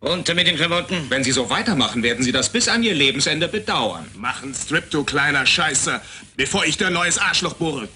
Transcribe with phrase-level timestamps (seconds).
[0.00, 1.06] Runter mit den Klamotten.
[1.10, 4.06] Wenn Sie so weitermachen, werden Sie das bis an Ihr Lebensende bedauern.
[4.16, 6.00] Mach einen Strip, du kleiner Scheiße,
[6.36, 7.88] bevor ich dir ein neues Arschloch bohre.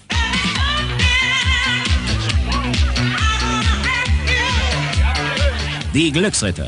[5.93, 6.67] Die Glücksritter.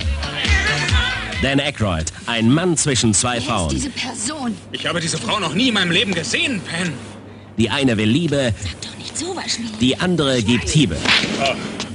[1.42, 3.70] Dan Aykroyd, ein Mann zwischen zwei Wer ist Frauen.
[3.70, 4.56] diese Person?
[4.72, 6.94] Ich habe diese Frau noch nie in meinem Leben gesehen, Pen.
[7.58, 9.82] Die eine will Liebe, Sag doch nicht sowas, Schmied.
[9.82, 10.98] die andere gibt Hiebe.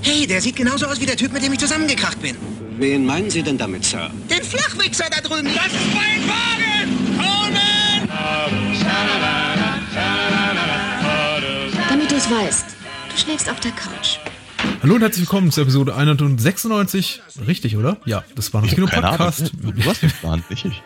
[0.02, 2.36] Hey, der sieht genauso aus wie der Typ, mit dem ich zusammengekracht bin.
[2.80, 4.10] Wen meinen Sie denn damit, Sir?
[4.30, 5.48] Den Flachwichser da drüben.
[5.54, 7.18] Das ist mein Wagen!
[7.18, 8.08] Coleman!
[11.90, 12.64] Damit du es weißt,
[13.10, 14.16] du schläfst auf der Couch.
[14.82, 17.20] Hallo und herzlich willkommen zur Episode 196.
[17.46, 17.98] Richtig, oder?
[18.06, 19.18] Ja, das war noch Kino Keine Ahnung.
[19.26, 19.52] Podcast.
[19.60, 20.82] Du hast den Plan, nicht ich.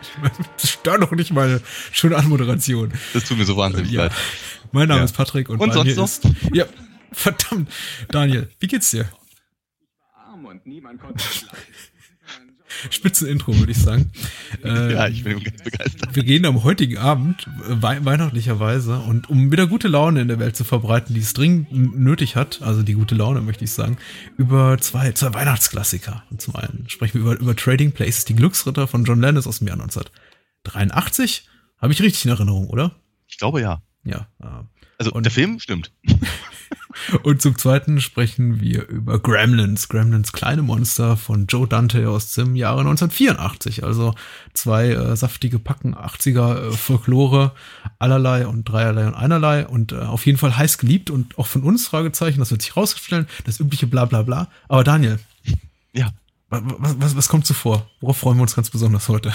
[0.61, 1.61] Das stört doch nicht meine
[1.93, 2.93] schöne Anmoderation.
[3.13, 4.05] Das tut mir so wahnsinnig Ja.
[4.05, 4.13] leid.
[4.73, 5.05] Mein Name Ja.
[5.05, 6.05] ist Patrick und, Und bei sonst mir so?
[6.05, 6.24] ist.
[6.52, 6.65] Ja,
[7.13, 7.71] verdammt.
[8.09, 9.09] Daniel, wie geht's dir?
[10.16, 11.23] Arm und niemand konnte
[12.78, 12.92] es leiden.
[12.92, 14.10] Spitzen Intro, würde ich sagen.
[14.62, 16.15] Äh, Ja, ich bin ganz begeistert.
[16.15, 20.57] Wir gehen am heutigen Abend, wei weihnachtlicherweise, und um wieder gute Laune in der Welt
[20.57, 23.96] zu verbreiten, die es dringend nötig hat, also die gute Laune, möchte ich sagen,
[24.37, 26.23] über zwei, zwei Weihnachtsklassiker.
[26.30, 29.59] Und zum einen sprechen wir über, über Trading Places, die Glücksritter von John Landis aus
[29.59, 31.49] dem Jahr 1983.
[31.79, 32.95] Habe ich richtig in Erinnerung, oder?
[33.27, 33.82] Ich glaube ja.
[34.04, 34.29] Ja.
[34.43, 34.46] äh,
[34.99, 35.93] Also Und- der Film stimmt.
[37.23, 42.56] Und zum zweiten sprechen wir über Gremlins, Gremlins kleine Monster von Joe Dante aus dem
[42.56, 43.84] Jahre 1984.
[43.84, 44.14] Also
[44.52, 47.52] zwei äh, saftige Packen 80er äh, Folklore,
[47.98, 51.62] allerlei und dreierlei und einerlei und äh, auf jeden Fall heiß geliebt und auch von
[51.62, 54.48] uns Fragezeichen, das wird sich rausstellen, das übliche bla bla bla.
[54.68, 55.18] Aber Daniel,
[55.92, 56.10] Ja.
[56.50, 57.88] wa- wa- was, was, was kommt zuvor?
[58.00, 59.32] Worauf freuen wir uns ganz besonders heute?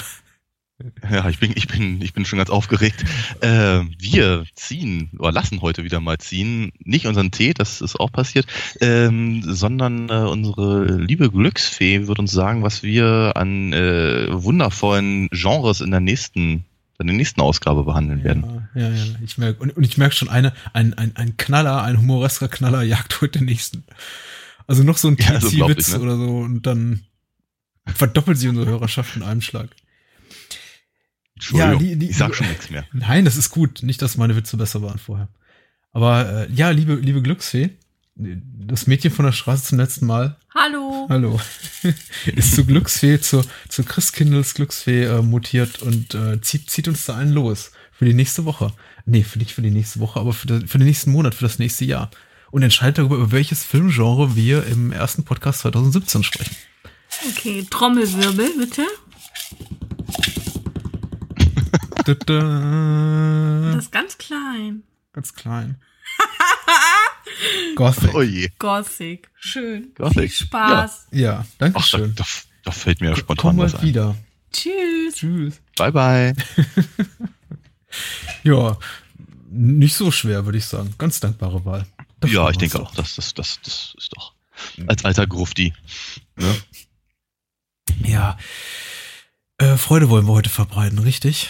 [1.09, 3.03] Ja, ich bin, ich bin, ich bin schon ganz aufgeregt.
[3.41, 8.11] Äh, wir ziehen oder lassen heute wieder mal ziehen, nicht unseren Tee, das ist auch
[8.11, 8.45] passiert,
[8.80, 15.81] ähm, sondern äh, unsere liebe Glücksfee wird uns sagen, was wir an äh, wundervollen Genres
[15.81, 16.63] in der nächsten,
[16.99, 18.67] in der nächsten Ausgabe behandeln werden.
[18.73, 19.05] Ja, ja, ja.
[19.23, 22.83] Ich merke, und, und ich merke schon eine, ein, ein, ein Knaller, ein humoresker Knaller
[22.83, 23.83] jagt heute den nächsten.
[24.65, 25.99] Also noch so ein Ja, TC-Witz ne?
[25.99, 27.02] oder so und dann
[27.86, 29.70] verdoppelt sich unsere Hörerschaft in einem Schlag.
[31.39, 32.86] Entschuldigung, die- die- ich sag schon nichts mehr.
[32.94, 33.82] Nein, das ist gut.
[33.83, 35.30] Nicht, dass meine Witze besser waren vorher.
[35.94, 37.70] Aber äh, ja, liebe, liebe Glücksfee,
[38.16, 41.08] das Mädchen von der Straße zum letzten Mal, Hallo.
[41.10, 41.39] hallo,
[42.36, 47.16] ist zu Glücksfee, zur, zur Christkindels Glücksfee äh, mutiert und äh, zieht, zieht uns da
[47.16, 48.73] einen los für die nächste Woche.
[49.05, 51.45] Nee, für nicht für die nächste Woche, aber für, den- für den nächsten Monat, für
[51.45, 52.11] das nächste Jahr.
[52.52, 56.55] Und entscheidet darüber, über welches Filmgenre wir im ersten Podcast 2017 sprechen.
[57.30, 58.83] Okay, Trommelwirbel, bitte.
[62.09, 63.71] Da, da.
[63.75, 64.83] Das ist ganz klein.
[65.14, 65.80] Ganz klein.
[67.75, 68.14] Gothic.
[68.15, 68.49] Oh je.
[68.58, 69.30] Gothic.
[69.39, 69.93] Schön.
[69.95, 70.31] Gothic.
[70.31, 71.08] Viel Spaß.
[71.11, 72.15] Ja, danke Ach, da, schön.
[72.15, 72.25] da,
[72.64, 73.81] da fällt mir ja Komm spontan mal was ein.
[73.83, 74.15] wieder.
[74.52, 75.15] Tschüss.
[75.15, 75.61] Tschüss.
[75.77, 76.33] Bye bye.
[78.43, 78.77] Ja,
[79.49, 80.93] nicht so schwer, würde ich sagen.
[80.99, 81.87] Ganz dankbare Wahl.
[82.19, 84.33] Da freuen Ja, ich denke auch, das, das, das, das ist doch
[84.87, 85.73] als alter Grufti.
[86.36, 86.55] Ne?
[88.03, 88.37] Ja.
[89.58, 91.49] Äh, Freude wollen wir heute verbreiten, richtig?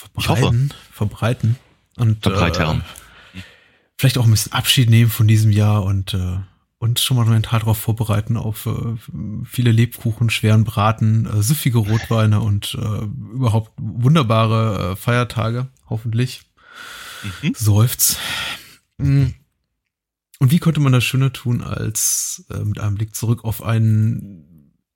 [0.00, 0.72] Verbreiten.
[0.92, 1.56] Verbreiten.
[1.96, 2.82] Und Verbreitern.
[3.34, 3.40] Äh,
[3.98, 6.38] vielleicht auch ein bisschen Abschied nehmen von diesem Jahr und äh,
[6.78, 8.96] uns schon mal mental darauf vorbereiten auf äh,
[9.44, 16.42] viele Lebkuchen, schweren Braten, äh, süffige Rotweine und äh, überhaupt wunderbare äh, Feiertage, hoffentlich.
[17.42, 17.52] Mhm.
[17.54, 18.16] Seufz.
[18.96, 19.26] Mm.
[20.38, 24.49] Und wie könnte man das schöner tun, als äh, mit einem Blick zurück auf einen,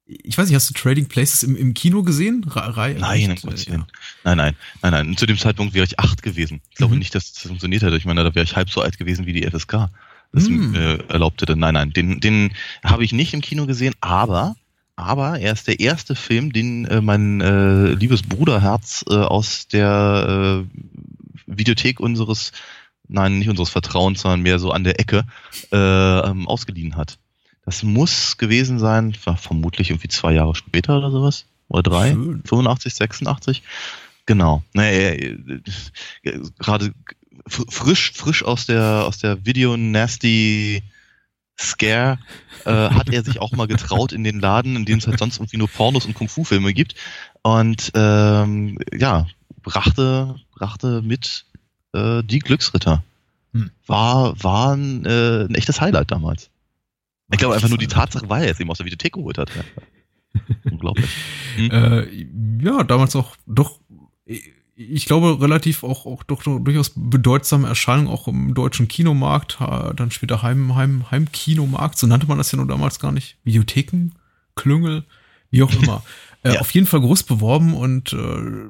[0.07, 2.45] ich weiß nicht, hast du Trading Places im, im Kino gesehen?
[2.49, 2.97] Reihe?
[2.99, 3.37] Nein?
[3.43, 3.85] Gottes Äh, Willen.
[4.25, 5.09] Nein, nein, nein, nein.
[5.09, 6.61] Und zu dem Zeitpunkt wäre ich acht gewesen.
[6.71, 6.99] Ich glaube Mhm.
[7.01, 7.97] nicht, dass das funktioniert hätte.
[7.97, 9.89] Ich meine, da wäre ich halb so alt gewesen wie die FSK.
[10.33, 10.75] Das Mhm.
[10.75, 11.57] äh, erlaubt hätte.
[11.57, 12.53] Nein, nein, den, den
[12.85, 14.57] habe ich nicht im Kino gesehen, aber,
[14.97, 20.65] aber er ist der erste Film, den äh, mein äh, liebes Bruderherz äh, aus der
[20.67, 20.79] äh,
[21.47, 22.53] Videothek unseres,
[23.09, 25.25] nein, nicht unseres Vertrauens, sondern mehr so an der Ecke
[25.73, 27.19] äh, ähm, ausgeliehen hat.
[27.65, 31.47] Das muss gewesen sein, vermutlich irgendwie zwei Jahre später oder sowas.
[31.69, 32.13] Oder drei.
[32.13, 32.43] Schön.
[32.45, 33.63] 85, 86.
[34.27, 34.63] Genau.
[34.75, 35.37] Naja, äh,
[36.23, 36.93] äh, gerade
[37.49, 40.83] fr- frisch, frisch aus der, aus der Video Nasty
[41.59, 42.19] Scare
[42.65, 45.39] äh, hat er sich auch mal getraut in den Laden, in dem es halt sonst
[45.39, 46.97] irgendwie nur Pornos und Kung-Fu-Filme gibt.
[47.43, 49.27] Und ähm, ja,
[49.63, 51.45] brachte, brachte mit
[51.93, 53.05] äh, die Glücksritter.
[53.53, 53.71] Hm.
[53.87, 56.51] War, war ein, äh, ein echtes Highlight damals.
[57.31, 59.51] Ich glaube einfach nur die Tatsache, weil er es eben aus der Videothek geholt hat.
[60.71, 61.11] Unglaublich.
[61.57, 61.71] Hm.
[61.71, 63.81] Äh, ja, damals auch doch,
[64.77, 70.43] ich glaube, relativ auch, auch doch durchaus bedeutsame Erscheinung auch im deutschen Kinomarkt, dann später
[70.43, 73.39] Heim, Heim, Heimkinomarkt, so nannte man das ja nur damals gar nicht.
[73.45, 74.11] Videotheken,
[74.57, 75.05] Klüngel,
[75.51, 76.03] Wie auch immer.
[76.47, 76.61] Äh, Ja.
[76.61, 78.69] Auf jeden Fall groß beworben und äh,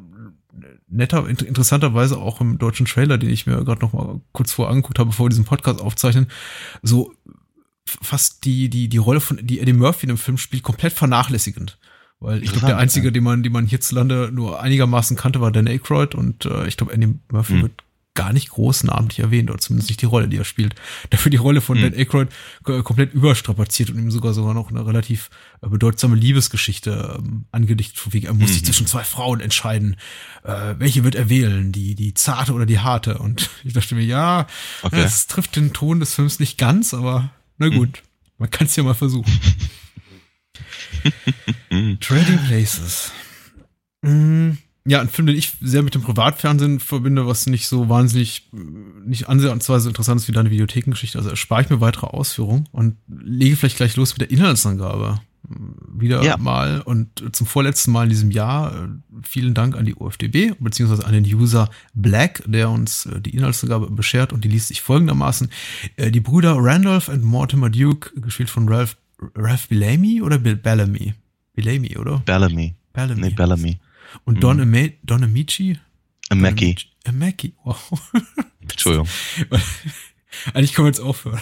[0.88, 4.70] netter, int interessanterweise auch im deutschen Trailer, den ich mir gerade noch mal kurz vor
[4.70, 6.28] angeguckt habe, bevor wir diesen Podcast aufzeichnen,
[6.82, 7.12] so
[8.02, 11.79] fast die, die, die Rolle von, die Eddie Murphy in dem Film spielt, komplett vernachlässigend.
[12.20, 13.11] Weil ich glaube, der einzige, ja.
[13.11, 16.93] den man, den man hierzulande nur einigermaßen kannte, war Dan Aykroyd und äh, ich glaube,
[16.93, 17.62] Eddie Murphy Hm.
[17.62, 17.85] wird
[18.17, 20.76] gar nicht groß namentlich erwähnt, oder zumindest nicht die Rolle, die er spielt.
[21.11, 21.91] Dafür die Rolle von Hm.
[21.91, 22.29] Dan Aykroyd
[22.62, 25.31] komplett überstrapaziert und ihm sogar sogar noch eine relativ
[25.62, 28.67] äh, bedeutsame Liebesgeschichte ähm, angedichtet, von wegen, er muss sich Mhm.
[28.67, 29.96] zwischen zwei Frauen entscheiden.
[30.44, 31.73] Äh, welche wird er wählen?
[31.73, 33.19] Die, die zarte oder die harte?
[33.19, 34.46] Und ich dachte mir, ja,
[34.82, 35.02] Okay.
[35.02, 38.02] das trifft den Ton des Films nicht ganz, aber na gut,
[38.38, 39.32] man kann es ja mal versuchen.
[42.00, 43.12] Trading Places.
[44.02, 44.52] Mm,
[44.86, 49.28] Ja, ein Film, den ich sehr mit dem Privatfernsehen verbinde, was nicht so wahnsinnig, nicht
[49.28, 51.16] ansatzweise interessant ist wie deine Videothekengeschichte.
[51.18, 55.20] Also erspare ich mir weitere Ausführungen und lege vielleicht gleich los mit der Inhaltsangabe.
[55.46, 56.37] Wieder Ja.
[56.38, 58.88] mal und zum vorletzten Mal in diesem Jahr äh,
[59.23, 63.91] vielen Dank an die UFDB, beziehungsweise an den User Black, der uns äh, die Inhaltsangabe
[63.91, 65.50] beschert und die liest sich folgendermaßen.
[65.96, 68.96] Äh, Die Brüder Randolph und Mortimer Duke, gespielt von Ralph,
[69.35, 71.14] Ralph Bellamy oder Bill Bellamy?
[71.55, 72.19] Bellamy, oder?
[72.20, 72.75] Bellamy.
[72.93, 73.20] Bellamy.
[73.20, 73.79] Nee, Bellamy.
[74.25, 75.79] Und Don, Ama Don Amici?
[76.35, 76.76] Mackie.
[77.12, 77.76] Mackie, wow.
[78.62, 79.08] Entschuldigung.
[80.55, 81.41] Eigentlich können wir jetzt aufhören.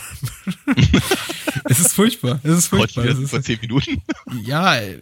[1.65, 2.41] es ist furchtbar.
[2.43, 3.05] Es ist furchtbar.
[3.05, 4.03] wieder Es vor ist, zehn Minuten.
[4.43, 4.99] ja, äh,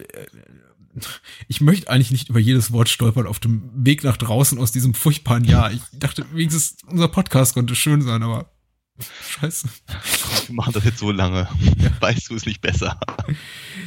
[1.47, 4.93] ich möchte eigentlich nicht über jedes Wort stolpern auf dem Weg nach draußen aus diesem
[4.93, 5.71] furchtbaren Jahr.
[5.71, 8.51] Ich dachte, wenigstens unser Podcast konnte schön sein, aber
[9.29, 9.67] scheiße.
[10.47, 11.47] Wir machen das jetzt so lange.
[11.99, 12.99] Weißt du es nicht besser?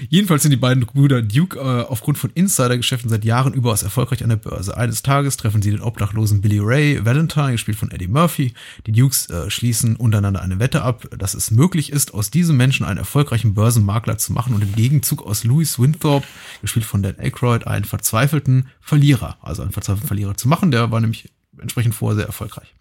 [0.09, 4.29] Jedenfalls sind die beiden Brüder Duke äh, aufgrund von Insidergeschäften seit Jahren überaus erfolgreich an
[4.29, 4.77] der Börse.
[4.77, 8.55] Eines Tages treffen sie den obdachlosen Billy Ray Valentine, gespielt von Eddie Murphy.
[8.87, 12.85] Die Dukes äh, schließen untereinander eine Wette ab, dass es möglich ist, aus diesem Menschen
[12.85, 16.25] einen erfolgreichen Börsenmakler zu machen und im Gegenzug aus Louis Winthrop,
[16.61, 20.71] gespielt von Dan Aykroyd, einen verzweifelten Verlierer, also einen verzweifelten Verlierer zu machen.
[20.71, 22.75] Der war nämlich entsprechend vorher sehr erfolgreich.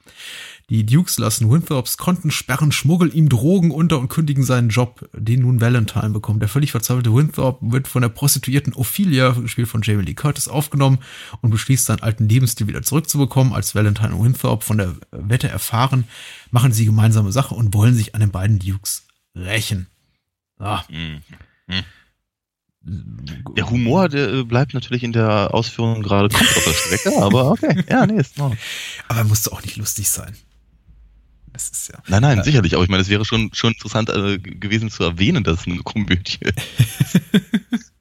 [0.69, 5.42] Die Dukes lassen Winthrops Konten sperren, schmuggeln ihm Drogen unter und kündigen seinen Job, den
[5.42, 6.42] nun Valentine bekommt.
[6.42, 11.00] Der völlig verzweifelte Winthrop wird von der Prostituierten Ophelia, gespielt von Jamie Lee Curtis, aufgenommen
[11.42, 13.54] und beschließt, seinen alten Lebensstil wieder zurückzubekommen.
[13.54, 16.06] Als Valentine und Winthrop von der Wette erfahren,
[16.50, 19.06] machen sie gemeinsame Sache und wollen sich an den beiden Dukes
[19.36, 19.88] rächen.
[20.60, 20.83] Ah.
[22.86, 27.51] Der Humor, der äh, bleibt natürlich in der Ausführung gerade komplett auf der Strecke, aber
[27.51, 27.83] okay.
[27.89, 28.57] Ja, nee, ist Ordnung.
[29.07, 30.36] Aber er musste auch nicht lustig sein.
[31.54, 32.00] Das ist ja.
[32.08, 32.74] Nein, nein, sicherlich.
[32.76, 35.78] Aber ich meine, es wäre schon, schon interessant äh, gewesen zu erwähnen, dass es eine
[35.78, 37.22] Komödie ist.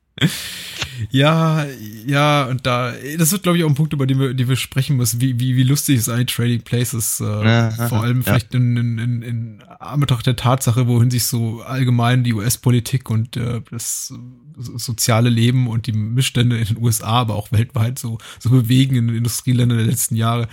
[1.11, 1.65] Ja,
[2.07, 4.57] ja, und da, das wird, glaube ich, auch ein Punkt, über den wir, den wir
[4.57, 8.23] sprechen müssen, wie, wie, wie lustig ist eigentlich Trading Places, äh, Aha, vor allem ja.
[8.25, 13.37] vielleicht in, in, in, in Anbetracht der Tatsache, wohin sich so allgemein die US-Politik und
[13.37, 14.09] äh, das
[14.57, 18.95] so- soziale Leben und die Missstände in den USA, aber auch weltweit so, so bewegen
[18.97, 20.47] in den Industrieländern der letzten Jahre.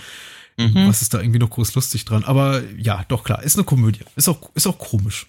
[0.59, 0.87] Mhm.
[0.89, 2.23] Was ist da irgendwie noch groß lustig dran?
[2.25, 4.01] Aber ja, doch klar, ist eine Komödie.
[4.15, 5.27] Ist auch, ist auch komisch.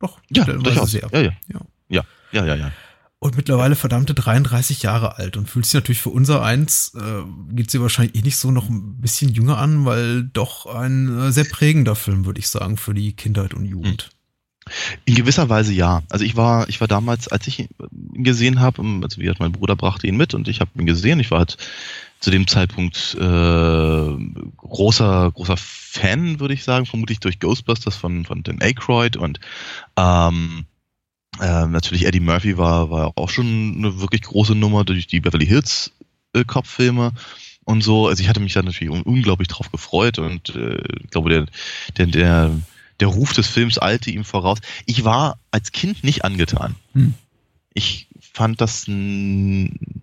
[0.00, 0.90] Doch, Ja, durchaus.
[0.90, 1.08] sehr.
[1.12, 1.32] Ja, ja.
[1.48, 2.72] ja Ja, ja, ja, ja.
[3.20, 7.22] und mittlerweile verdammte 33 Jahre alt und fühlt sich natürlich für unser eins, äh,
[7.54, 11.32] geht sie wahrscheinlich eh nicht so noch ein bisschen jünger an, weil doch ein äh,
[11.32, 14.10] sehr prägender Film, würde ich sagen, für die Kindheit und Jugend.
[15.04, 16.02] In gewisser Weise ja.
[16.08, 17.68] Also ich war, ich war damals, als ich ihn
[18.24, 21.20] gesehen habe, also wie gesagt, mein Bruder brachte ihn mit und ich habe ihn gesehen.
[21.20, 21.58] Ich war halt
[22.24, 24.16] zu dem Zeitpunkt äh,
[24.56, 29.40] großer, großer Fan, würde ich sagen, vermutlich durch Ghostbusters von, von Dan Aykroyd und
[29.98, 30.64] ähm,
[31.38, 35.44] äh, natürlich Eddie Murphy war, war auch schon eine wirklich große Nummer durch die Beverly
[35.44, 35.92] Hills
[36.32, 37.12] äh, Kopffilme
[37.64, 38.08] und so.
[38.08, 41.46] Also ich hatte mich da natürlich un unglaublich drauf gefreut und äh, ich glaube, der,
[41.98, 42.60] der, der,
[43.00, 44.60] der Ruf des Films eilte ihm voraus.
[44.86, 46.74] Ich war als Kind nicht angetan.
[46.94, 47.12] Hm.
[47.74, 50.00] Ich fand das ein,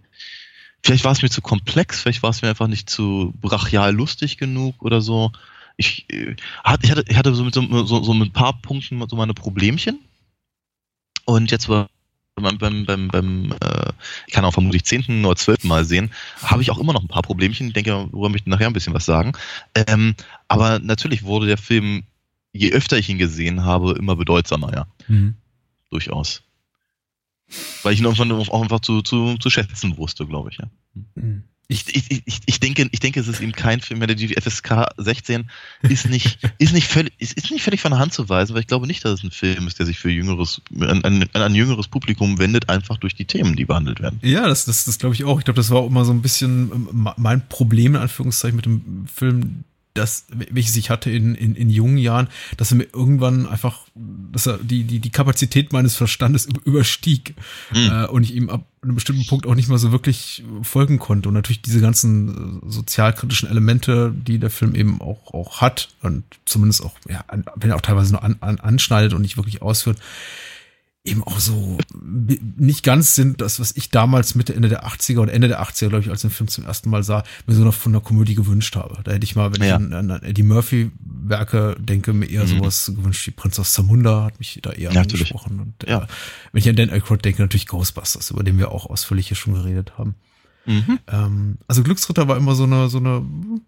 [0.84, 4.38] vielleicht war es mir zu komplex, vielleicht war es mir einfach nicht zu brachial lustig
[4.38, 5.32] genug oder so.
[5.78, 6.36] Ich, äh,
[6.82, 9.34] ich hatte, ich hatte so mit so, so, so mit ein paar Punkten so meine
[9.34, 10.00] Problemchen.
[11.26, 11.90] Und jetzt war
[12.36, 13.92] beim, beim, beim, beim äh,
[14.28, 16.12] ich kann auch vermutlich zehnten oder zwölften Mal sehen,
[16.42, 17.68] habe ich auch immer noch ein paar Problemchen.
[17.68, 19.34] Ich denke, worüber möchte ich nachher ein bisschen was sagen.
[19.76, 20.16] Ähm,
[20.48, 22.04] aber natürlich wurde der Film,
[22.54, 24.88] je öfter ich ihn gesehen habe, immer bedeutsamer, ja.
[25.08, 25.36] Mhm.
[25.90, 26.42] Durchaus.
[27.84, 30.70] Weil ich ihn irgendwann auch einfach zu, zu, zu schätzen wusste, glaube ich, ja.
[31.16, 31.44] Mhm.
[31.72, 34.08] Ich, ich, ich, ich, denke, ich denke, es ist eben kein Film mehr.
[34.08, 35.50] Die FSK 16
[35.84, 38.60] ist nicht, ist nicht völlig, ist, ist nicht völlig von der Hand zu weisen, weil
[38.60, 41.42] ich glaube nicht, dass es ein Film ist, der sich für jüngeres, an, an, an
[41.42, 44.20] ein jüngeres Publikum wendet, einfach durch die Themen, die behandelt werden.
[44.22, 45.40] Ja, das, das, das glaube ich auch.
[45.40, 48.66] Ich glaube, das war auch immer so ein bisschen ähm, mein Problem, in Anführungszeichen, mit
[48.66, 53.46] dem Film, das, welches ich hatte in, in, in jungen Jahren, dass er mir irgendwann
[53.46, 57.36] einfach, dass er die, die, die Kapazität meines Verstandes überstieg
[57.74, 61.30] äh, und ich ihm ab einem bestimmten Punkt auch nicht mehr so wirklich folgen konnte.
[61.30, 66.24] Und natürlich diese ganzen äh, sozialkritischen Elemente, die der Film eben auch, auch hat und
[66.46, 67.24] zumindest auch, ja,
[67.56, 70.00] wenn er auch teilweise nur an, an, anschneidet und nicht wirklich ausführt,
[71.04, 71.80] eben auch so
[72.58, 75.90] nicht ganz sind, das, was ich damals Mitte, Ende der 80er oder Ende der 80er,
[75.90, 78.02] glaube ich, als ich den Film zum ersten Mal sah, mir so noch von einer
[78.04, 79.00] Komödie gewünscht habe.
[79.04, 79.68] Da hätte ich mal, wenn Ja.
[79.80, 84.38] ich an, an Eddie Murphy-Werke denke, mir eher sowas gewünscht wie Prinz aus Zamunda, hat
[84.38, 85.32] mich da eher Ja, natürlich.
[85.32, 85.60] angesprochen.
[85.60, 86.04] Und Ja.
[86.04, 86.08] äh,
[86.52, 89.56] wenn ich an Dan Aykroyd denke, natürlich Ghostbusters, über den wir auch ausführlich hier schon
[89.56, 90.14] geredet haben.
[90.68, 93.22] Ähm, also Glücksritter war immer so eine, so eine,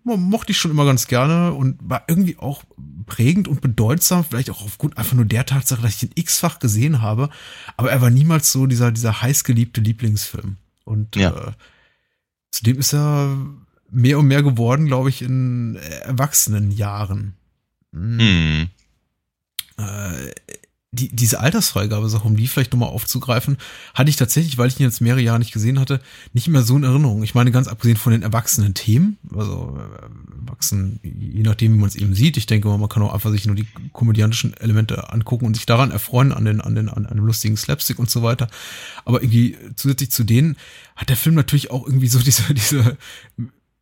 [0.04, 2.64] mo- mochte ich schon immer ganz gerne und war irgendwie auch
[3.06, 7.02] prägend und bedeutsam, vielleicht auch aufgrund einfach nur der Tatsache, dass ich den x-fach gesehen
[7.02, 7.30] habe,
[7.78, 10.58] aber er war niemals so dieser, dieser heißgeliebte Lieblingsfilm.
[10.86, 11.32] Und Ja.
[11.32, 11.52] äh,
[12.52, 13.38] zudem ist er
[13.90, 17.34] mehr und mehr geworden, glaube ich, in erwachsenen Jahren.
[17.92, 18.70] Hm.
[19.78, 20.32] Äh,
[20.94, 23.58] die, diese Altersfreigabe-Sache, um die vielleicht nochmal aufzugreifen,
[23.96, 26.00] hatte ich tatsächlich, weil ich ihn jetzt mehrere Jahre nicht gesehen hatte,
[26.34, 27.24] nicht mehr so in Erinnerung.
[27.24, 31.90] Ich meine, ganz abgesehen von den erwachsenen Themen, also äh, erwachsen, je nachdem, wie man
[31.90, 32.38] es eben sieht.
[32.38, 35.66] Ich denke mal, man kann auch einfach sich nur die komödiantischen Elemente angucken und sich
[35.66, 38.48] daran erfreuen, an den, an den, an einem lustigen Slapstick und so weiter.
[39.04, 40.58] Aber irgendwie zusätzlich zu denen
[40.96, 42.98] hat der Film natürlich auch irgendwie so diese, diese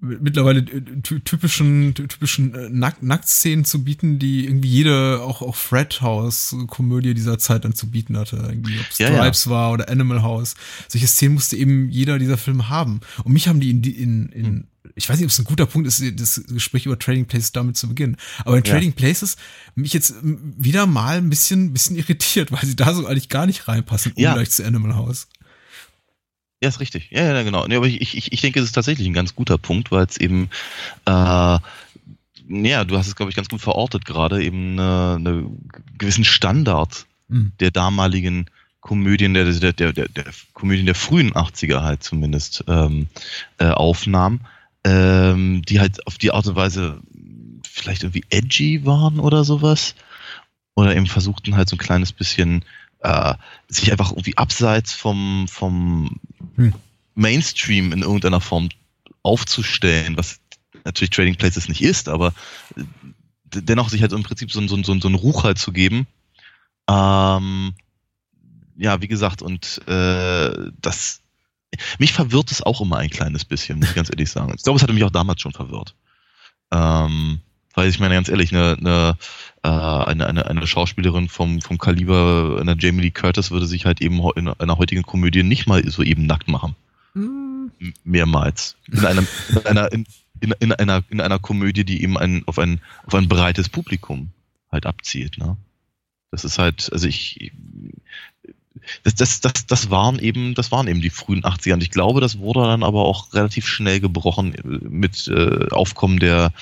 [0.01, 5.55] mittlerweile äh, ty- typischen typischen äh, Nack Nacktszenen zu bieten, die irgendwie jede auch auch
[5.55, 9.15] Fred House Komödie dieser Zeit dann zu bieten hatte, irgendwie ob Ja, ja.
[9.17, 10.55] Stripes war oder Animal House.
[10.87, 13.01] Solche Szenen musste eben jeder dieser Filme haben.
[13.23, 15.87] Und mich haben die in in, in ich weiß nicht, ob es ein guter Punkt
[15.87, 18.17] ist, das Gespräch über Trading Places damit zu beginnen.
[18.43, 18.71] Aber in Ja.
[18.73, 19.37] Trading Places
[19.75, 23.67] mich jetzt wieder mal ein bisschen, bisschen irritiert, weil sie da so eigentlich gar nicht
[23.67, 24.31] reinpassen, Ja.
[24.31, 25.27] ungleich zu Animal House.
[26.61, 27.09] Ja, ist richtig.
[27.11, 27.65] Ja, ja, genau.
[27.67, 30.17] Nee, aber ich, ich, ich denke, es ist tatsächlich ein ganz guter Punkt, weil es
[30.17, 30.49] eben,
[31.05, 35.45] äh, ja, du hast es, glaube ich, ganz gut verortet gerade, eben eine, eine
[35.97, 37.53] gewissen Standard Mhm.
[37.59, 38.45] der damaligen
[38.81, 43.07] Komödien, der, der, der, der, der Komödien der frühen 80er halt zumindest ähm,
[43.57, 44.41] äh, aufnahm,
[44.83, 46.99] ähm, die halt auf die Art und Weise
[47.65, 49.95] vielleicht irgendwie edgy waren oder sowas.
[50.75, 52.65] Oder eben versuchten halt so ein kleines bisschen
[53.01, 53.33] äh,
[53.67, 56.19] sich einfach irgendwie abseits vom, vom
[56.55, 56.73] Hm.
[57.15, 58.69] Mainstream in irgendeiner Form
[59.23, 60.39] aufzustellen, was
[60.85, 62.33] natürlich Trading Places nicht ist, aber
[63.45, 66.07] dennoch sich halt im Prinzip so, ein- so, so, so einen Ruch halt zu geben.
[66.89, 67.73] Ähm,
[68.77, 71.21] ja, wie gesagt, und äh, das
[71.99, 74.53] mich verwirrt es auch immer ein kleines bisschen, muss ich ganz ehrlich sagen.
[74.55, 75.95] Ich glaube, es hatte mich auch damals schon verwirrt.
[76.71, 77.39] Ähm,
[77.73, 79.17] weil ich meine ganz ehrlich, eine, eine,
[79.63, 84.01] äh, eine, eine, eine Schauspielerin vom, vom Kaliber einer Jamie Lee Curtis würde sich halt
[84.01, 86.75] eben in einer heutigen Komödie nicht mal so eben nackt machen.
[87.79, 88.75] M- Mehrmals.
[88.91, 90.05] In einer, in einer, in,
[90.39, 94.31] in, in einer, in einer Komödie, die eben ein, auf, ein, auf ein breites Publikum
[94.71, 95.37] halt abzielt.
[95.37, 95.57] Ne?
[96.31, 97.51] Das ist halt, also ich,
[99.03, 101.73] das, das, das, das waren eben, das waren eben die frühen 80er.
[101.73, 106.19] Und ich glaube, das wurde dann aber auch relativ schnell gebrochen äh, mit äh, Aufkommen
[106.19, 106.53] der,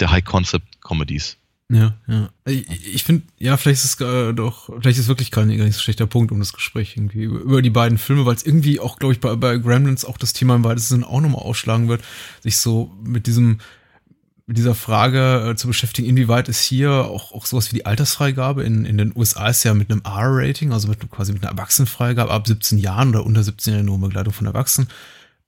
[0.00, 1.36] der High-Concept-Comedies.
[1.68, 2.30] Ja, ja.
[2.44, 5.80] Ich, finde, ja, vielleicht ist es äh, doch, vielleicht ist wirklich kein gar nicht so
[5.80, 9.14] schlechter Punkt um das Gespräch irgendwie über die beiden Filme, weil es irgendwie auch, glaube
[9.14, 12.04] ich, bei, bei Gremlins auch das Thema im weitesten Sinne auch nochmal ausschlagen wird,
[12.40, 13.58] sich so mit diesem,
[14.46, 18.62] mit dieser Frage äh, zu beschäftigen, inwieweit ist hier auch, auch sowas wie die Altersfreigabe
[18.62, 22.30] in, in den USA ist ja mit einem R-Rating, also mit quasi mit einer Erwachsenenfreigabe
[22.30, 24.88] ab 17 Jahren oder unter 17 Jahren nur Begleitung von Erwachsenen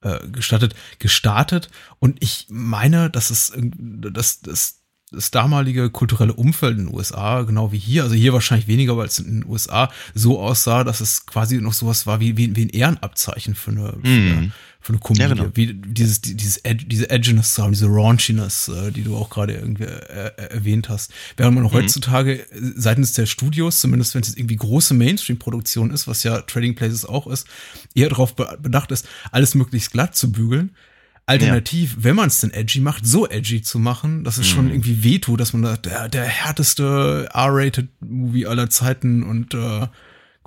[0.02, 1.70] äh, gestattet, gestartet.
[2.00, 4.77] Und ich meine, dass es, dass, dass
[5.10, 9.06] das damalige kulturelle Umfeld in den USA, genau wie hier, also hier wahrscheinlich weniger, weil
[9.06, 12.66] es in den USA so aussah, dass es quasi noch sowas war wie, wie, wie
[12.66, 14.52] ein Ehrenabzeichen für eine, für eine, Mhm.
[14.80, 15.22] für eine Komödie.
[15.22, 15.50] Ja, genau.
[15.54, 19.54] Wie dieses, dieses Ed, diese Edginess zu haben, diese Raunchiness, äh, die du auch gerade
[19.54, 21.12] irgendwie äh, äh, erwähnt hast.
[21.36, 22.46] Während man heutzutage äh,
[22.76, 27.04] seitens der Studios, zumindest wenn es jetzt irgendwie große Mainstream-Produktion ist, was ja Trading Places
[27.04, 27.46] auch ist,
[27.94, 30.70] eher darauf be bedacht ist, alles möglichst glatt zu bügeln.
[31.28, 35.04] Alternativ, wenn man es denn edgy macht, so edgy zu machen, dass es schon irgendwie
[35.04, 39.86] wehtut, dass man da der, der härteste R-Rated-Movie aller Zeiten und äh,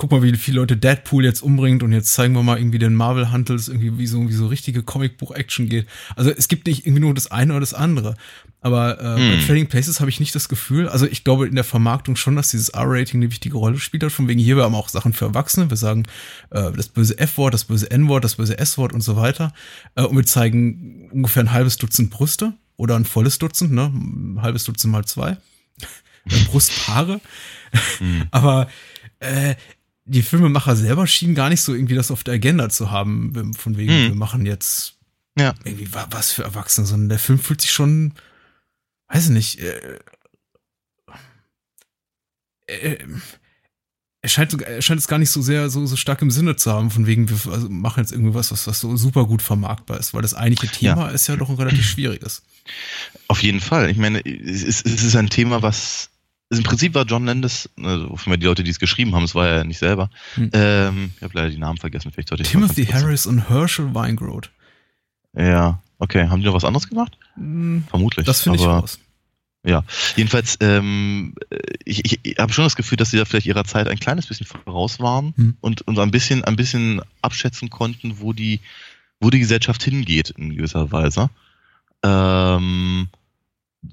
[0.02, 2.96] guck mal, wie viele Leute Deadpool jetzt umbringt und jetzt zeigen wir mal irgendwie den
[2.96, 5.86] Marvel Huntles irgendwie wie so, wie so richtige Comicbuch-Action geht.
[6.16, 8.16] Also es gibt nicht irgendwie nur das eine oder das andere.
[8.62, 11.64] Aber äh, bei Trading Places habe ich nicht das Gefühl, also ich glaube in der
[11.64, 14.12] Vermarktung schon, dass dieses R-Rating eine wichtige Rolle spielt hat.
[14.12, 15.70] Von wegen hier, wir haben auch Sachen für Erwachsene.
[15.70, 16.08] Wir sagen
[16.50, 19.54] äh, das böse F-Wort, das böse N-Wort, das böse S-Wort und so weiter.
[19.94, 23.94] Äh, und wir zeigen ungefähr ein halbes Dutzend Brüste oder ein volles Dutzend, ne?
[23.94, 25.38] Ein halbes Dutzend mal zwei.
[26.48, 27.22] Brustpaare.
[28.32, 28.68] Aber
[29.20, 29.54] äh,
[30.06, 33.78] die Filmemacher selber schienen gar nicht so irgendwie das auf der Agenda zu haben, von
[33.78, 34.08] wegen, Hm.
[34.10, 34.98] wir machen jetzt
[35.38, 35.54] Ja.
[35.64, 38.14] irgendwie wa- was für Erwachsene, sondern der Film fühlt sich schon,
[39.10, 40.00] weiß ich nicht, äh,
[42.68, 42.98] äh,
[44.24, 46.72] er scheint, er scheint es gar nicht so sehr so, so stark im Sinne zu
[46.72, 50.00] haben, von wegen, wir also machen jetzt irgendwie was, was, was so super gut vermarktbar
[50.00, 52.44] ist, weil das eigentliche Thema ist ja doch ein relativ schwieriges.
[53.28, 53.90] Auf jeden Fall.
[53.90, 56.11] Ich meine, es ist, es ist ein Thema, was
[56.52, 59.48] im Prinzip war John Landis, also für die Leute, die es geschrieben haben, es war
[59.48, 60.10] er ja nicht selber.
[60.36, 60.50] Hm.
[60.54, 62.12] Ähm, ich habe leider die Namen vergessen.
[62.12, 64.52] Vielleicht sollte ich Timothy Harris und Herschel Weingroth.
[65.36, 66.28] Ja, okay.
[66.28, 67.18] Haben die noch was anderes gemacht?
[67.36, 68.26] Hm, Vermutlich.
[68.26, 69.00] Das finde ich raus.
[69.64, 69.84] Ja,
[70.16, 71.36] jedenfalls, ähm,
[71.86, 74.26] ich, ich, ich habe schon das Gefühl, dass sie da vielleicht ihrer Zeit ein kleines
[74.26, 75.58] bisschen voraus waren Hm.
[75.62, 78.60] und, und ein bisschen, ein bisschen abschätzen konnten, wo die,
[79.20, 81.30] wo die Gesellschaft hingeht in gewisser Weise.
[82.04, 83.08] Ähm,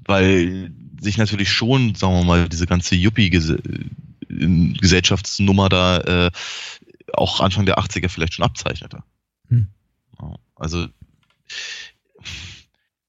[0.05, 6.29] weil sich natürlich schon, sagen wir mal, diese ganze Yuppie-Gesellschaftsnummer da äh,
[7.13, 9.01] auch Anfang der 80er vielleicht schon abzeichnete.
[9.49, 9.67] Hm.
[10.55, 10.87] Also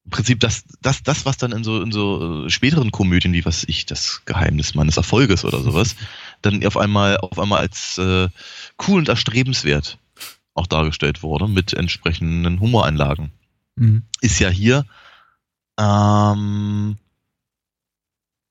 [0.05, 3.45] im Prinzip das, das, das, was dann in so, in so äh, späteren Komödien, wie
[3.45, 5.95] was ich, das Geheimnis meines Erfolges oder sowas,
[6.43, 8.29] dann auf einmal, auf einmal als äh,
[8.89, 9.99] cool und erstrebenswert
[10.55, 13.31] auch dargestellt wurde, mit entsprechenden Humoreinlagen.
[13.77, 14.03] Hm.
[14.21, 14.85] Ist ja hier
[15.79, 16.97] ähm,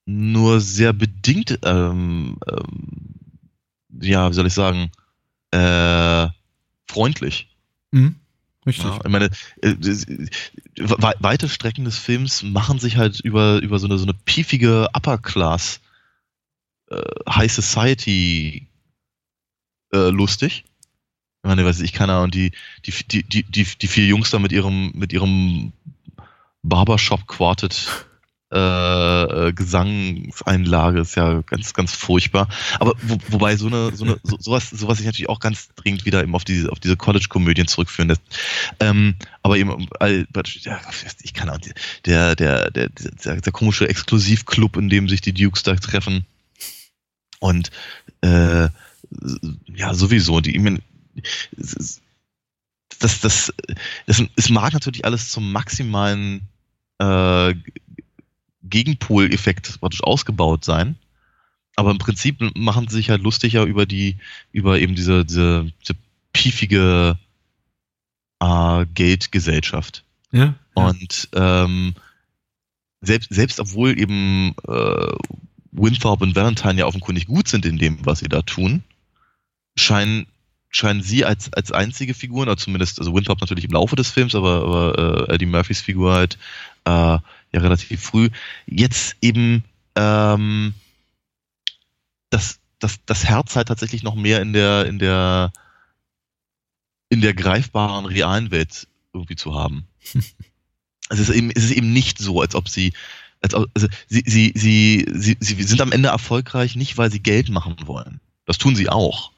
[0.09, 4.91] nur sehr bedingt, ähm, ähm, ja, wie soll ich sagen,
[5.51, 6.27] äh,
[6.87, 7.55] freundlich.
[7.93, 8.15] Hm.
[8.65, 8.85] Richtig.
[8.85, 9.29] Ja, ich meine,
[9.61, 14.13] äh, we weite Strecken des Films machen sich halt über, über so eine, so eine
[14.13, 15.79] piefige Upper Class
[16.89, 18.67] äh, High Society
[19.93, 20.65] äh, lustig.
[21.41, 22.51] Ich meine, weiß ich, keine Ahnung, die,
[22.85, 25.71] die, die, die, die, die vier Jungs da mit ihrem, mit ihrem
[26.63, 28.08] Barbershop Quartet
[28.51, 32.47] äh, äh, Gesangseinlage ist ja ganz, ganz furchtbar.
[32.79, 36.05] Aber wo, wobei so eine, so eine, so, sowas, sowas sich natürlich auch ganz dringend
[36.05, 38.21] wieder eben auf diese, auf diese College-Komödien zurückführen lässt.
[38.79, 39.87] Ähm, aber eben,
[40.41, 41.59] ich kann auch,
[42.05, 46.25] der, der, der, der, der komische Exklusivclub, in dem sich die Dukes da treffen.
[47.39, 47.69] Und
[48.21, 48.69] äh,
[49.75, 50.81] ja, sowieso, die, ich meine,
[51.55, 53.53] das, das,
[54.07, 56.47] das, es mag natürlich alles zum maximalen
[56.99, 57.53] äh,
[58.63, 60.97] Gegenpoleffekt praktisch ausgebaut sein.
[61.75, 64.17] Aber im Prinzip machen sie sich halt lustiger über die,
[64.51, 65.95] über eben diese, diese, diese
[66.33, 67.17] piefige
[68.39, 70.03] äh, Geldgesellschaft.
[70.31, 70.55] Ja.
[70.73, 71.93] Und ähm,
[73.01, 75.13] selbst, selbst obwohl eben äh,
[75.71, 78.83] Winthrop und Valentine ja offenkundig gut sind in dem, was sie da tun,
[79.77, 80.27] scheinen,
[80.69, 84.35] scheinen sie als, als einzige Figuren, oder zumindest, also Winthrop natürlich im Laufe des Films,
[84.35, 86.37] aber, aber äh, Eddie Murphys Figur halt
[86.85, 87.17] äh,
[87.51, 88.29] ja relativ früh,
[88.65, 89.63] jetzt eben
[89.95, 90.73] ähm,
[92.29, 95.51] das, das, das Herz halt tatsächlich noch mehr in der, in der,
[97.09, 99.87] in der greifbaren realen Welt irgendwie zu haben.
[101.11, 102.93] Es ist eben, es ist eben nicht so, als ob sie,
[103.41, 107.19] als ob, also sie, sie, sie, sie, sie sind am Ende erfolgreich nicht, weil sie
[107.19, 108.19] Geld machen wollen.
[108.45, 109.31] Das tun sie auch.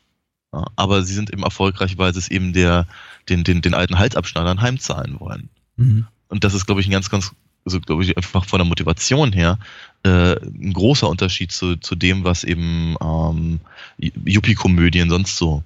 [0.53, 2.87] Ja, aber sie sind eben erfolgreich, weil sie es eben der,
[3.29, 5.49] den, den, den alten Halsabschneidern heimzahlen wollen.
[5.77, 6.07] Mhm.
[6.27, 7.31] Und das ist, glaube ich, ein ganz, ganz,
[7.65, 9.59] also glaube ich, einfach von der Motivation her
[10.03, 13.59] äh, ein großer Unterschied zu, zu dem, was eben ähm,
[13.99, 15.63] Yuppie-Komödien sonst so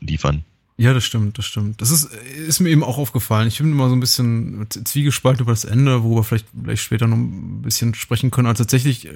[0.00, 0.44] liefern.
[0.80, 1.80] Ja, das stimmt, das stimmt.
[1.80, 3.48] Das ist, ist mir eben auch aufgefallen.
[3.48, 7.16] Ich bin immer so ein bisschen zwiegespalten über das Ende, worüber vielleicht, vielleicht später noch
[7.16, 8.46] ein bisschen sprechen können.
[8.46, 9.12] Also tatsächlich äh,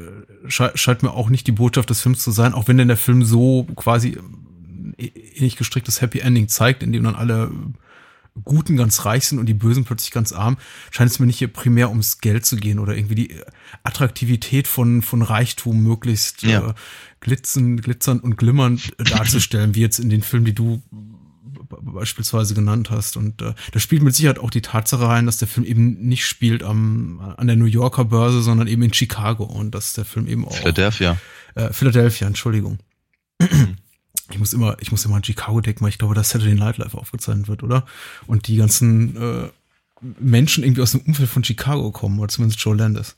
[0.49, 2.97] sche scheint mir auch nicht die Botschaft des Films zu sein, auch wenn denn der
[2.97, 7.53] Film so quasi ein ähnlich gestricktes Happy Ending zeigt, in dem dann alle
[8.45, 10.57] Guten ganz reich sind und die Bösen plötzlich ganz arm,
[10.91, 13.37] scheint es mir nicht hier primär ums Geld zu gehen oder irgendwie die
[13.83, 16.71] Attraktivität von, von Reichtum möglichst Ja.
[16.71, 16.75] äh,
[17.21, 20.83] glitzen, glitzernd und glimmernd darzustellen, wie jetzt in den Filmen, die du
[21.83, 23.17] beispielsweise genannt hast.
[23.17, 26.25] Und äh, da spielt mit Sicherheit auch die Tatsache rein, dass der Film eben nicht
[26.27, 30.27] spielt am, an der New Yorker Börse, sondern eben in Chicago und dass der Film
[30.27, 31.17] eben auch Philadelphia.
[31.55, 32.79] äh, Philadelphia, Entschuldigung.
[34.43, 36.79] Ich muss immer, ich muss immer an Chicago denken, weil ich glaube, dass Saturday Night
[36.79, 37.87] Live aufgezeichnet wird, oder?
[38.27, 39.49] Und die ganzen äh,
[40.19, 43.15] Menschen irgendwie aus dem Umfeld von Chicago kommen, oder zumindest Joe Landis.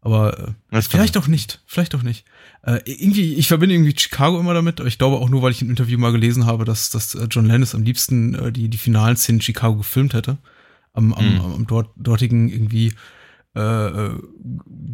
[0.00, 2.24] Aber äh, vielleicht auch nicht, vielleicht auch nicht.
[2.62, 5.62] Äh, irgendwie, ich verbinde irgendwie Chicago immer damit, aber ich glaube auch nur, weil ich
[5.62, 8.78] im Interview mal gelesen habe, dass, dass äh, John Landis am liebsten äh, die, die
[8.78, 10.38] finalen Szenen in Chicago gefilmt hätte.
[10.92, 11.40] Am, am, Mhm.
[11.40, 12.92] am, am dort, dortigen irgendwie
[13.56, 13.60] äh,
[14.06, 14.10] äh,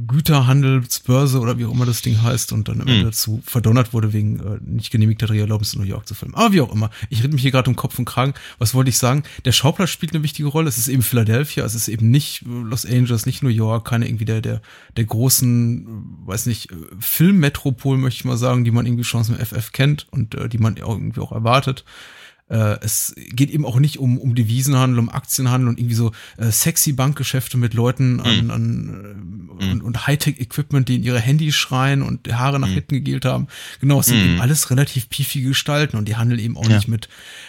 [0.06, 3.04] Güterhandelsbörse oder wie auch immer das Ding heißt und dann am Ende Mhm.
[3.06, 6.34] dazu verdonnert wurde wegen äh, nicht genehmigter Dreherlaubnis in New York zu filmen.
[6.34, 6.90] Aber wie auch immer.
[7.10, 8.34] Ich rede mich hier gerade um Kopf und Kragen.
[8.58, 9.22] Was wollte ich sagen?
[9.44, 10.68] Der Schauplatz spielt eine wichtige Rolle.
[10.68, 14.06] Es ist eben Philadelphia, es ist eben nicht äh, Los Angeles, nicht New York, keine
[14.06, 14.60] irgendwie der, der,
[14.96, 16.68] der großen, äh, weiß nicht,
[17.00, 20.48] Filmmetropol, möchte ich mal sagen, die man irgendwie schon aus dem FF kennt und äh,
[20.48, 21.84] die man irgendwie auch erwartet.
[22.52, 26.50] Äh, es geht eben auch nicht um, um Devisenhandel, um Aktienhandel und irgendwie so äh,
[26.50, 32.30] sexy Bankgeschäfte mit Leuten an, an und, und Hightech-Equipment, die in ihre Handys schreien und
[32.32, 33.46] Haare nach hinten gegelt haben.
[33.80, 34.24] Genau, es sind Mhm.
[34.32, 36.76] eben alles relativ piefige Gestalten und die handeln eben auch Ja.
[36.76, 37.08] nicht mit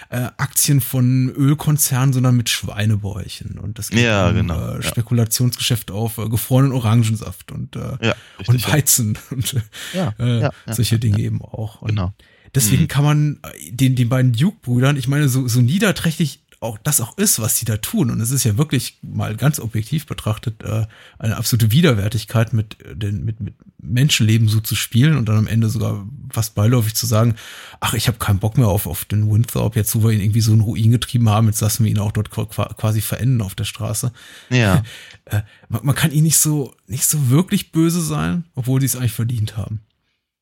[0.09, 3.57] äh, Aktien von Ölkonzernen, sondern mit Schweinebäuchen.
[3.59, 4.83] Und das geht Ja, um, genau, äh.
[4.83, 8.71] Spekulationsgeschäft auf äh, gefrorenen Orangensaft und, äh, Ja, richtig, und.
[8.71, 9.61] Weizen und äh,
[9.97, 11.81] ja, ja, solche Dinge eben auch.
[11.81, 12.13] Und Genau.
[12.55, 17.01] Deswegen kann man äh, den, den beiden Duke-Brüdern, ich meine, so, so niederträchtig auch das
[17.01, 18.09] auch ist, was sie da tun.
[18.09, 20.85] Und es ist ja wirklich mal ganz objektiv betrachtet äh,
[21.19, 25.47] eine absolute Widerwärtigkeit, mit, äh, den, mit, mit Menschenleben so zu spielen und dann am
[25.47, 27.35] Ende sogar fast beiläufig zu sagen,
[27.81, 30.39] ach, ich habe keinen Bock mehr auf, auf den Winthrop, jetzt wo wir ihn irgendwie
[30.39, 33.55] so in Ruin getrieben haben, jetzt lassen wir ihn auch dort qua- quasi verenden auf
[33.55, 34.11] der Straße.
[34.49, 34.83] Ja.
[35.25, 38.97] Äh, man, man kann ihn nicht so, nicht so wirklich böse sein, obwohl sie es
[38.97, 39.79] eigentlich verdient haben.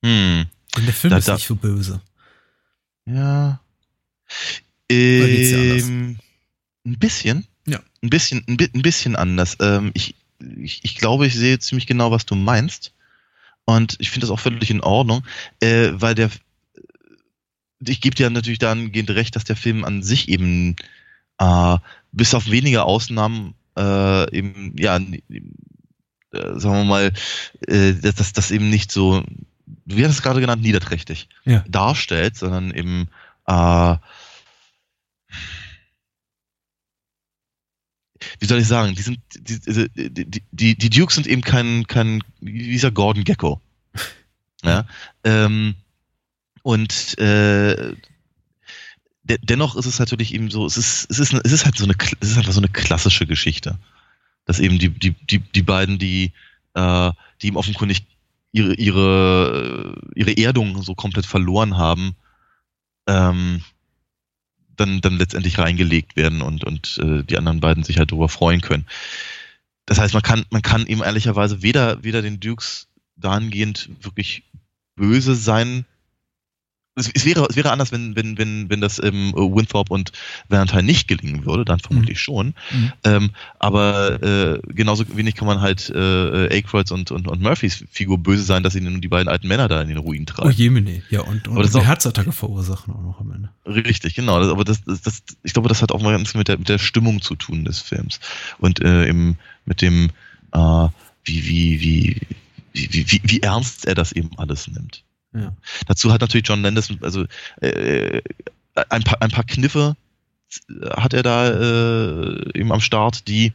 [0.03, 0.45] Hm.
[0.77, 2.01] Denn der Film Da- ist da- nicht so böse.
[3.05, 3.59] Ja.
[4.89, 6.17] Ähm,
[6.85, 7.47] ein bisschen.
[7.67, 7.79] Ja.
[8.01, 9.57] Ein bisschen, ein, ein bisschen anders.
[9.59, 10.15] Ähm, ich,
[10.61, 12.93] ich, ich glaube, ich sehe ziemlich genau, was du meinst.
[13.65, 15.23] Und ich finde das auch völlig in Ordnung,
[15.61, 16.29] äh, weil der,
[17.85, 20.75] ich gebe dir natürlich dahingehend recht, dass der Film an sich eben,
[21.37, 21.77] äh,
[22.11, 25.21] bis auf wenige Ausnahmen, äh, eben, ja, äh,
[26.31, 27.13] sagen wir mal,
[27.67, 29.23] äh, dass das, das eben nicht so,
[29.85, 31.63] wie hat es gerade genannt, niederträchtig Ja.
[31.67, 33.09] darstellt, sondern eben,
[33.47, 33.95] äh,
[38.39, 41.87] wie soll ich sagen, die sind, die, die, die, die, die Dukes sind eben kein,
[41.87, 43.61] kein, dieser Gordon Gecko.
[44.63, 44.85] Ja,
[45.23, 45.73] ähm,
[46.61, 47.95] und äh,
[49.23, 51.85] de dennoch ist es natürlich eben so, es ist, es ist, es ist halt so
[51.85, 53.79] eine, es ist einfach so eine klassische Geschichte,
[54.45, 56.33] dass eben die, die, die, die beiden, die,
[56.75, 58.05] äh, die ihm offenkundig
[58.51, 62.15] ihre, ihre, ihre Erdung so komplett verloren haben,
[63.07, 63.63] ähm,
[64.75, 68.61] dann, dann letztendlich reingelegt werden und, und äh, die anderen beiden sich halt darüber freuen
[68.61, 68.85] können.
[69.85, 74.43] Das heißt, man kann, man kann ihm ehrlicherweise weder, weder den Dukes dahingehend wirklich
[74.95, 75.85] böse sein.
[76.95, 80.11] Es, es, wäre, es wäre anders, wenn, wenn, wenn, wenn das ähm, Winthrop und
[80.49, 82.53] Valentine nicht gelingen würde, dann vermutlich schon.
[82.71, 82.91] Mhm.
[83.05, 88.17] Ähm, aber äh, genauso wenig kann man halt äh, Aykroyds und, und, und Murphys Figur
[88.17, 90.49] böse sein, dass sie nun die beiden alten Männer da in den Ruin treiben.
[90.49, 93.49] Oh Jemine, ja, und, und ist eine Herzattacke verursachen auch noch am Ende.
[93.65, 94.41] Richtig, genau.
[94.41, 96.67] Das, aber das, das, das, ich glaube, das hat auch mal ganz mit der, mit
[96.67, 98.19] der Stimmung zu tun des Films.
[98.59, 100.09] Und äh, im, mit dem,
[100.51, 100.87] äh,
[101.23, 102.21] wie, wie, wie,
[102.73, 105.03] wie, wie, wie, wie ernst er das eben alles nimmt.
[105.33, 105.55] Ja.
[105.87, 107.25] Dazu hat natürlich John Landis, also
[107.61, 108.21] äh,
[108.89, 109.95] ein, paar, ein paar Kniffe
[110.95, 113.53] hat er da äh, eben am Start, die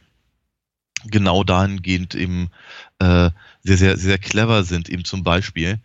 [1.05, 2.49] genau dahingehend eben
[2.99, 3.29] äh,
[3.63, 5.79] sehr, sehr, sehr clever sind, eben zum Beispiel.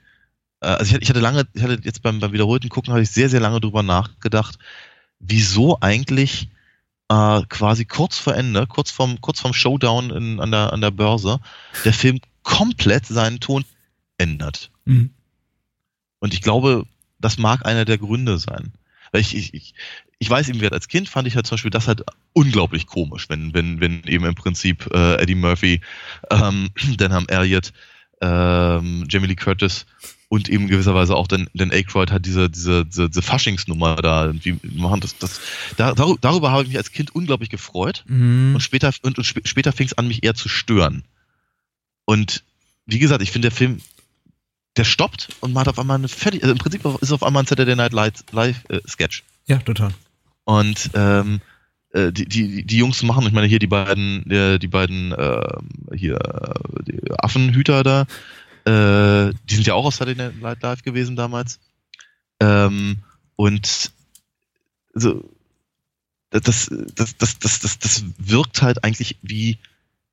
[0.61, 3.03] Äh, also ich hatte, ich hatte lange, ich hatte jetzt beim, beim wiederholten Gucken, habe
[3.03, 4.59] ich sehr, sehr lange drüber nachgedacht,
[5.19, 6.49] wieso eigentlich
[7.09, 10.91] äh, quasi kurz vor Ende, kurz vorm, kurz vorm Showdown in, an, der, an der
[10.91, 11.41] Börse,
[11.85, 13.65] der Film komplett seinen Ton
[14.17, 14.71] ändert.
[14.85, 15.11] Mhm.
[16.23, 16.87] Und ich glaube,
[17.19, 18.73] das mag einer der Gründe sein.
[19.11, 19.75] Weil ich, ich, ich,
[20.21, 23.53] ich weiß eben, als Kind fand ich halt zum Beispiel das halt unglaublich komisch, wenn,
[23.55, 25.81] wenn, wenn eben im Prinzip äh, Eddie Murphy,
[26.31, 27.73] ähm, Denham Elliott,
[28.21, 29.85] ähm, Jamie Lee Curtis
[30.29, 34.61] und eben gewisserweise auch Dan, Dan Aykroyd hat diese, diese, diese, diese Faschingsnummer da irgendwie
[34.63, 35.01] machen.
[35.01, 35.41] Das, das,
[35.77, 38.05] da, darüber, habe ich mich als Kind unglaublich gefreut.
[38.07, 38.53] Mhm.
[38.55, 41.03] Und später, und, und sp später fing es an, mich eher zu stören.
[42.05, 42.45] Und
[42.87, 43.81] wie gesagt, ich finde, der Film,
[44.77, 47.43] der stoppt und man hat auf einmal eine fertig, also im Prinzip ist auf einmal
[47.43, 49.25] ein Saturday Night Live, äh, Sketch.
[49.47, 49.93] Ja, total.
[50.45, 51.41] Und ähm,
[51.93, 55.59] äh, die, die, die Jungs machen, ich meine hier die beiden, äh, die beiden äh,
[55.95, 56.19] hier
[56.87, 58.03] die Affenhüter da,
[58.65, 61.61] äh, die sind ja auch aus Saturday Night Live gewesen damals.
[62.41, 62.99] Ähm,
[63.37, 63.93] und
[64.95, 65.23] so
[66.33, 69.59] das, das, das, das, das, das wirkt halt eigentlich wie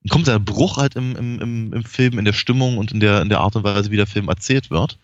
[0.06, 3.22] ein kompletter Bruch halt im, im, im, im Film, in der Stimmung und in der,
[3.22, 4.98] in der Art und Weise, wie der Film erzählt wird.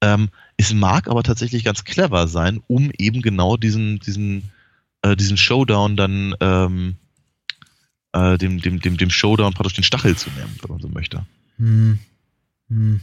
[0.00, 4.50] Ähm, es mag aber tatsächlich ganz clever sein, um eben genau diesen, diesen,
[5.02, 6.96] äh, diesen Showdown dann ähm,
[8.12, 11.26] äh, dem, dem, dem, dem Showdown praktisch den Stachel zu nehmen, wenn man so möchte.
[11.58, 11.98] Hm.
[12.68, 13.00] Hm.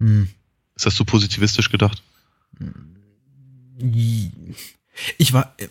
[0.00, 0.28] Hm.
[0.76, 2.02] Ist das so positivistisch gedacht?
[5.18, 5.66] Ich war, äh,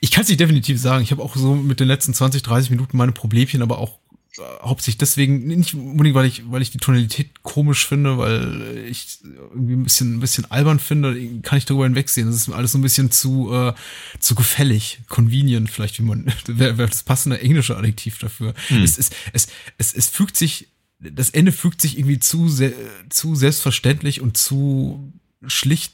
[0.00, 1.02] ich kann es nicht definitiv sagen.
[1.02, 3.98] Ich habe auch so mit den letzten 20, 30 Minuten meine Problemchen, aber auch
[4.38, 9.18] äh, hauptsächlich deswegen, nicht unbedingt, weil ich, weil ich die Tonalität komisch finde, weil ich
[9.52, 12.26] irgendwie ein bisschen, ein bisschen albern finde, kann ich darüber hinwegsehen.
[12.26, 13.74] Das ist alles so ein bisschen zu, äh,
[14.20, 18.54] zu gefällig, convenient, vielleicht, wie man, wäre wär das passende englische Adjektiv dafür.
[18.68, 18.82] Hm.
[18.82, 22.74] Es, es, es, es, es fügt sich, das Ende fügt sich irgendwie zu, se-
[23.10, 25.12] zu selbstverständlich und zu
[25.46, 25.92] schlicht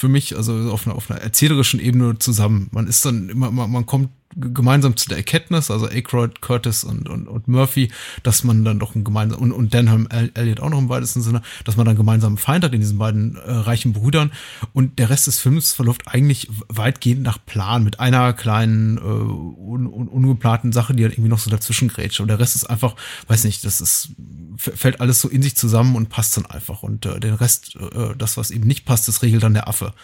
[0.00, 2.68] für mich, also auf einer, auf einer erzählerischen Ebene zusammen.
[2.72, 7.08] Man ist dann immer, man, man kommt gemeinsam zu der Erkenntnis, also Aykroyd, Curtis und,
[7.08, 7.90] und, und Murphy,
[8.22, 11.22] dass man dann doch ein gemeinsam und, und Denham El- Elliot auch noch im weitesten
[11.22, 14.30] Sinne, dass man dann gemeinsam einen Feind hat in diesen beiden äh, reichen Brüdern
[14.72, 19.86] und der Rest des Films verläuft eigentlich weitgehend nach Plan mit einer kleinen äh, un,
[19.86, 22.20] un, ungeplanten Sache, die dann irgendwie noch so dazwischen grätscht.
[22.20, 22.94] Und der Rest ist einfach,
[23.26, 24.10] weiß nicht, das ist
[24.56, 26.82] fällt alles so in sich zusammen und passt dann einfach.
[26.82, 29.94] Und äh, den Rest, äh, das, was eben nicht passt, das regelt dann der Affe.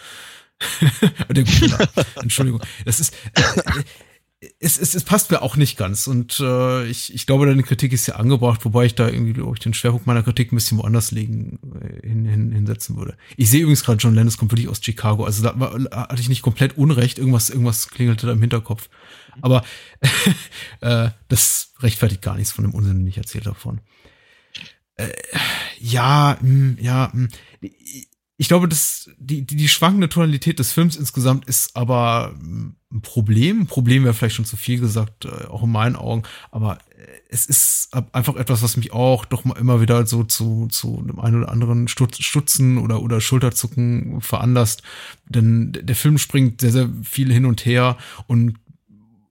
[2.21, 2.61] Entschuldigung.
[2.85, 3.13] Das ist.
[3.33, 3.41] Äh,
[4.59, 7.91] es, es, es passt mir auch nicht ganz und äh, ich, ich glaube, deine Kritik
[7.91, 11.11] ist ja angebracht, wobei ich da irgendwie, ich, den Schwerpunkt meiner Kritik ein bisschen woanders
[11.11, 13.17] legen, äh, hin, hin, hinsetzen würde.
[13.35, 16.29] Ich sehe übrigens gerade, John Lennon kommt wirklich aus Chicago, also da war, hatte ich
[16.29, 18.89] nicht komplett Unrecht, irgendwas, irgendwas klingelte da im Hinterkopf.
[19.41, 19.63] Aber
[20.81, 23.81] äh, das rechtfertigt gar nichts von dem Unsinn, den ich erzählt habe von.
[24.95, 25.09] Äh,
[25.79, 27.27] ja, mh, ja, mh.
[28.39, 33.01] Ich glaube, dass die, die, die schwankende Tonalität des Films insgesamt ist aber mh, ein
[33.01, 33.65] Problem.
[33.65, 36.21] Problem wäre vielleicht schon zu viel gesagt, äh, auch in meinen Augen.
[36.51, 40.67] Aber äh, es ist einfach etwas, was mich auch doch mal immer wieder so zu,
[40.67, 44.83] zu einem einen oder anderen Stutz, Stutzen oder, oder Schulterzucken veranlasst.
[45.25, 47.97] Denn der Film springt sehr, sehr viel hin und her
[48.27, 48.59] und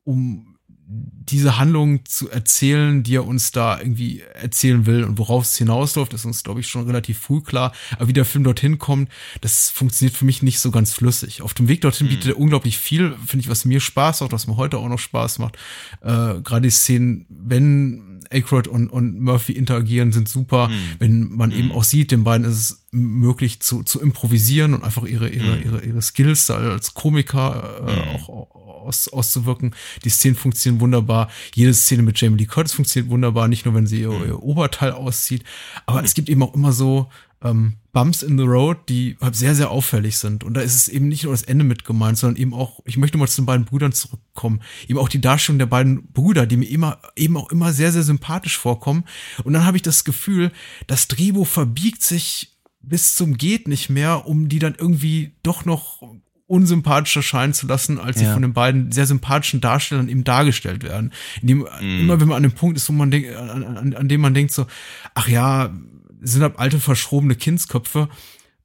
[0.03, 0.56] um
[0.88, 6.14] diese Handlung zu erzählen, die er uns da irgendwie erzählen will und worauf es hinausläuft,
[6.14, 7.72] ist uns, glaube ich, schon relativ früh klar.
[7.96, 11.42] Aber wie der Film dorthin kommt, das funktioniert für mich nicht so ganz flüssig.
[11.42, 14.46] Auf dem Weg dorthin bietet er unglaublich viel, finde ich, was mir Spaß macht, was
[14.46, 15.57] mir heute auch noch Spaß macht.
[16.03, 20.70] Äh, Gerade die Szenen, wenn Aykroyd und, und Murphy interagieren, sind super.
[20.99, 25.05] Wenn man eben auch sieht, den beiden ist es möglich zu, zu improvisieren und einfach
[25.05, 29.75] ihre, ihre, ihre, ihre Skills als Komiker äh, auch aus, auszuwirken.
[30.05, 31.29] Die Szenen funktionieren wunderbar.
[31.55, 34.92] Jede Szene mit Jamie Lee Curtis funktioniert wunderbar, nicht nur wenn sie ihr, ihr Oberteil
[34.92, 35.44] auszieht.
[35.87, 37.09] Aber es gibt eben auch immer so
[37.42, 40.44] ähm, Bumps in the Road, die halt sehr, sehr auffällig sind.
[40.44, 42.96] Und da ist es eben nicht nur das Ende mit gemeint, sondern eben auch, ich
[42.96, 46.57] möchte mal zu den beiden Brüdern zurückkommen, eben auch die Darstellung der beiden Brüder, die
[46.57, 49.05] mir immer, eben auch immer sehr, sehr sympathisch vorkommen.
[49.44, 50.53] Und dann habe ich das Gefühl,
[50.87, 56.03] das Drehbuch verbiegt sich bis zum geht nicht mehr, um die dann irgendwie doch noch
[56.47, 58.33] unsympathischer scheinen zu lassen, als sie Ja.
[58.33, 61.13] von den beiden sehr sympathischen Darstellern eben dargestellt werden.
[61.43, 64.21] Indem, Immer wenn man an dem Punkt ist, wo man denkt, an, an, an dem
[64.21, 64.67] man denkt so,
[65.15, 65.75] ach ja,
[66.21, 68.09] sind halt alte verschrobene Kindsköpfe,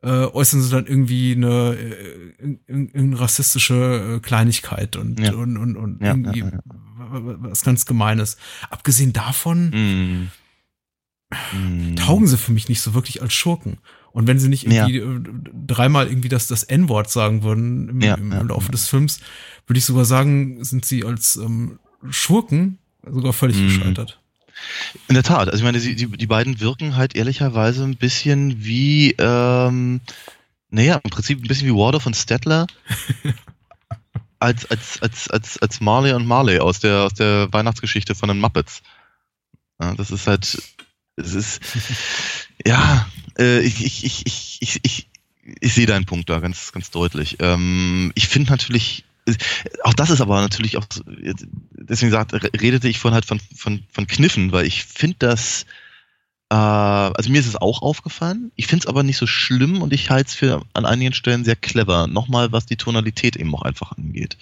[0.04, 5.34] äh, äußern sie dann irgendwie eine, äh, irgendeine rassistische äh, Kleinigkeit und, Ja.
[5.34, 6.44] und, und, und Ja, irgendwie
[6.98, 8.38] was ganz Gemeines.
[8.70, 10.32] Abgesehen davon, Mm.
[11.58, 11.96] Mm.
[11.96, 13.78] taugen sie für mich nicht so wirklich als Schurken.
[14.14, 15.20] Und wenn sie nicht irgendwie äh,
[15.68, 18.72] dreimal irgendwie das, das N-Wort sagen würden im, Ja, im ja, Laufe ja.
[18.72, 19.20] des Films,
[19.68, 22.78] würde ich sogar sagen, sind sie als ähm, Schurken
[23.10, 23.68] sogar völlig Mhm.
[23.68, 24.20] gescheitert.
[25.08, 28.64] In der Tat, also ich meine, die, die, die beiden wirken halt ehrlicherweise ein bisschen
[28.64, 30.02] wie, ähm,
[30.70, 32.68] naja, im Prinzip ein bisschen wie Warder von Stettler.
[34.40, 38.40] als, als, als, als, als Marley und Marley aus der, aus der Weihnachtsgeschichte von den
[38.40, 38.82] Muppets.
[39.82, 40.62] Ja, das ist halt,
[41.16, 41.62] es ist,
[42.66, 45.08] ja, äh, ich, ich, ich, ich, ich, ich,
[45.60, 47.38] ich sehe deinen Punkt da ganz, ganz deutlich.
[47.40, 49.04] Ähm, ich finde natürlich,
[49.84, 50.86] auch das ist aber natürlich auch,
[51.72, 55.66] deswegen sagt, redete ich vorhin halt von, von, von Kniffen, weil ich finde das,
[56.50, 59.94] äh, also mir ist es auch aufgefallen, ich finde es aber nicht so schlimm und
[59.94, 62.08] ich halte es für an einigen Stellen sehr clever.
[62.08, 64.38] Nochmal, was die Tonalität eben auch einfach angeht.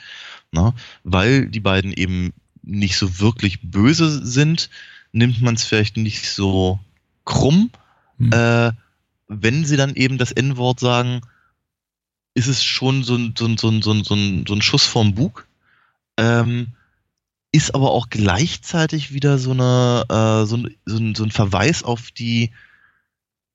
[0.52, 0.74] Na?
[1.04, 4.70] Weil die beiden eben nicht so wirklich böse sind,
[5.12, 6.80] nimmt man es vielleicht nicht so
[7.26, 7.72] krumm.
[8.18, 8.32] Hm.
[8.32, 8.72] Äh,
[9.28, 11.22] wenn sie dann eben das N-Wort sagen,
[12.34, 14.62] ist es schon so ein, so ein, so ein, so ein, so ein, so ein
[14.62, 15.48] Schuss vom Bug.
[16.18, 16.68] Ähm,
[17.52, 21.84] ist aber auch gleichzeitig wieder so eine äh, so, ein, so, ein, so ein Verweis
[21.84, 22.52] auf die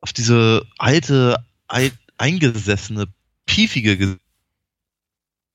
[0.01, 1.37] auf diese alte
[1.69, 3.07] ei, eingesessene
[3.47, 4.17] piefige Ge-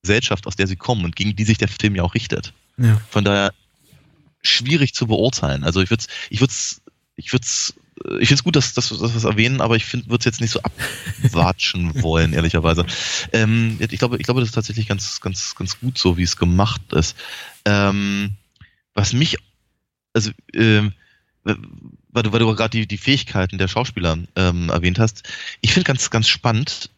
[0.01, 2.53] Gesellschaft, aus der sie kommen und gegen die sich der Film ja auch richtet.
[2.77, 2.99] Ja.
[3.09, 3.53] Von daher
[4.41, 5.63] schwierig zu beurteilen.
[5.63, 6.53] Also ich würde ich würde
[7.15, 7.47] ich würde
[8.19, 10.41] ich finde es gut, dass, dass, dass wir es erwähnen, aber ich würde es jetzt
[10.41, 12.85] nicht so abwatschen wollen, ehrlicherweise.
[13.33, 16.37] Ähm, ich glaube, ich glaube, das ist tatsächlich ganz, ganz, ganz gut so, wie es
[16.37, 17.17] gemacht ist.
[17.65, 18.31] Ähm,
[18.93, 19.37] was mich,
[20.13, 20.93] also, ähm,
[21.43, 25.23] weil du, weil du gerade die, die Fähigkeiten der Schauspieler ähm, erwähnt hast,
[25.61, 26.89] ich finde ganz, ganz spannend,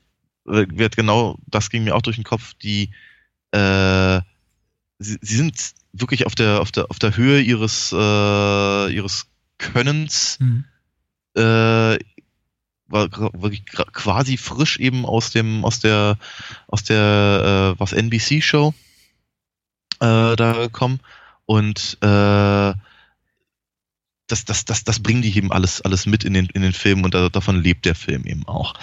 [0.48, 2.92] äh, wird genau, das ging mir auch durch den Kopf, die,
[3.52, 4.22] äh,
[5.02, 10.38] sie, sie sind wirklich auf der, auf der, auf der Höhe ihres, äh, ihres Könnens,
[10.40, 10.66] Hm.
[11.36, 12.00] äh,
[12.88, 16.18] war wirklich quasi frisch eben aus dem aus der
[16.68, 18.74] aus der äh, was NBC Show
[20.02, 21.00] äh, da gekommen
[21.46, 22.74] und äh,
[24.32, 27.04] das, das, das, das bringen die eben alles, alles mit in den, in den Film
[27.04, 28.74] und da, davon lebt der Film eben auch.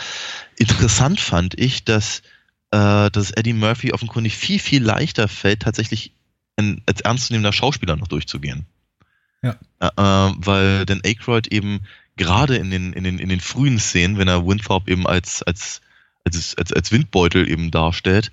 [0.56, 2.22] Interessant fand ich, dass,
[2.70, 6.12] äh, dass Eddie Murphy offenkundig viel, viel leichter fällt, tatsächlich
[6.56, 8.66] ein, als ernstzunehmender Schauspieler noch durchzugehen.
[9.42, 9.56] Ja.
[9.80, 11.80] Äh, äh, weil Dan Aykroyd eben
[12.16, 15.80] gerade in den, in, den, in den frühen Szenen, wenn er Winthrop eben als, als,
[16.24, 18.32] als, als, als Windbeutel eben darstellt,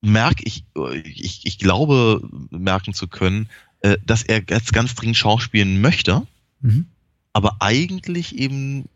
[0.00, 0.64] merke ich,
[1.04, 3.48] ich, ich glaube merken zu können,
[3.80, 6.26] äh, dass er ganz, ganz dringend schauspielen möchte,
[6.60, 6.86] Mhm.
[7.34, 8.88] aber eigentlich eben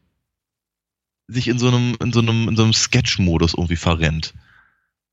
[1.32, 4.34] sich in so einem, in so einem, in so einem Sketch-Modus irgendwie verrennt.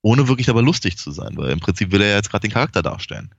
[0.01, 2.53] Ohne wirklich dabei lustig zu sein, weil im Prinzip will er ja jetzt gerade den
[2.53, 3.32] Charakter darstellen.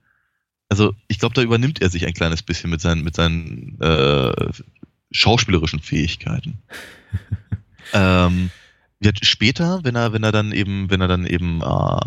[0.67, 4.51] Also ich glaube, da übernimmt er sich ein kleines bisschen mit seinen, mit seinen äh,
[5.11, 6.59] schauspielerischen Fähigkeiten.
[7.93, 8.51] ähm,
[8.99, 11.99] jetzt später, wenn er, wenn er dann eben, wenn er dann eben äh,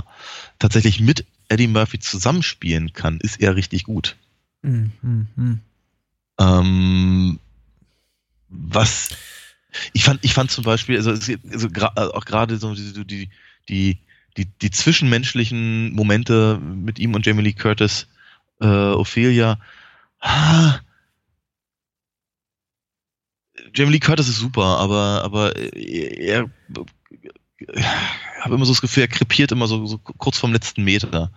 [0.58, 4.16] tatsächlich mit Eddie Murphy zusammenspielen kann, ist er richtig gut.
[4.62, 4.92] Mhm.
[5.02, 5.60] Mhm.
[6.38, 7.38] Ähm,
[8.48, 9.10] was
[9.92, 13.30] ich fand, ich fand zum Beispiel, also, also äh, auch gerade so die, die,
[13.68, 13.98] die,
[14.36, 18.08] die, die zwischenmenschlichen Momente mit ihm und Jamie Lee Curtis,
[18.60, 19.58] äh, Ophelia,
[20.20, 20.80] ah,
[23.74, 26.50] Jamie Lee Curtis ist super, aber, aber er,
[27.58, 27.84] ich
[28.40, 31.30] habe immer so das Gefühl, er krepiert immer so, so kurz vorm letzten Meter.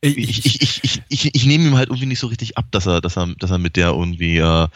[0.00, 2.66] Ich, Ich, ich, ich, ich, ich, ich nehme ihm halt irgendwie nicht so richtig ab,
[2.70, 4.68] dass er, dass er, dass er mit der irgendwie äh,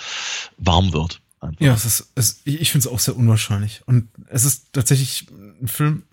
[0.56, 1.20] warm wird.
[1.44, 1.64] Einfach.
[1.64, 3.82] Ja, es ist, es, ich finde es auch sehr unwahrscheinlich.
[3.86, 5.26] Und es ist tatsächlich
[5.60, 6.04] ein Film,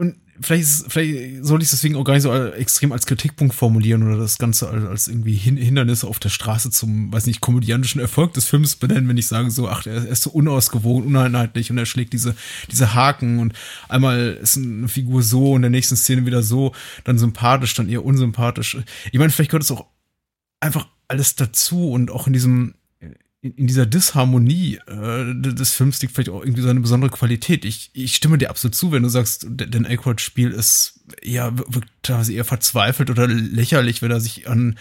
[0.00, 3.54] und vielleicht, ist, vielleicht soll ich es deswegen auch gar nicht so extrem als Kritikpunkt
[3.54, 8.00] formulieren oder das Ganze als, irgendwie Hin Hindernis auf der Straße zum, weiß nicht, komödiantischen
[8.00, 11.76] Erfolg des Films benennen, wenn ich sage so, ach, er ist so unausgewogen, uneinheitlich und
[11.76, 12.34] er schlägt diese,
[12.70, 13.52] diese Haken und
[13.90, 16.72] einmal ist eine Figur so und in der nächsten Szene wieder so,
[17.04, 18.78] dann sympathisch, dann eher unsympathisch.
[19.12, 19.84] Ich meine, vielleicht gehört es auch
[20.60, 22.74] einfach alles dazu und auch in diesem
[23.42, 27.64] in, in dieser Disharmonie äh, des Films liegt vielleicht auch irgendwie so eine besondere Qualität.
[27.64, 31.90] Ich, ich stimme dir absolut zu, wenn du sagst, Dan Aykroyd Spiel ist eher wirkt
[32.02, 34.76] teilweise eher verzweifelt oder lächerlich, wenn er sich an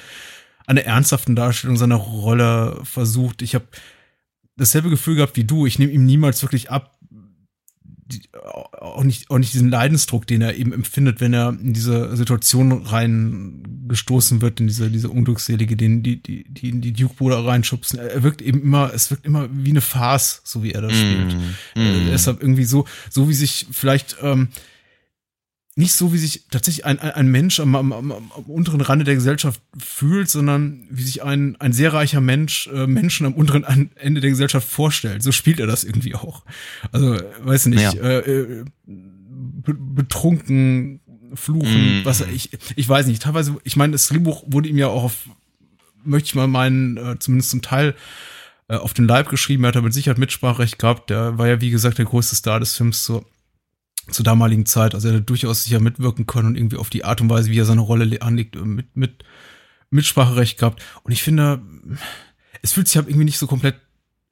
[0.67, 3.41] der ernsthaften Darstellung seiner Rolle versucht.
[3.41, 3.65] Ich habe
[4.55, 5.65] dasselbe Gefühl gehabt wie du.
[5.65, 6.98] Ich nehme ihm niemals wirklich ab,
[8.79, 12.71] auch nicht, auch nicht diesen Leidensdruck, den er eben empfindet, wenn er in diese Situation
[12.71, 17.99] reingestoßen wird, in diese, diese Unglückselige, den, die, die, die die Duke-Bruder reinschubsen.
[17.99, 21.33] Er wirkt eben immer, es wirkt immer wie eine Farce, so wie er das spielt.
[21.35, 22.07] Mm, Äh, mm.
[22.11, 24.49] deshalb irgendwie so, so wie sich vielleicht, ähm,
[25.79, 29.05] nicht so, wie sich tatsächlich ein, ein, ein Mensch am, am, am, am unteren Rande
[29.05, 33.89] der Gesellschaft fühlt, sondern wie sich ein, ein sehr reicher Mensch äh, Menschen am unteren
[33.95, 35.23] Ende der Gesellschaft vorstellt.
[35.23, 36.43] So spielt er das irgendwie auch.
[36.91, 37.93] Also, weiß nicht, Ja.
[37.93, 40.99] äh, äh, be betrunken,
[41.33, 42.05] fluchen, Mm.
[42.05, 43.21] was ich, ich weiß nicht.
[43.21, 45.29] Teilweise, ich meine, das Drehbuch wurde ihm ja auch auf,
[46.03, 47.95] möchte ich mal meinen, äh, zumindest zum Teil
[48.67, 49.63] äh, auf den Leib geschrieben.
[49.63, 51.09] Er hat da mit Sicherheit Mitspracherecht gehabt.
[51.09, 53.25] Der war ja, wie gesagt, der größte Star des Films zur,
[54.11, 54.93] zur damaligen Zeit.
[54.93, 57.59] Also er hätte durchaus sicher mitwirken können und irgendwie auf die Art und Weise, wie
[57.59, 59.23] er seine Rolle le- anlegt, äh, mit, mit
[59.89, 60.83] Mitspracherecht gehabt.
[61.03, 61.61] Und ich finde,
[62.61, 63.75] es fühlt sich halt irgendwie nicht so komplett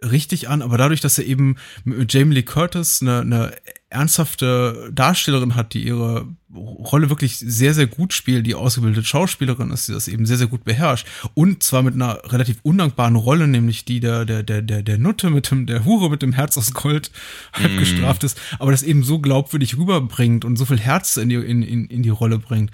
[0.04, 3.52] richtig an, aber dadurch, dass er eben mit Jamie Lee Curtis eine, eine
[3.90, 9.88] ernsthafte Darstellerin hat, die ihre Rolle wirklich sehr, sehr gut spielt, die ausgebildete Schauspielerin ist,
[9.88, 13.86] die das eben sehr, sehr gut beherrscht und zwar mit einer relativ undankbaren Rolle, nämlich
[13.86, 16.74] die der, der, der, der, der Nutte mit dem, der Hure mit dem Herz aus
[16.74, 17.12] Gold
[17.54, 17.80] halb Mm.
[17.80, 21.62] gestraft ist, aber das eben so glaubwürdig rüberbringt und so viel Herz in die, in,
[21.62, 22.72] in, in die Rolle bringt.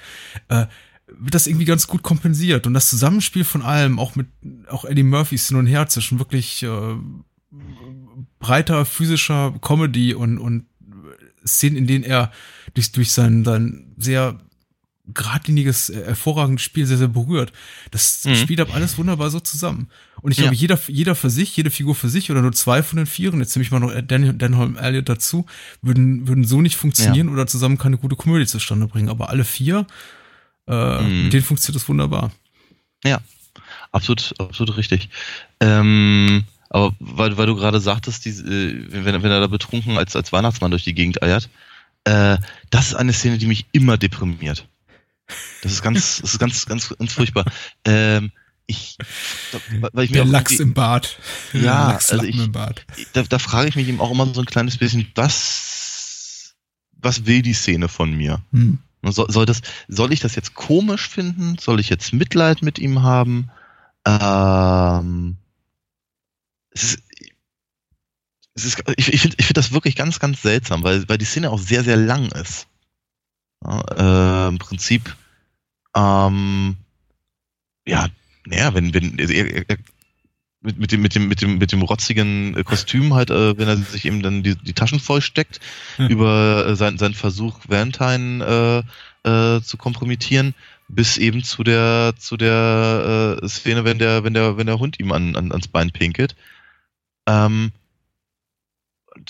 [0.48, 0.66] Äh,
[1.08, 2.66] wird das irgendwie ganz gut kompensiert.
[2.66, 4.28] Und das Zusammenspiel von allem, auch mit
[4.68, 6.96] auch Eddie Murphys hin und her zwischen wirklich äh,
[8.40, 10.66] breiter physischer Comedy und, und
[11.46, 12.32] Szenen, in denen er
[12.74, 14.40] durch, durch sein, sein sehr
[15.14, 17.52] geradliniges, äh, hervorragendes Spiel sehr, sehr berührt.
[17.92, 18.36] Das Mhm.
[18.36, 19.90] spielt ab alles wunderbar so zusammen.
[20.22, 20.44] Und ich Ja.
[20.44, 23.42] glaube, jeder, jeder für sich, jede Figur für sich oder nur zwei von den Vieren,
[23.42, 25.46] jetzt nehme ich mal noch Dan, Denholm Elliott dazu,
[25.82, 29.10] würden, würden so nicht funktionieren oder zusammen keine gute Komödie zustande bringen.
[29.10, 29.86] Aber alle vier,
[30.68, 31.24] äh, Mhm.
[31.26, 32.32] mit denen funktioniert das wunderbar.
[33.04, 33.20] Ja,
[33.92, 35.10] absolut, absolut richtig.
[35.60, 40.16] Ähm, aber weil, weil du gerade sagtest, diese, äh, wenn, wenn er da betrunken als,
[40.16, 41.50] als Weihnachtsmann durch die Gegend eiert,
[42.04, 42.38] äh,
[42.70, 44.68] das ist eine Szene, die mich immer deprimiert.
[45.62, 47.46] Das ist ganz, das ist ganz, ganz, ganz furchtbar.
[47.86, 48.32] Ähm,
[48.66, 48.98] ich,
[49.52, 49.60] da,
[49.94, 51.18] weil ich mir Der Lachs im Bad.
[51.54, 52.86] Ja, also ich- im Bad.
[53.14, 56.56] da, da frage ich mich eben auch immer so ein kleines bisschen, was,
[56.98, 58.42] was will die Szene von mir?
[58.52, 58.80] Hm.
[59.06, 61.58] Soll, soll, das, soll ich das jetzt komisch finden?
[61.60, 63.50] Soll ich jetzt Mitleid mit ihm haben?
[64.06, 65.36] Ähm,
[66.74, 67.04] es ist,
[68.56, 71.26] es ist, ich ich finde ich find das wirklich ganz, ganz seltsam, weil, weil die
[71.26, 72.68] Szene auch sehr, sehr lang ist.
[73.66, 75.16] Ja, äh, Im Prinzip,
[75.96, 76.76] ähm,
[77.86, 78.08] ja,
[78.46, 79.78] naja, wenn, wenn, also er,
[80.64, 83.78] mit, mit dem, mit dem, mit dem, mit dem rotzigen Kostüm halt, äh, wenn er
[83.78, 85.60] sich eben dann die, die Taschen vollsteckt,
[85.98, 86.08] Ja.
[86.08, 88.84] über äh, sein, seinen Versuch, Valentine
[89.26, 90.54] äh, äh, zu kompromittieren,
[90.88, 95.00] bis eben zu der zu der äh, Szene, wenn der wenn der wenn der Hund
[95.00, 96.36] ihm an, an ans Bein pinkelt.
[97.28, 97.72] Ähm,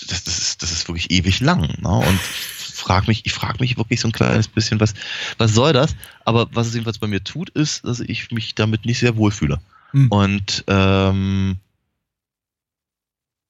[0.08, 1.88] das, das ist das ist wirklich ewig lang, ne?
[1.88, 2.20] Und
[2.58, 4.94] ich frag mich ich frage mich wirklich so ein kleines bisschen, was
[5.38, 5.94] was soll das?
[6.24, 9.60] Aber was es jedenfalls bei mir tut, ist, dass ich mich damit nicht sehr wohlfühle.
[9.92, 10.08] Hm.
[10.10, 11.58] Und ähm,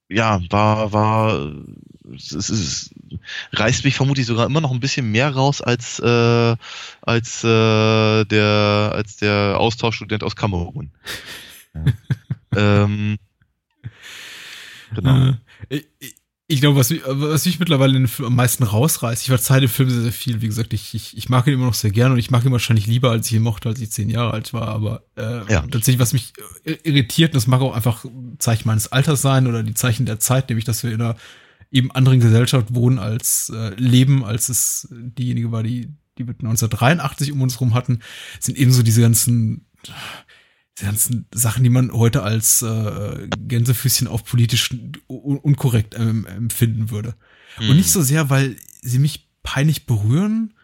[0.09, 1.53] ja, war, war,
[2.14, 2.90] es, es, es
[3.53, 6.57] reißt mich vermutlich sogar immer noch ein bisschen mehr raus als, äh,
[7.03, 10.90] als, äh, der, als der Austauschstudent aus Kamerun.
[12.55, 12.84] Ja.
[12.84, 13.18] ähm,
[14.95, 15.34] genau.
[15.68, 16.14] Äh, ich,
[16.47, 19.88] ich glaube, was, mich- was mich mittlerweile den am meisten rausreißt, ich verzeihe dem Film
[19.88, 20.42] sehr, sehr viel.
[20.42, 22.53] Wie gesagt, ich, ich, ich mag ihn immer noch sehr gerne und ich mag ihn
[22.53, 24.68] wahrscheinlich lieber, als ich ihn mochte, als ich zehn Jahre alt war.
[24.68, 25.62] Aber äh, Ja.
[25.62, 26.34] tatsächlich, was mich
[26.64, 28.05] irritiert, und das mag auch einfach
[28.38, 31.16] Zeichen meines Alters sein oder die Zeichen der Zeit, nämlich, dass wir in einer
[31.70, 35.88] eben anderen Gesellschaft wohnen als äh, leben, als es diejenige war, die,
[36.18, 38.01] die wir 1983 um uns rum hatten,
[38.38, 39.66] sind ebenso diese ganzen
[40.77, 44.70] diese ganzen Sachen, die man heute als äh, Gänsefüßchen auf politisch
[45.07, 47.14] un unkorrekt ähm, empfinden würde.
[47.59, 50.55] Und nicht so sehr, weil sie mich peinlich berühren,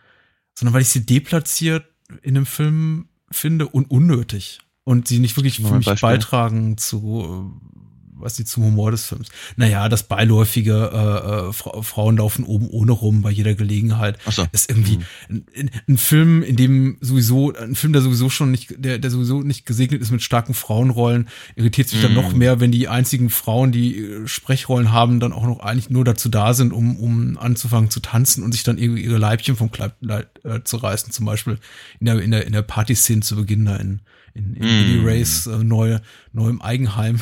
[0.55, 1.87] sondern weil ich sie deplatziert
[2.23, 4.61] in einem Film finde und unnötig.
[4.83, 6.09] Und sie nicht wirklich für mich Beispiel.
[6.09, 7.80] beitragen zu, äh,
[8.21, 9.29] was sie zum Humor des Films.
[9.57, 14.33] Naja, das beiläufige äh, äh, Fra Frauen laufen oben ohne rum bei jeder Gelegenheit Ach
[14.33, 14.47] so.
[14.53, 14.99] ist irgendwie
[15.29, 19.11] ein, ein, ein Film, in dem sowieso, ein Film, der sowieso schon nicht, der, der
[19.11, 22.17] sowieso nicht gesegnet ist mit starken Frauenrollen, irritiert dann Mhm.
[22.17, 26.05] noch mehr, wenn die einzigen Frauen, die äh, Sprechrollen haben, dann auch noch eigentlich nur
[26.05, 29.71] dazu da sind, um, um anzufangen zu tanzen und sich dann irgendwie ihre Leibchen vom
[29.71, 29.95] Kleid
[30.45, 31.59] äh, zu reißen, zum Beispiel
[31.99, 34.01] in der, in der, in der Partyszene zu Beginn da in,
[34.35, 34.85] in, in Mhm.
[34.85, 36.01] Billy Rays äh, neue,
[36.33, 37.21] neuem Eigenheim.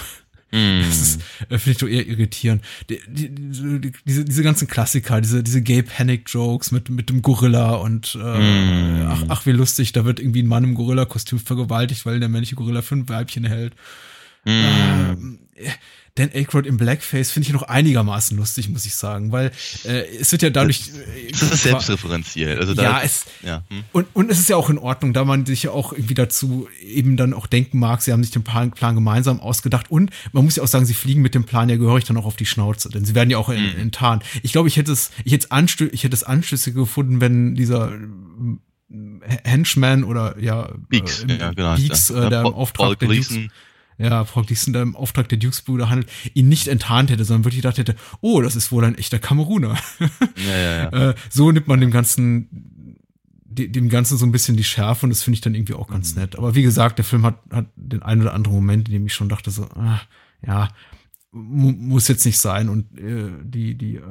[0.51, 0.83] Mhm.
[0.87, 1.21] Das ist,
[1.51, 2.63] äh, finde ich doch eher irritierend.
[2.89, 7.23] Die, die, die, diese, diese ganzen Klassiker, diese, diese Gay Panic Jokes mit, mit dem
[7.23, 9.07] Gorilla und äh, Mm.
[9.09, 12.55] ach, ach, wie lustig, da wird irgendwie ein Mann im Gorilla-Kostüm vergewaltigt, weil der männliche
[12.55, 13.75] Gorilla fünf Weibchen hält.
[14.45, 14.53] Mhm.
[14.53, 15.39] Ähm,
[16.19, 19.53] Dan Aykroyd im Blackface finde ich noch einigermaßen lustig, muss ich sagen, weil
[19.85, 20.89] äh, es wird ja dadurch.
[20.89, 22.59] äh, Das ist selbstreferenziell.
[22.59, 23.85] Also da, ja, es, ja, hm.
[23.93, 26.69] und, und es ist ja auch in Ordnung, da man sich ja auch irgendwie dazu
[26.83, 30.45] eben dann auch denken mag, sie haben sich den Plan, Plan gemeinsam ausgedacht und man
[30.45, 32.47] muss ja auch sagen, sie fliegen mit dem Plan ja gehörig dann auch auf die
[32.47, 33.81] Schnauze, denn sie werden ja auch Mhm.
[33.81, 34.25] enttarnt.
[34.43, 37.55] Ich glaube, ich hätte es, ich hätte es Anstö ich hätte es Anschlüsse gefunden, wenn
[37.55, 38.61] dieser ähm,
[39.45, 41.77] Henchman oder ja, Beaks, äh, ja, genau.
[41.77, 42.27] Beaks, ja.
[42.27, 43.51] äh, der im Auftrag Paul der Dukes, Gleason.
[43.99, 47.79] Ja, Frau Gleason, im Auftrag der Dukes-Brüder handelt, ihn nicht enttarnt hätte, sondern wirklich gedacht
[47.79, 49.77] hätte, oh, das ist wohl ein echter Kameruner.
[50.37, 50.89] Ja, ja, ja.
[51.11, 52.49] Äh, so nimmt man dem Ganzen,
[53.45, 55.89] de- dem Ganzen so ein bisschen die Schärfe und das finde ich dann irgendwie auch
[55.89, 56.37] ganz nett.
[56.39, 59.15] Aber wie gesagt, der Film hat, hat den einen oder anderen Moment, in dem ich
[59.15, 60.01] schon dachte so, ah,
[60.47, 60.69] ja,
[61.33, 64.03] mu muss jetzt nicht sein und äh, die die äh,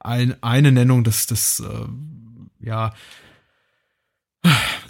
[0.00, 1.86] ein, eine Nennung des des äh,
[2.66, 2.92] ja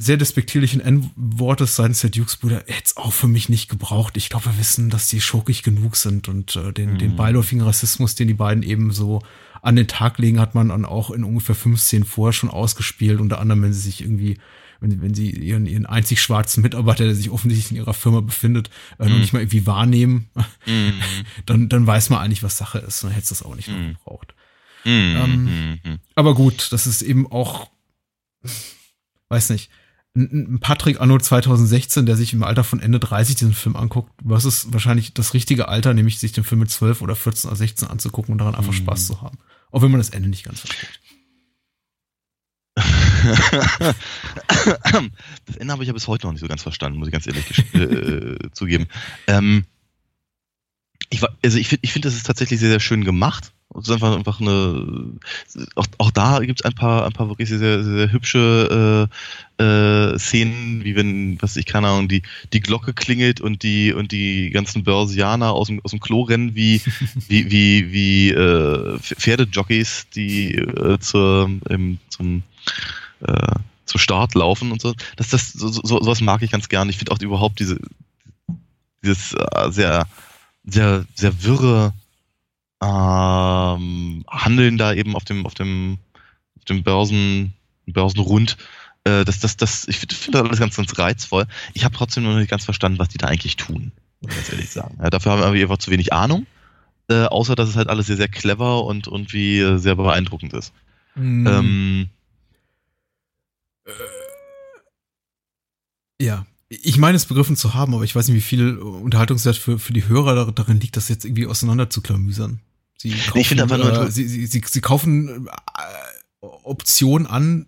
[0.05, 4.17] sehr despektierlichen N-Wortes seitens der Dukes-Brüder hätte es auch für mich nicht gebraucht.
[4.17, 8.15] Ich glaube, wir wissen, dass die schurkig genug sind und äh, den, den beiläufigen Rassismus,
[8.15, 9.23] den die beiden eben so
[9.63, 13.41] an den Tag legen, hat man dann auch in ungefähr 15 vorher schon ausgespielt, unter
[13.41, 14.39] anderem, wenn sie sich irgendwie
[14.81, 18.69] wenn, wenn sie ihren, ihren einzig schwarzen Mitarbeiter, der sich offensichtlich in ihrer Firma befindet,
[18.99, 20.29] äh, noch nicht mal irgendwie wahrnehmen,
[21.47, 23.03] dann, dann weiß man eigentlich, was Sache ist.
[23.03, 24.35] Dann hätte es das auch nicht noch gebraucht.
[24.85, 25.79] Ähm,
[26.15, 27.71] aber gut, das ist eben auch,
[29.29, 29.71] weiß nicht,
[30.17, 34.45] ein Patrick Anno 2016, der sich im Alter von Ende 30 diesen Film anguckt, was
[34.45, 37.89] ist wahrscheinlich das richtige Alter, nämlich sich den Film mit 12 oder 14 oder 16
[37.89, 39.39] anzugucken und daran einfach Spaß zu haben.
[39.73, 41.01] Auch wenn man das Ende nicht ganz versteht.
[45.47, 47.27] das Ende habe ich ja bis heute noch nicht so ganz verstanden, muss ich ganz
[47.27, 48.87] ehrlich gesch- äh, zugeben.
[49.27, 49.65] Ähm,
[51.11, 53.54] ich, also ich finde, ich finde, das ist tatsächlich sehr, sehr schön gemacht.
[53.77, 55.15] Es ist einfach, einfach eine,
[55.75, 59.09] auch, auch da gibt es ein paar, ein paar wirklich sehr, sehr, sehr hübsche
[59.59, 63.93] äh, äh, Szenen, wie wenn, was ich keine Ahnung, die, die Glocke klingelt und die,
[63.93, 66.83] und die ganzen Börsianer aus dem, aus dem Klo rennen, wie,
[67.29, 72.45] wie, wie, wie äh, Pferdejockeys, die äh, zur, ähm, zum,
[73.27, 73.57] äh,
[73.87, 74.95] zum Start laufen und so.
[75.17, 76.89] Das, das, so, so, sowas mag ich ganz gern.
[76.89, 77.79] Ich finde auch überhaupt diese,
[79.03, 80.07] dieses äh, sehr,
[80.65, 81.93] sehr, sehr wirre
[82.85, 85.99] ähm, Handeln da eben auf dem, auf dem,
[86.59, 87.55] auf dem Börsen,
[87.87, 88.57] Börsenrund.
[89.05, 91.47] Äh, das, das, das, ich finde find das alles ganz, ganz reizvoll.
[91.73, 94.53] Ich habe trotzdem noch nicht ganz verstanden, was die da eigentlich tun, muss ich ganz
[94.53, 94.99] ehrlich sagen.
[95.03, 96.47] Ja, dafür haben wir einfach zu wenig Ahnung.
[97.09, 100.55] Äh, außer dass es halt alles sehr, sehr clever und, und wie äh, sehr beeindruckend
[100.55, 100.73] ist.
[101.15, 101.47] Mhm.
[101.47, 102.09] Ähm,
[106.21, 109.79] Ja, ich meine es begriffen zu haben, aber ich weiß nicht, wie viel Unterhaltungswert für,
[109.79, 112.61] für die Hörer dar- darin liegt, das jetzt irgendwie auseinander zu klamüsern.
[112.97, 117.67] Sie kaufen, ich finde einfach nur äh, sie, sie, sie, sie kaufen äh, Optionen an,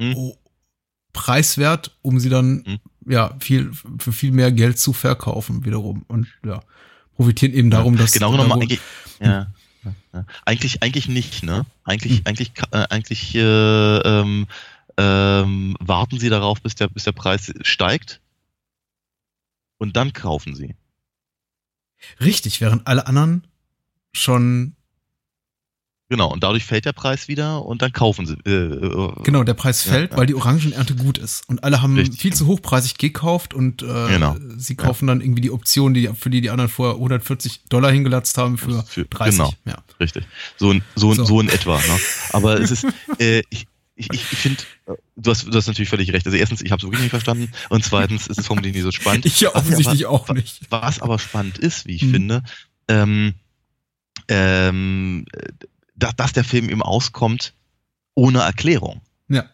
[0.00, 0.14] Hm?
[0.16, 0.36] oh,
[1.12, 2.78] preiswert, um sie dann Mhm.
[3.12, 6.62] ja viel für viel mehr Geld zu verkaufen wiederum und ja
[7.16, 8.80] profitieren eben darum, dass genau genommen darum- eigentlich,
[9.20, 9.52] ja,
[9.84, 10.26] ja, ja.
[10.46, 11.66] eigentlich eigentlich nicht, ne?
[11.84, 12.26] Eigentlich Hm.
[12.26, 14.46] eigentlich äh, eigentlich äh, ähm,
[14.96, 18.20] ähm, warten sie darauf, bis der bis der Preis steigt
[19.78, 20.74] und dann kaufen sie.
[22.20, 23.44] richtig, während alle anderen
[24.12, 24.74] schon
[26.12, 28.34] Genau und dadurch fällt der Preis wieder und dann kaufen sie.
[28.44, 30.16] Äh, äh, genau der Preis fällt, ja.
[30.18, 34.08] weil die Orangenernte gut ist und alle haben Richtig, viel zu hochpreisig gekauft und äh,
[34.08, 34.36] Genau.
[34.56, 38.36] sie kaufen dann irgendwie die Option, die für die die anderen vorher 140 Dollar hingelatzt
[38.38, 39.38] haben für, Für- 30.
[39.38, 39.54] genau.
[39.66, 39.78] Ja.
[40.00, 40.24] Richtig.
[40.56, 41.24] So, in- so, So.
[41.24, 41.40] so.
[41.40, 41.76] in etwa.
[41.76, 41.98] Ne?
[42.32, 42.86] Aber es ist,
[43.20, 46.26] äh, ich, ich, ich finde, äh, du hast, du hast natürlich völlig recht.
[46.26, 48.90] Also erstens, ich habe es wirklich nicht verstanden und zweitens ist es vermutlich nicht so
[48.90, 49.24] spannend.
[49.26, 50.62] Ich ja offensichtlich aber- auch nicht.
[50.70, 52.10] Was aber spannend ist, wie ich Hm.
[52.10, 52.42] finde,
[52.88, 53.34] ähm,
[54.30, 55.26] ähm,
[55.96, 57.52] dass, dass der Film eben auskommt
[58.14, 59.00] ohne Erklärung.
[59.28, 59.44] Ja.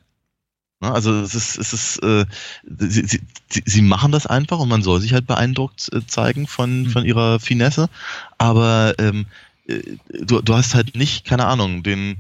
[0.81, 2.25] Ne, Also es ist, es ist, äh,
[2.79, 3.21] sie, sie,
[3.65, 6.91] sie- machen das einfach und man soll sich halt beeindruckt äh, zeigen von, Mhm.
[6.91, 7.89] von ihrer Finesse,
[8.39, 9.27] aber ähm,
[9.67, 12.19] äh, du, du hast halt nicht, keine Ahnung, den,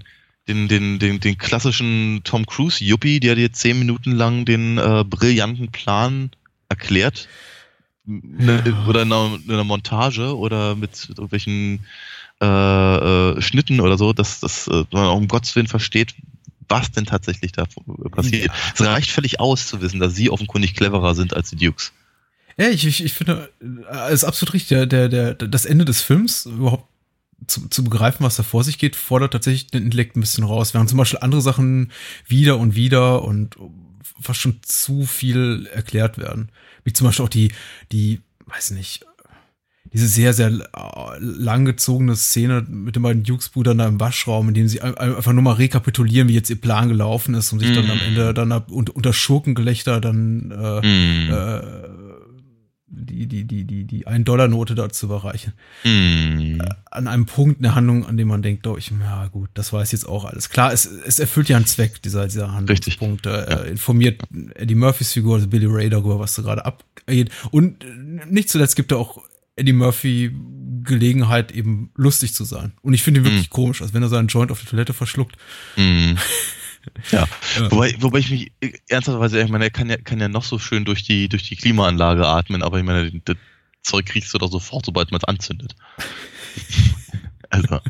[0.48, 5.04] den, den, den, den klassischen Tom Cruise Yuppie, der dir zehn Minuten lang den äh,
[5.04, 6.30] brillanten Plan
[6.68, 7.28] erklärt.
[8.04, 8.86] Ne, Ja.
[8.86, 11.84] Oder in einer, in einer Montage oder mit irgendwelchen
[12.42, 16.14] äh, äh, Schnitten oder so, dass, dass äh, man auch um Gottes Willen versteht,
[16.68, 17.66] was denn tatsächlich da
[18.10, 18.46] passiert.
[18.46, 18.52] Ja.
[18.74, 21.92] Es reicht völlig aus zu wissen, dass sie offenkundig cleverer sind als die Dukes.
[22.58, 24.68] Ja, ich, ich, ich finde, äh, es ist absolut richtig.
[24.68, 26.88] Der, der, der, das Ende des Films überhaupt
[27.46, 30.74] zu, zu begreifen, was da vor sich geht, fordert tatsächlich den Intellekt ein bisschen raus.
[30.74, 31.92] Während zum Beispiel andere Sachen
[32.26, 33.56] wieder und wieder und
[34.20, 36.50] fast schon zu viel erklärt werden.
[36.84, 37.52] Wie zum Beispiel auch die,
[37.92, 39.04] die, weiß nicht,
[39.92, 40.60] diese sehr, sehr äh,
[41.20, 45.42] langgezogene Szene mit den beiden Dukes-Brüdern da im Waschraum, in dem sie ein- einfach nur
[45.42, 48.02] mal rekapitulieren, wie jetzt ihr Plan gelaufen ist, um sich dann am Mhm.
[48.04, 51.32] Ende dann ab, unter, unter Schurkengelächter dann äh, Hm.
[51.32, 51.60] äh,
[52.88, 55.52] die, die, die, die, die 1-Dollar-Note da zu überreichen.
[55.82, 56.62] Hm.
[56.90, 59.72] An einem Punkt in der Handlung, an dem man denkt, oh, ich, ja gut, das
[59.72, 60.48] weiß jetzt auch alles.
[60.50, 63.26] Klar, es, es erfüllt ja einen Zweck, dieser, dieser Handlungspunkt.
[63.26, 64.22] Äh, Informiert
[64.54, 67.30] Eddie Murphys Figur, also Billy Ray, darüber, was da gerade abgeht.
[67.50, 67.88] Und äh,
[68.30, 69.20] nicht zuletzt gibt er auch
[69.56, 70.32] Eddie Murphy
[70.84, 72.72] Gelegenheit, eben lustig zu sein.
[72.82, 75.36] Und ich finde ihn wirklich komisch, als wenn er seinen Joint auf der Toilette verschluckt.
[75.74, 76.16] Hm.
[77.10, 77.26] Ja.
[77.56, 77.70] Ja.
[77.72, 80.60] Wobei, wobei ich mich äh, ernsthafterweise, ich meine, er kann ja, kann ja noch so
[80.60, 83.36] schön durch die, durch die Klimaanlage atmen, aber ich meine, das
[83.82, 85.74] Zeug kriegst du doch sofort, sobald man es anzündet.
[87.50, 87.80] also,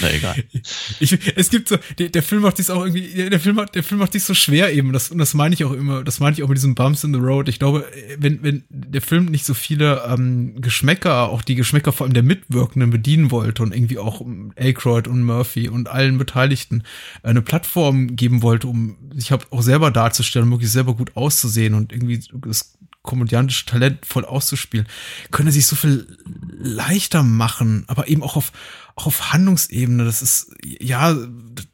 [0.00, 0.36] na egal.
[0.98, 4.00] Ich, es gibt so, der, der Film macht dies auch irgendwie, der, Film der Film
[4.00, 6.42] macht dies so schwer eben, das, und das meine ich auch immer, das meine ich
[6.42, 7.48] auch mit diesen Bumps in the Road.
[7.48, 7.86] Ich glaube,
[8.18, 12.22] wenn, wenn der Film nicht so viele ähm, Geschmäcker, auch die Geschmäcker vor allem der
[12.22, 14.24] Mitwirkenden bedienen wollte und irgendwie auch
[14.56, 16.82] Aykroyd und Murphy und allen Beteiligten
[17.22, 21.92] eine Plattform geben wollte, um sich halt auch selber darzustellen, möglichst selber gut auszusehen und
[21.92, 22.76] irgendwie das
[23.06, 24.86] komödiantische Talent voll auszuspielen,
[25.30, 26.18] können sich so viel
[26.58, 28.52] leichter machen, aber eben auch auf,
[28.96, 30.04] auch auf Handlungsebene.
[30.04, 31.16] Das ist, ja,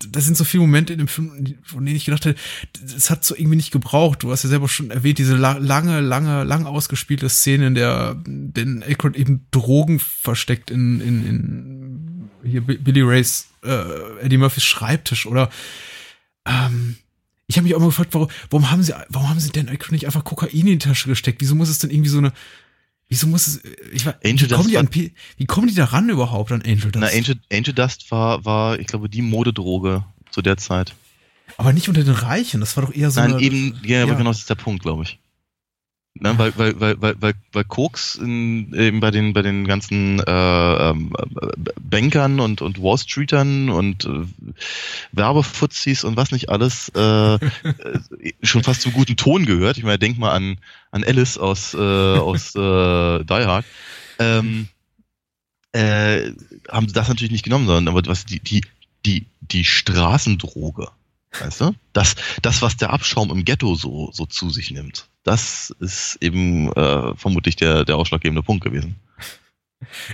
[0.08, 2.40] das sind so viele Momente in dem Film, von denen ich gedacht hätte,
[2.80, 4.22] das hat so irgendwie nicht gebraucht.
[4.22, 8.22] Du hast ja selber schon erwähnt, diese la lange, lange, lang ausgespielte Szene, in der
[8.24, 14.64] den Aykroyd eben Drogen versteckt in, in, in hier Bi- Billy Rays, äh, Eddie Murphys
[14.64, 15.48] Schreibtisch oder
[16.44, 16.96] ähm,
[17.52, 20.06] ich habe mich auch mal gefragt, warum, warum haben sie, warum haben sie denn nicht
[20.06, 21.42] einfach Kokain in die Tasche gesteckt?
[21.42, 22.32] Wieso muss es denn irgendwie so eine,
[23.10, 23.60] wieso muss es,
[23.92, 26.50] ich weiß, Angel wie kommen Dust die war- an, wie kommen die da ran überhaupt
[26.50, 26.96] an Angel Dust?
[26.96, 30.94] Na, Angel, Angel Dust war, war, ich glaube, die Modedroge zu der Zeit.
[31.58, 34.12] Aber nicht unter den Reichen, das war doch eher so Nein, eine, eben, ja, aber
[34.12, 34.16] ja.
[34.18, 35.18] genau das ist der Punkt, glaube ich.
[36.14, 40.20] Ne, weil, weil, weil, weil, weil, weil Koks in, eben bei den, bei den ganzen
[40.20, 41.10] äh, ähm,
[41.40, 44.26] äh, Bankern und, und Wall Streetern und äh,
[45.12, 47.38] Werbefuzis und was nicht alles äh, äh,
[48.42, 49.78] schon fast zum guten Ton gehört.
[49.78, 50.58] Ich meine, denk mal an,
[50.90, 53.64] an Alice aus, äh, aus äh, Die Hard.
[54.18, 54.68] Ähm,
[55.72, 56.32] äh,
[56.70, 58.60] haben sie das natürlich nicht genommen, sondern aber was die, die,
[59.06, 60.88] die, die Straßendroge.
[61.40, 61.74] Weißt du?
[61.92, 66.72] Das, das, was der Abschaum im Ghetto so, so zu sich nimmt, das ist eben
[66.72, 68.96] äh, vermutlich der, der ausschlaggebende Punkt gewesen.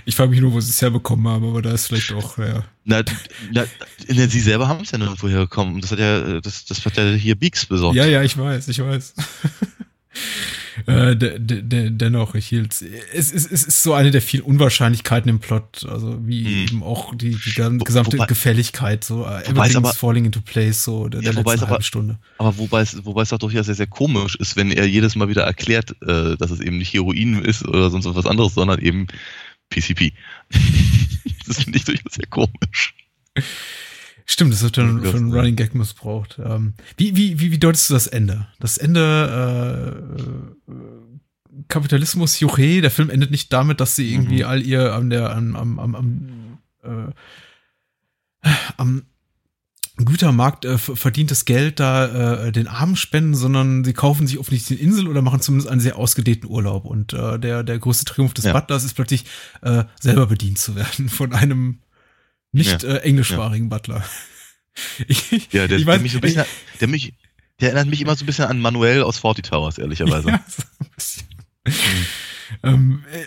[0.05, 2.63] ich frage mich nur, wo sie es herbekommen haben, aber da ist vielleicht auch, ja.
[2.85, 3.03] Na,
[3.51, 3.65] na,
[4.07, 5.81] na, sie selber haben es ja nirgendwo hergekommen.
[5.81, 7.95] Das hat ja, das, das hat ja hier Beaks besorgt.
[7.95, 9.13] Ja, ja, ich weiß, ich weiß.
[10.89, 12.81] äh, de, de, de, dennoch, ich hielt es,
[13.31, 16.63] es, es ist so eine der vielen Unwahrscheinlichkeiten im Plot, also wie Hm.
[16.63, 17.51] eben auch die, die
[17.83, 21.61] gesamte wobei- Gefälligkeit, so äh, everything's aber- falling into place, so der, Ja, der letzten
[21.63, 22.19] aber- halben Stunde.
[22.37, 25.29] Aber wobei es, wobei es doch durchaus sehr, sehr komisch ist, wenn er jedes Mal
[25.29, 29.07] wieder erklärt, äh, dass es eben nicht Heroin ist oder sonst was anderes, sondern eben
[29.69, 30.13] PCP.
[31.47, 32.95] das finde ich durchaus sehr komisch.
[34.31, 35.33] Stimmt, das wird dann für einen.
[35.33, 36.39] Running Gag missbraucht.
[36.43, 38.45] Ähm, wie, wie, wie, wie deutest du das Ende?
[38.59, 40.03] Das Ende
[40.67, 45.09] äh, äh, Kapitalismus, Juche, der Film endet nicht damit, dass sie irgendwie all ihr an
[45.09, 49.01] der am, am, am, am, äh, am
[49.97, 54.79] Gütermarkt äh, ver- verdientes Geld da äh, den Armen spenden, sondern sie kaufen sich offensichtlich
[54.79, 56.85] eine Insel oder machen zumindest einen sehr ausgedehnten Urlaub.
[56.85, 58.53] Und äh, der, der größte Triumph des Ja.
[58.53, 59.25] Butlers ist plötzlich
[59.63, 61.79] äh, selber bedient zu werden von einem
[62.51, 62.89] nicht Ja.
[62.95, 64.03] äh, englischsprachigen Butler.
[65.09, 66.45] Ich, Ja, der, ich der weiß, mich so ein bisschen,
[66.79, 67.13] der mich,
[67.59, 70.29] der erinnert mich immer so ein bisschen an Manuel aus Forty Towers, ehrlicherweise.
[70.29, 71.27] Ja, so ein bisschen.
[72.63, 73.25] ähm, äh,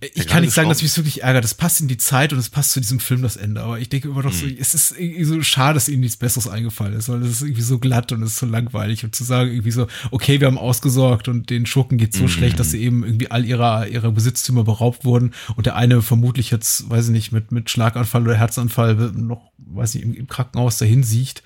[0.00, 1.44] ich, kann nicht sagen, dass mich wirklich ärgert.
[1.44, 3.62] Das passt in die Zeit und es passt zu diesem Film das Ende.
[3.62, 4.56] Aber ich denke immer noch so, Mhm.
[4.60, 7.62] es ist irgendwie so schade, dass ihnen nichts Besseres eingefallen ist, weil es ist irgendwie
[7.62, 10.58] so glatt und es ist so langweilig und zu sagen irgendwie so, okay, wir haben
[10.58, 12.28] ausgesorgt und den Schurken geht so Mhm.
[12.28, 16.50] schlecht, dass sie eben irgendwie all ihrer, ihrer Besitztümer beraubt wurden und der eine vermutlich
[16.50, 20.76] jetzt, weiß ich nicht, mit, mit Schlaganfall oder Herzanfall noch, weiß ich, im, im Krankenhaus
[20.78, 21.42] dahin sieht.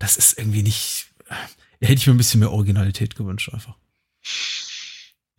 [0.00, 1.36] Das ist irgendwie nicht, da
[1.86, 3.76] hätte ich mir ein bisschen mehr Originalität gewünscht einfach.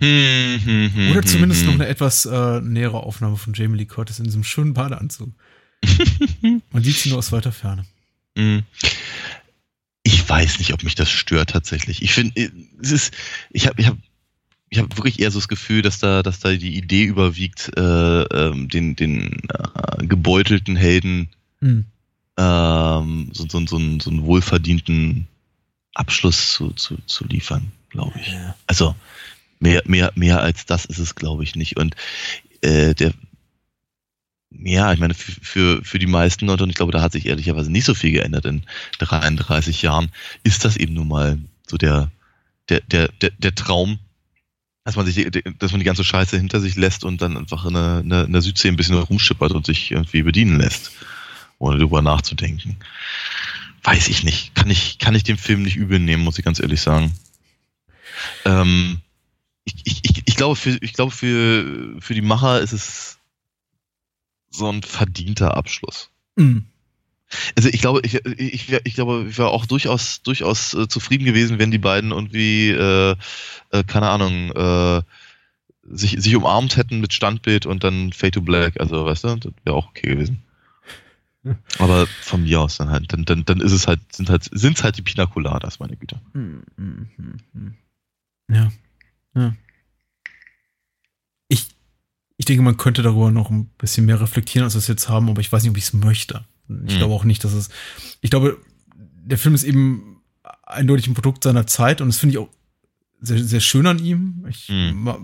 [0.02, 1.68] Hm, hm, hm, Oder hm, zumindest hm.
[1.68, 5.30] noch eine etwas äh, nähere Aufnahme von Jamie Lee Curtis in diesem schönen Badeanzug.
[6.72, 7.86] Man sieht sie nur aus weiter Ferne.
[8.38, 8.64] Hm.
[10.04, 12.02] Ich weiß nicht, ob mich das stört tatsächlich.
[12.02, 12.50] Ich finde, äh,
[12.82, 13.14] es ist,
[13.50, 13.98] ich habe, ich habe,
[14.70, 18.22] ich habe wirklich eher so das Gefühl, dass da, dass da die Idee überwiegt, äh,
[18.22, 21.30] ähm, den, den äh, gebeutelten Helden
[21.62, 21.86] Hm.
[22.38, 25.28] ähm, so, so, so, einen, so einen wohlverdienten
[25.94, 28.34] Abschluss zu, zu, zu liefern, glaube ich.
[28.68, 28.96] Also
[29.60, 31.78] mehr, mehr, mehr als das ist es, glaube ich, nicht.
[31.78, 31.96] Und
[32.62, 33.14] äh, der
[34.52, 37.72] ja, ich meine, für, für, die meisten Leute, und ich glaube, da hat sich ehrlicherweise
[37.72, 38.64] nicht so viel geändert in
[38.98, 40.12] 33 Jahren,
[40.44, 41.38] ist das eben nun mal
[41.68, 42.10] so der,
[42.68, 44.00] der, der, der, der Traum,
[44.84, 45.30] dass man sich,
[45.60, 48.26] dass man die ganze Scheiße hinter sich lässt und dann einfach in der, in der,
[48.26, 50.92] in der Südsee ein bisschen rumschippert und sich irgendwie bedienen lässt,
[51.60, 52.78] ohne darüber nachzudenken.
[53.84, 54.56] Weiß ich nicht.
[54.56, 57.14] Kann ich, kann ich dem Film nicht übel nehmen, muss ich ganz ehrlich sagen.
[58.46, 59.02] Ähm,
[59.76, 63.18] ich, ich, ich, ich glaube, für, ich glaube für, für die Macher ist es
[64.50, 66.10] so ein verdienter Abschluss.
[66.38, 66.66] Hm.
[67.56, 71.60] Also ich glaube, ich, ich, ich glaube, ich wäre auch durchaus, durchaus äh, zufrieden gewesen,
[71.60, 73.16] wenn die beiden irgendwie, äh,
[73.70, 75.04] äh, keine Ahnung, äh,
[75.84, 78.80] sich, sich umarmt hätten mit Standbild und dann Fade to Black.
[78.80, 80.44] Also, weißt du, das wäre auch okay gewesen.
[81.78, 84.84] Aber von mir aus dann halt, dann, dann, dann ist es halt, sind halt, sind's
[84.84, 86.20] halt die Pina Coladas, meine Güte.
[86.34, 87.74] Hm, hm, hm, hm.
[88.52, 88.72] Ja.
[89.36, 89.56] Ja.
[91.48, 91.68] Ich,
[92.38, 95.30] ich denke, man könnte darüber noch ein bisschen mehr reflektieren, als wir es jetzt haben,
[95.30, 96.46] aber ich weiß nicht, ob ich es möchte.
[96.86, 96.98] Ich Hm.
[97.00, 97.70] glaube auch nicht, dass es.
[98.22, 98.58] Ich glaube,
[98.96, 100.22] der Film ist eben
[100.64, 102.50] eindeutig ein Produkt seiner Zeit und das finde ich auch
[103.22, 104.46] sehr, sehr schön an ihm.
[104.48, 105.04] Ich Hm.
[105.04, 105.20] ma-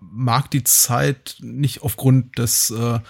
[0.00, 3.00] mag die Zeit nicht aufgrund des äh,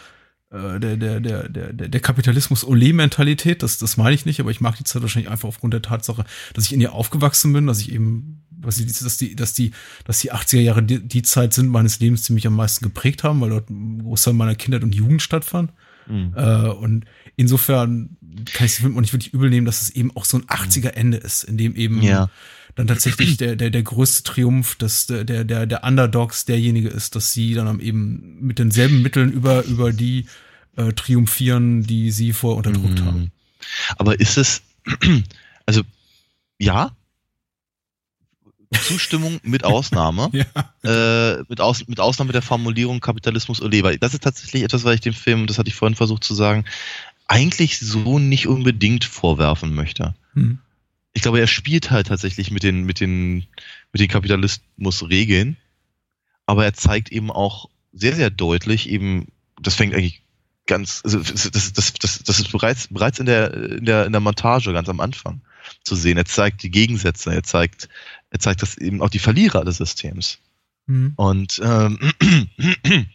[0.50, 4.76] äh, der, der, der, der der Kapitalismus-Ole-Mentalität, das, das meine ich nicht, aber ich mag
[4.76, 6.24] die Zeit wahrscheinlich einfach aufgrund der Tatsache,
[6.54, 9.72] dass ich in ihr aufgewachsen bin, dass ich eben, was ich, dass die, dass die,
[10.04, 13.24] dass die 80er Jahre die, die Zeit sind meines Lebens, die mich am meisten geprägt
[13.24, 15.72] haben, weil dort ein Großteil meiner Kindheit und Jugend stattfand.
[16.06, 16.32] Mhm.
[16.36, 17.04] Äh, und
[17.36, 18.16] insofern
[18.52, 21.18] kann ich auch nicht wirklich übel nehmen, dass es eben auch so ein 80er Ende
[21.18, 22.30] ist, in dem eben Ja.
[22.76, 27.14] dann tatsächlich der, der, der größte Triumph des, der, der, der, der Underdogs derjenige ist,
[27.14, 30.26] dass sie dann am eben mit denselben Mitteln über, über die
[30.76, 33.04] äh, triumphieren, die sie vorher unterdrückt Mhm.
[33.04, 33.32] haben.
[33.98, 34.62] Aber ist es,
[35.66, 35.82] also,
[36.58, 36.96] ja,
[38.72, 40.30] Zustimmung mit Ausnahme.
[40.84, 41.34] Ja.
[41.38, 43.96] äh, mit, Aus, mit Ausnahme der Formulierung Kapitalismus oder Leber.
[43.96, 46.64] Das ist tatsächlich etwas, was ich dem Film, das hatte ich vorhin versucht zu sagen,
[47.26, 50.14] eigentlich so nicht unbedingt vorwerfen möchte.
[50.34, 50.58] Hm.
[51.12, 53.46] Ich glaube, er spielt halt tatsächlich mit den, mit den,
[53.92, 55.56] mit den Kapitalismusregeln,
[56.46, 59.26] aber er zeigt eben auch sehr, sehr deutlich eben,
[59.60, 60.22] das fängt eigentlich
[60.66, 64.12] ganz, also das, das, das, das, das ist bereits, bereits in der, in der, in
[64.12, 65.40] der Montage ganz am Anfang
[65.82, 66.16] zu sehen.
[66.16, 67.88] Er zeigt die Gegensätze, er zeigt,
[68.30, 70.38] er zeigt das eben auch die Verlierer des Systems.
[70.86, 71.12] Hm.
[71.16, 71.98] Und, ähm,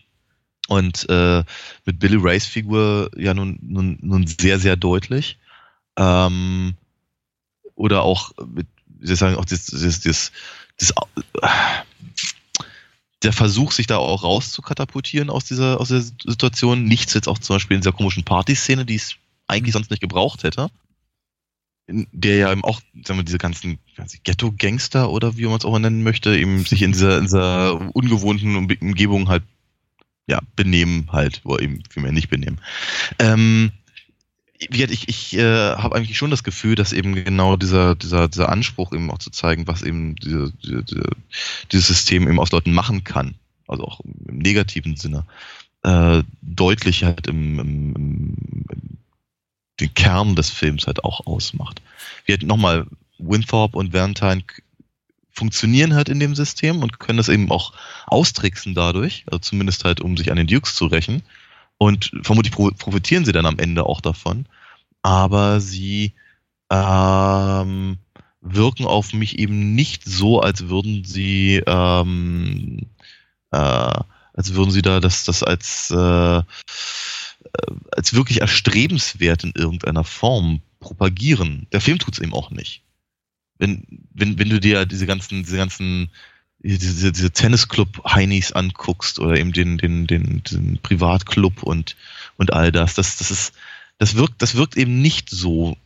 [0.68, 1.43] und äh,
[1.86, 5.38] mit Billy Rays Figur ja nun, nun, nun sehr, sehr deutlich.
[5.97, 6.76] Ähm,
[7.76, 10.32] oder auch mit, wie sagen, auch das, das, das,
[10.78, 10.93] das,
[13.24, 16.84] der Versuch, sich da auch rauszukatapultieren aus dieser, aus der Situation.
[16.86, 19.16] Nichts jetzt auch zum Beispiel in dieser komischen Partyszene, die es
[19.47, 20.70] eigentlich sonst nicht gebraucht hätte.
[21.88, 23.78] Der ja eben auch, sagen wir, diese ganzen
[24.24, 27.94] Ghetto-Gangster oder wie man es auch mal nennen möchte, eben sich in dieser, in dieser
[27.94, 29.44] ungewohnten Umge- Umgebung halt,
[30.26, 32.62] ja, benehmen halt, oder eben vielmehr nicht benehmen.
[33.20, 33.72] Ähm,
[34.58, 38.94] ich, ich äh, habe eigentlich schon das Gefühl, dass eben genau dieser, dieser, dieser Anspruch
[38.94, 41.10] eben auch zu zeigen, was eben diese, diese,
[41.70, 43.36] dieses System eben aus Leuten machen kann,
[43.68, 45.26] also auch im negativen Sinne,
[45.84, 48.36] äh, deutlich halt im, im, im,
[49.80, 51.82] den Kern des Films halt auch ausmacht.
[52.26, 52.86] Wir hatten nochmal,
[53.18, 54.44] Winthrop und Valentine
[55.32, 57.74] funktionieren halt in dem System und können das eben auch
[58.06, 61.24] austricksen dadurch, also zumindest halt, um sich an den Dukes zu rächen.
[61.78, 64.46] Und vermutlich pro profitieren sie dann am Ende auch davon.
[65.02, 66.14] Aber sie
[66.70, 67.98] ähm,
[68.42, 72.88] wirken auf mich eben nicht so, als würden sie ähm,
[73.52, 74.00] äh,
[74.34, 76.42] als würden sie da das, das als, äh,
[77.91, 81.68] als wirklich erstrebenswert in irgendeiner Form propagieren.
[81.72, 82.84] Der Film tut's eben auch nicht.
[83.58, 86.10] Wenn, wenn, wenn du dir diese ganzen, diese ganzen,
[86.60, 91.96] diese, diese Tennisclub-Heinis anguckst oder eben den, den, den, den Privatclub und,
[92.38, 93.54] und all das, das, das ist,
[93.98, 95.78] das wirkt, das wirkt eben nicht so,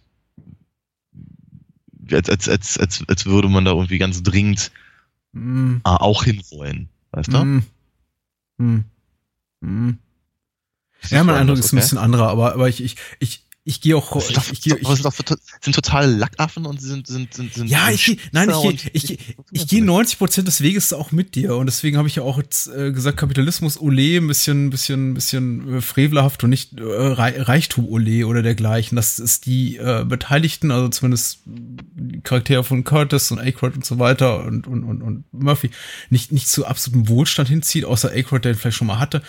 [2.12, 4.72] als, als, als, als, als würde man da irgendwie ganz dringend
[5.38, 6.90] Mm, äh, auch hinwollen.
[7.12, 7.38] Weißt du?
[7.44, 7.64] mm,
[8.58, 8.84] mm,
[9.62, 9.98] mm.
[11.10, 14.14] Ja, mein Eindruck ist ein bisschen anderer, aber, aber ich, ich, ich, ich gehe auch,
[14.14, 15.14] Das sind, doch, ich, ich, ich, sind, doch,
[15.62, 19.12] sind total Lackaffen und sie sind, sind, sind, sind ja, ich, gehe- nein, ich, ich,
[19.12, 22.24] ich, ich gehe 90 Prozent des Weges auch mit dir und deswegen habe ich ja
[22.24, 26.84] auch jetzt äh, gesagt, Kapitalismus Ole, ein bisschen, bisschen, bisschen äh, frevelhaft und nicht äh,
[26.84, 28.96] Rei- Reichtum Ole oder dergleichen.
[28.96, 34.00] Das ist die äh, Beteiligten, also zumindest die Charaktere von Curtis und Aykroyd und so
[34.00, 35.72] weiter und, und, und, und Murphy
[36.10, 39.22] nicht, nicht zu absolutem Wohlstand hinzieht, außer Aykroyd, der ihn vielleicht schon mal hatte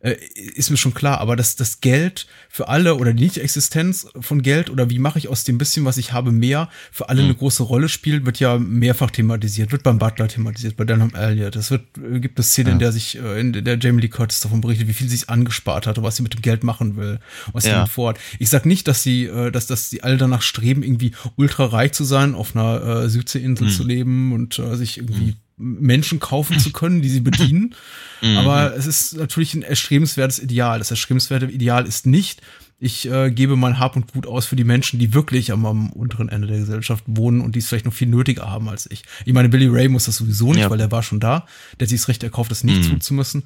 [0.00, 4.42] äh, ist mir schon klar, aber dass das Geld für alle oder die Nicht-Existenz von
[4.42, 7.34] Geld oder wie mache ich aus dem bisschen, was ich habe, mehr für alle eine
[7.34, 11.56] große Rolle spielt, wird ja mehrfach thematisiert, wird beim Butler thematisiert, bei Denham Elliott.
[11.56, 14.40] Es wird, äh, gibt eine Szene, in der sich, äh, in der Jamie Lee Curtis
[14.40, 17.18] davon berichtet, wie viel sie sich angespart hatte, was sie mit dem Geld machen will,
[17.52, 17.76] was sie Ja.
[17.76, 18.18] damit vorhat.
[18.38, 21.92] Ich sag nicht, dass sie, äh, dass, dass sie alle danach streben, irgendwie ultra reich
[21.92, 26.70] zu sein, auf einer äh, Südseeinsel zu leben und äh, sich irgendwie Menschen kaufen zu
[26.72, 27.74] können, die sie bedienen.
[28.36, 30.78] Aber es ist natürlich ein erstrebenswertes Ideal.
[30.78, 32.42] Das erstrebenswerte Ideal ist nicht,
[32.78, 35.90] ich äh, gebe mein Hab und Gut aus für die Menschen, die wirklich am, am
[35.90, 39.02] unteren Ende der Gesellschaft wohnen und die es vielleicht noch viel nötiger haben als ich.
[39.24, 40.70] Ich meine, Billy Ray muss das sowieso nicht, Ja.
[40.70, 41.46] weil er war schon da.
[41.80, 42.90] Der hat sich das Recht erkauft, das nicht Mhm.
[42.90, 43.44] tun zu müssen.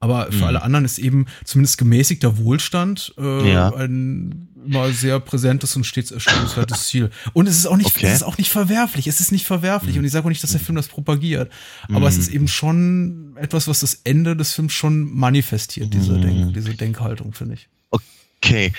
[0.00, 3.74] Aber für alle anderen ist eben zumindest gemäßigter Wohlstand äh, Ja.
[3.74, 7.10] ein immer sehr präsentes und stets erstrebenswertes Ziel.
[7.32, 8.06] Und es ist auch nicht, Okay.
[8.06, 9.06] es ist auch nicht verwerflich.
[9.06, 9.98] Es ist nicht verwerflich.
[9.98, 11.50] Und ich sage auch nicht, dass der Film das propagiert.
[11.92, 16.54] Aber es ist eben schon etwas, was das Ende des Films schon manifestiert, diese, Denk,
[16.54, 17.68] diese Denkhaltung, finde ich.
[17.90, 18.72] Okay.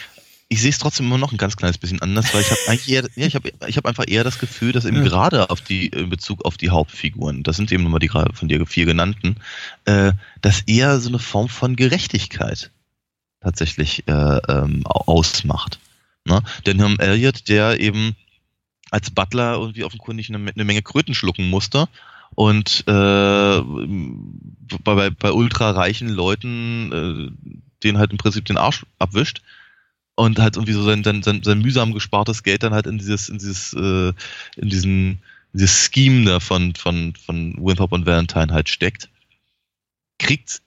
[0.52, 2.90] Ich sehe es trotzdem immer noch ein ganz kleines bisschen anders, weil ich habe eigentlich
[2.90, 5.04] eher, ja, ich habe ich hab einfach eher das Gefühl, dass eben Ja.
[5.04, 8.48] gerade auf die, in Bezug auf die Hauptfiguren, das sind eben nochmal die gerade von
[8.48, 9.36] dir vier genannten,
[9.86, 10.12] äh,
[10.42, 12.72] dass eher so eine Form von Gerechtigkeit
[13.42, 14.12] tatsächlich äh,
[14.48, 15.80] ähm, au- ausmacht.
[16.26, 16.42] Ne?
[16.66, 18.16] Denn Herrn Elliot, der eben
[18.92, 21.88] als Butler irgendwie offenkundig eine, eine Menge Kröten schlucken musste
[22.36, 23.62] und äh,
[24.84, 29.42] bei, bei, ultrareichen Leuten äh, den halt im Prinzip den Arsch abwischt
[30.16, 33.30] und halt irgendwie so sein, sein, sein, sein mühsam gespartes Geld dann halt in dieses,
[33.30, 34.14] in dieses, äh,
[34.58, 35.20] in diesen,
[35.54, 39.10] dieses Scheme da von, von, von Winthrop und Valentine halt steckt,
[40.20, 40.62] kriegt,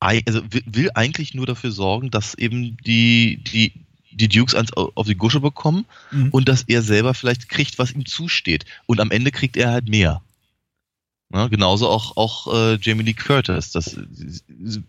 [0.00, 3.72] also will, eigentlich nur dafür sorgen, dass eben die, die,
[4.12, 6.30] die Dukes ans, auf die Gusche bekommen Mhm.
[6.30, 8.64] und dass er selber vielleicht kriegt, was ihm zusteht.
[8.86, 10.22] Und am Ende kriegt er halt mehr.
[11.32, 13.70] Ja, genauso auch, auch äh, Jamie Lee Curtis.
[13.72, 14.82] Das, sie- sie-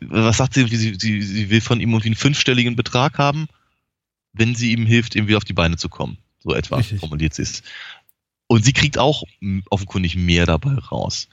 [0.00, 3.48] was sagt sie, irgendwie, sie, sie, sie will von ihm irgendwie einen fünfstelligen Betrag haben,
[4.32, 6.18] wenn sie ihm hilft, ihm wieder auf die Beine zu kommen.
[6.40, 7.00] So etwa Richtig.
[7.00, 7.62] formuliert sie es.
[8.46, 9.22] Und sie kriegt auch
[9.70, 11.28] offenkundig mehr dabei raus.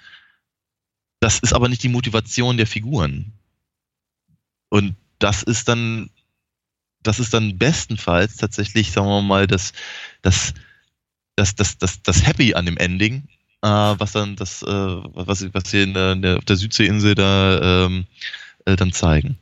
[1.22, 3.32] Das ist aber nicht die Motivation der Figuren.
[4.70, 6.10] Und das ist dann,
[7.04, 9.72] das ist dann bestenfalls tatsächlich, sagen wir mal, das,
[10.24, 10.54] das,
[11.36, 13.28] das, das, das, das Happy an dem Ending,
[13.62, 18.08] äh, was dann das, äh, was, was wir in der, auf der Südseeinsel da ähm,
[18.66, 19.38] äh, dann zeigen.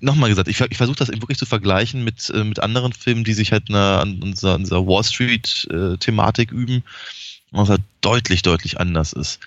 [0.00, 3.24] Nochmal gesagt, ich, ich versuche das eben wirklich zu vergleichen mit, äh, mit anderen Filmen,
[3.24, 6.84] die sich halt na, an unserer, unserer Wall Street-Thematik üben,
[7.50, 9.40] was halt deutlich, deutlich anders ist.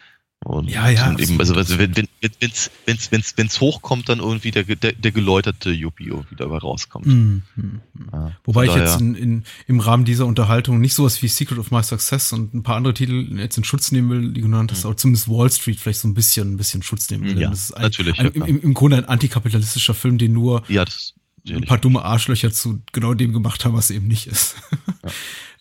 [0.43, 1.57] Und, Ja, ja, Und eben, absolut.
[1.59, 2.07] also wenn wenn
[2.39, 7.05] wenn's, wenn's, wenn's, wenn's hochkommt, dann irgendwie der, der, der geläuterte Yuppie irgendwie dabei rauskommt.
[7.05, 7.43] Mhm.
[7.55, 7.81] Mhm.
[8.11, 11.69] Ja, Wobei ich jetzt in, in, im Rahmen dieser Unterhaltung nicht sowas wie Secret of
[11.69, 14.83] My Success und ein paar andere Titel jetzt in Schutz nehmen will, die genannt hast,
[14.85, 17.39] aber zumindest Wall Street vielleicht so ein bisschen, ein bisschen Schutz nehmen will.
[17.39, 20.33] Ja, das ist ein, natürlich, Ein, ja, im, im, Im Grunde ein antikapitalistischer Film, den
[20.33, 21.13] nur ja, das
[21.49, 24.55] ein paar dumme Arschlöcher zu genau dem gemacht haben, was eben nicht ist.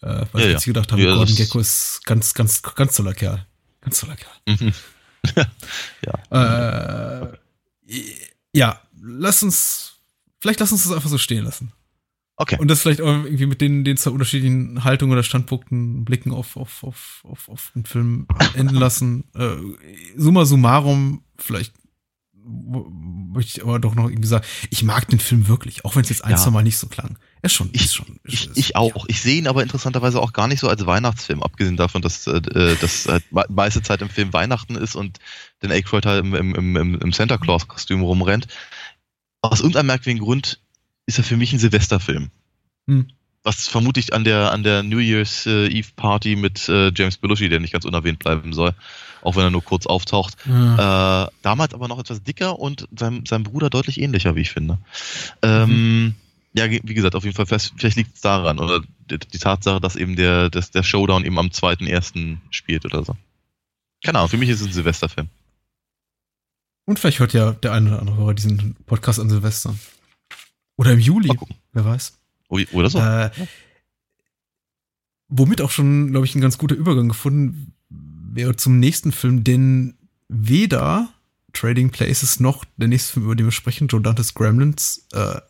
[0.02, 0.50] äh, weil Ja, ich ja.
[0.52, 3.46] jetzt gedacht habe, Ja, Gordon Gecko ist ganz, ganz, ganz toller Kerl.
[3.80, 4.32] Ganz toller Kerl.
[4.46, 4.72] Mhm.
[6.30, 7.36] Äh,
[8.54, 9.96] ja, lass uns,
[10.40, 11.72] vielleicht lass uns das einfach so stehen lassen.
[12.36, 12.56] Okay.
[12.58, 16.56] Und das vielleicht auch irgendwie mit den, den zwei unterschiedlichen Haltungen oder Standpunkten, Blicken auf,
[16.56, 19.24] auf, auf, auf, auf den Film enden lassen.
[19.34, 19.56] Äh,
[20.16, 21.74] summa summarum, vielleicht
[22.42, 26.08] möchte ich aber doch noch irgendwie sagen, ich mag den Film wirklich, auch wenn es
[26.08, 26.36] jetzt ein, Ja.
[26.38, 27.18] zwei Mal nicht so klang.
[27.42, 28.20] Ist schon, Ich, ist schon.
[28.24, 29.06] ich, ist- ich auch.
[29.08, 32.40] Ich sehe ihn aber interessanterweise auch gar nicht so als Weihnachtsfilm, abgesehen davon, dass äh,
[32.80, 35.18] das halt me- meiste Zeit im Film Weihnachten ist und
[35.60, 38.46] Dan Aykroyd halt im, im, im, im Santa Claus-Kostüm rumrennt.
[39.42, 40.60] Aus irgendeinem merkwürdigen Grund
[41.06, 42.30] ist er für mich ein Silvesterfilm.
[42.86, 43.08] Hm.
[43.42, 47.48] Was vermutlich an der, an der New Year's äh, Eve Party mit äh, James Belushi,
[47.48, 48.74] der nicht ganz unerwähnt bleiben soll,
[49.22, 50.36] auch wenn er nur kurz auftaucht.
[50.46, 51.24] Ja.
[51.24, 54.76] Äh, damals aber noch etwas dicker und seinem, seinem Bruder deutlich ähnlicher, wie ich finde.
[55.40, 56.16] Ähm,
[56.52, 60.16] ja, wie gesagt, auf jeden Fall, vielleicht, liegt es daran oder die, Tatsache, dass eben
[60.16, 62.38] der, dass der Showdown eben am 2.1.
[62.50, 63.16] spielt oder so.
[64.04, 65.28] Keine Ahnung, für mich ist es ein Silvesterfilm.
[66.86, 69.74] Und vielleicht hört ja der eine oder andere Hörer diesen Podcast an Silvester.
[70.76, 71.30] Oder im Juli,
[71.72, 72.18] wer weiß.
[72.50, 72.98] Ui, Oder so.
[72.98, 73.30] Äh,
[75.28, 79.98] womit auch schon, glaube ich, ein ganz guter Übergang gefunden wäre zum nächsten Film, den
[80.28, 81.08] weder
[81.52, 85.40] Trading Places noch der nächste Film, über den wir sprechen, Joe Dantes Gremlins, äh,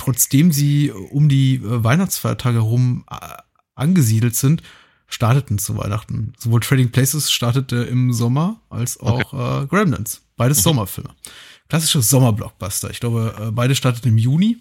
[0.00, 3.16] trotzdem sie um die äh, Weihnachtsfeiertage herum äh,
[3.74, 4.62] angesiedelt sind,
[5.06, 6.32] starteten zu Weihnachten.
[6.38, 9.32] Sowohl Trading Places startete im Sommer als auch
[9.62, 10.22] äh, Gremlins.
[10.36, 10.62] Beides Mhm.
[10.62, 11.10] Sommerfilme.
[11.68, 12.90] Klassische Sommerblockbuster.
[12.90, 14.58] Ich glaube, äh, beide starteten im Juni.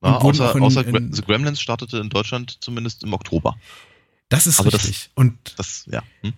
[0.00, 3.56] und ja, wurden außer in- außer in- The Gremlins startete in Deutschland zumindest im Oktober.
[4.28, 5.10] Das ist Aber das- richtig.
[5.14, 6.02] Und Das, ja.
[6.22, 6.32] Hm?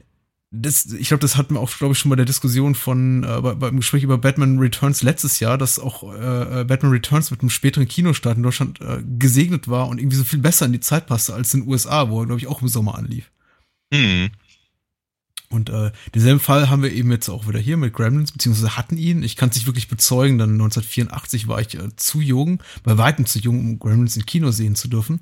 [0.51, 3.40] Das, ich glaube, das hatten wir auch, glaube ich, schon bei der Diskussion von, äh,
[3.42, 7.40] bei, beim Gespräch über Batman Returns letztes Jahr, dass auch äh, äh, Batman Returns mit
[7.40, 10.80] einem späteren Kinostart in Deutschland äh, gesegnet war und irgendwie so viel besser in die
[10.80, 13.30] Zeit passte als in den USA, wo er, glaube ich, auch im Sommer anlief.
[13.92, 14.30] Hm.
[15.51, 18.96] Und äh, denselben Fall haben wir eben jetzt auch wieder hier mit Gremlins, beziehungsweise hatten
[18.96, 19.22] ihn.
[19.22, 23.26] Ich kann es nicht wirklich bezeugen, dann 1984 war ich äh, zu jung, bei weitem
[23.26, 25.20] zu jung, um Gremlins im Kino sehen zu dürfen.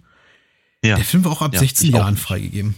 [0.84, 0.96] Ja.
[0.96, 2.76] Der Film war auch ab Ja, 16 ich auch Jahren freigegeben.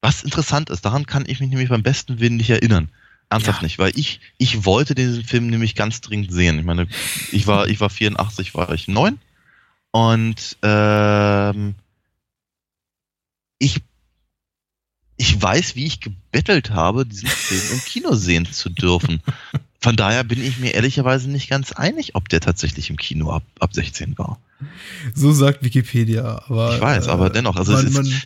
[0.00, 2.88] Was interessant ist, daran kann ich mich nämlich beim besten Willen nicht erinnern.
[3.30, 3.64] Ernsthaft Ja.
[3.64, 6.58] nicht, weil ich, ich wollte diesen Film nämlich ganz dringend sehen.
[6.58, 6.88] Ich meine,
[7.30, 9.18] ich war, ich war 84, war ich neun
[9.90, 11.74] und ähm,
[13.58, 13.82] ich,
[15.16, 19.22] ich weiß, wie ich gebettelt habe, diesen Film im Kino sehen zu dürfen.
[19.80, 23.44] Von daher bin ich mir ehrlicherweise nicht ganz einig, ob der tatsächlich im Kino ab,
[23.60, 24.38] ab 16 war.
[25.14, 26.42] So sagt Wikipedia.
[26.48, 28.22] Aber, Ich weiß, aber dennoch, also man, es ist- man,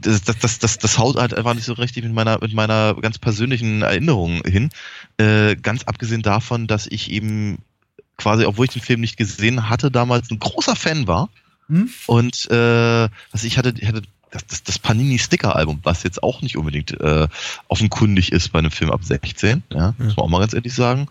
[0.00, 2.94] das, das, das, das, das haut halt einfach nicht so richtig mit meiner, mit meiner
[3.00, 4.70] ganz persönlichen Erinnerung hin.
[5.18, 7.58] Äh, ganz abgesehen davon, dass ich eben
[8.16, 11.28] quasi, obwohl ich den Film nicht gesehen hatte, damals ein großer Fan war.
[11.68, 11.88] Hm?
[12.08, 16.56] Und äh, also ich hatte, ich hatte das, das, das Panini-Sticker-Album, was jetzt auch nicht
[16.56, 17.28] unbedingt äh,
[17.68, 21.06] offenkundig ist bei einem Film ab 16, ja, muss man auch mal ganz ehrlich sagen.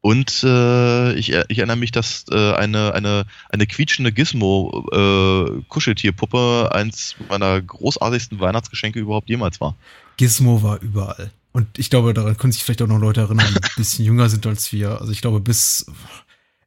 [0.00, 7.16] Und äh, ich, er- ich erinnere mich, dass äh, eine, eine, eine quietschende Gizmo-Kuscheltierpuppe eins
[7.28, 9.76] meiner großartigsten Weihnachtsgeschenke überhaupt jemals war.
[10.16, 11.30] Gizmo war überall.
[11.52, 14.28] Und ich glaube, daran können sich vielleicht auch noch Leute erinnern, die ein bisschen jünger
[14.28, 15.00] sind als wir.
[15.00, 15.86] Also ich glaube, bis,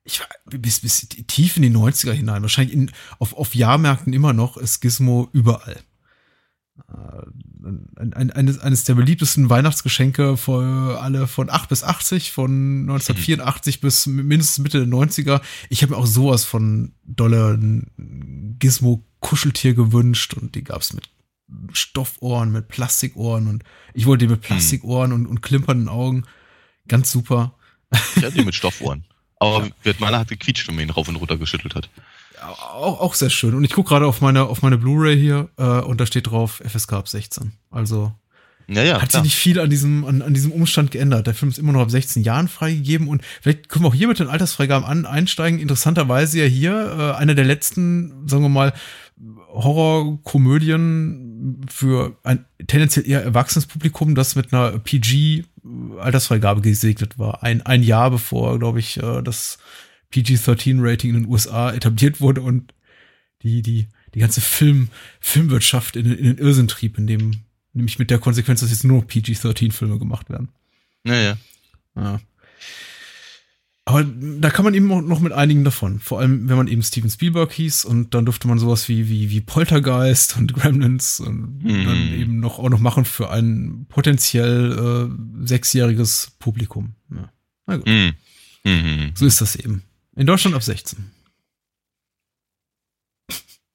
[0.03, 4.33] ich, war- bis, bis tief in die 90er hinein, wahrscheinlich in, auf, auf Jahrmärkten immer
[4.33, 5.77] noch, ist Gizmo überall.
[6.89, 7.69] Äh,
[7.99, 13.81] Ein, ein, eines, eines der beliebtesten Weihnachtsgeschenke für alle von 8 bis 80, von 1984
[13.81, 15.41] bis mindestens Mitte der 90er.
[15.69, 17.59] Ich habe mir auch sowas von dolle
[18.59, 21.09] Gizmo-Kuscheltier gewünscht und die gab's mit
[21.71, 23.63] Stoffohren, mit Plastikohren und
[23.93, 26.25] ich wollte die mit Plastikohren und, und klimpernden Augen.
[26.87, 27.55] Ganz super.
[28.15, 29.05] Ich hatte die mit Stoffohren.
[29.39, 31.89] Aber wird meiner hat gequietscht, wenn man ihn rauf und runter geschüttelt hat.
[32.41, 33.55] Auch, auch sehr schön.
[33.55, 36.61] Und ich gucke gerade auf meine, auf meine Blu-ray hier äh, und da steht drauf
[36.65, 37.53] FSK ab 16.
[37.71, 38.11] Also
[38.67, 39.23] Ja, ja, hat klar.
[39.23, 41.27] sich nicht viel an diesem, an, an diesem Umstand geändert.
[41.27, 44.07] Der Film ist immer noch ab 16 Jahren freigegeben und vielleicht können wir auch hier
[44.07, 45.59] mit den Altersfreigaben an, einsteigen.
[45.59, 48.73] Interessanterweise ja hier äh, einer der letzten, sagen wir mal,
[49.49, 57.43] Horrorkomödien für ein tendenziell eher erwachsenes Publikum, das mit einer PG-Altersfreigabe gesegnet war.
[57.43, 59.57] Ein, ein Jahr bevor, glaube ich, äh, das
[60.11, 62.73] PG-13-Rating in den USA etabliert wurde und
[63.43, 64.89] die, die, die ganze Film,
[65.19, 67.31] Filmwirtschaft in, in den Irrsinn trieb, in dem,
[67.73, 70.49] nämlich mit der Konsequenz, dass jetzt nur PG-13-Filme gemacht werden.
[71.05, 71.15] Ja,
[71.95, 72.19] ja.
[73.85, 75.99] Aber da kann man eben auch noch mit einigen davon.
[76.01, 79.29] Vor allem, wenn man eben Steven Spielberg hieß und dann durfte man sowas wie, wie,
[79.29, 81.85] wie Poltergeist und Gremlins und Mhm.
[81.85, 86.95] dann eben noch auch noch machen für ein potenziell äh, sechsjähriges Publikum.
[87.15, 87.31] Ja.
[87.65, 88.13] Na gut, Hm.
[88.65, 89.11] Mhm.
[89.15, 89.83] so ist das eben.
[90.17, 91.11] In Deutschland ab 16.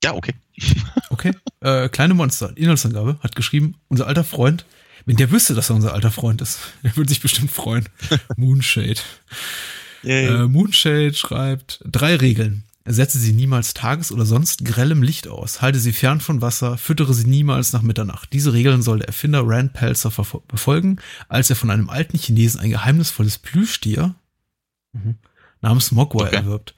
[0.03, 0.34] Ja, okay.
[1.11, 1.32] Okay.
[1.61, 4.66] äh, kleine Monster, Inhaltsangabe, hat geschrieben, unser alter Freund,
[5.07, 7.88] wenn der wüsste, dass er unser alter Freund ist, der würde sich bestimmt freuen.
[8.36, 9.01] Moonshade.
[10.03, 12.64] Äh, Moonshade schreibt drei Regeln.
[12.84, 15.62] Setze sie niemals tages- oder sonst grellem Licht aus.
[15.62, 16.76] Halte sie fern von Wasser.
[16.76, 18.32] Füttere sie niemals nach Mitternacht.
[18.32, 20.11] Diese Regeln soll der Erfinder Rand Pelzer
[20.49, 20.97] befolgen,
[21.28, 24.16] als er von einem alten Chinesen ein geheimnisvolles Plüschtier
[24.93, 25.18] mhm,
[25.63, 26.37] namens Mogwai Okay.
[26.37, 26.75] erwirbt.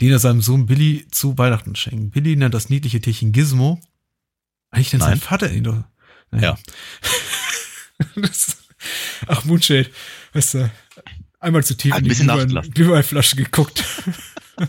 [0.00, 2.12] den er seinem Sohn Billy zu Weihnachten schenkt.
[2.14, 3.80] Billy nennt das niedliche Tierchen Gizmo.
[4.70, 5.20] Eigentlich nennt sein.
[5.20, 5.82] Vater ihn doch.
[6.32, 6.56] Ja.
[8.16, 8.56] das,
[9.26, 9.90] ach, Moonshade.
[10.32, 10.70] Weißt du,
[11.40, 12.70] einmal zu tief Hat in ein die.
[12.70, 13.84] Glühweinflasche geguckt.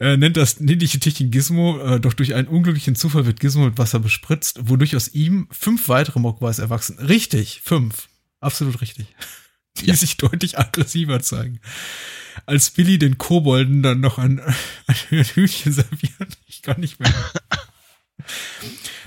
[0.00, 3.78] Er nennt das niedliche Tierchen Gizmo, äh, doch durch einen unglücklichen Zufall wird Gizmo mit
[3.78, 7.00] Wasser bespritzt, wodurch aus ihm fünf weitere Mogwais erwachsen.
[7.00, 8.08] Richtig, fünf.
[8.38, 9.08] Absolut richtig.
[9.80, 9.96] Die Ja.
[9.96, 11.60] sich deutlich aggressiver zeigen.
[12.46, 14.40] Als Billy den Kobolden dann noch ein,
[14.86, 17.12] ein Hühnchen serviert, ich kann nicht mehr.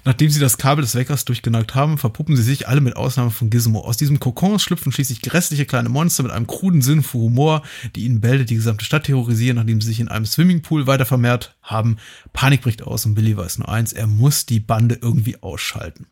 [0.03, 3.49] Nachdem sie das Kabel des Weckers durchgenagt haben, verpuppen sie sich alle mit Ausnahme von
[3.49, 3.81] Gizmo.
[3.81, 7.61] Aus diesem Kokon schlüpfen schließlich grässliche kleine Monster mit einem kruden Sinn für Humor,
[7.95, 11.55] die ihnen Bälde die gesamte Stadt terrorisieren, nachdem sie sich in einem Swimmingpool weiter vermehrt
[11.61, 11.97] haben.
[12.33, 16.07] Panik bricht aus und Billy weiß nur eins, er muss die Bande irgendwie ausschalten.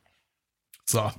[0.86, 1.12] So.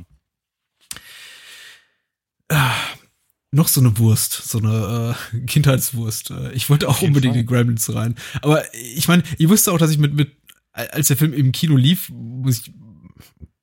[3.52, 6.30] Noch so eine Wurst, so eine äh, Kindheitswurst.
[6.30, 7.40] Äh, Ich wollte auch unbedingt Fall.
[7.40, 8.14] in Gremlins rein.
[8.42, 10.30] Aber ich meine, ihr wusste auch, dass ich mit, mit,
[10.72, 12.72] als der Film im Kino lief, muss ich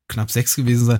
[0.09, 0.99] knapp sechs gewesen sein,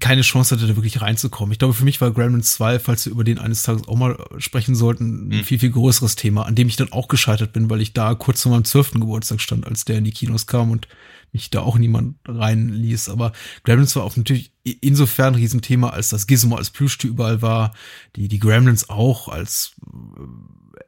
[0.00, 1.52] keine Chance hatte, da wirklich reinzukommen.
[1.52, 4.16] Ich glaube, für mich war Gremlins 2, falls wir über den eines Tages auch mal
[4.38, 5.44] sprechen sollten, ein Hm.
[5.44, 8.42] viel, viel größeres Thema, an dem ich dann auch gescheitert bin, weil ich da kurz
[8.42, 10.86] vor meinem zwölften Geburtstag stand, als der in die Kinos kam und
[11.34, 13.10] mich da auch niemand reinließ.
[13.10, 13.32] Aber
[13.64, 17.74] Gremlins war auch natürlich insofern ein Riesenthema, als das Gizmo als Plüschtier überall war,
[18.16, 20.20] die, die Gremlins auch als äh,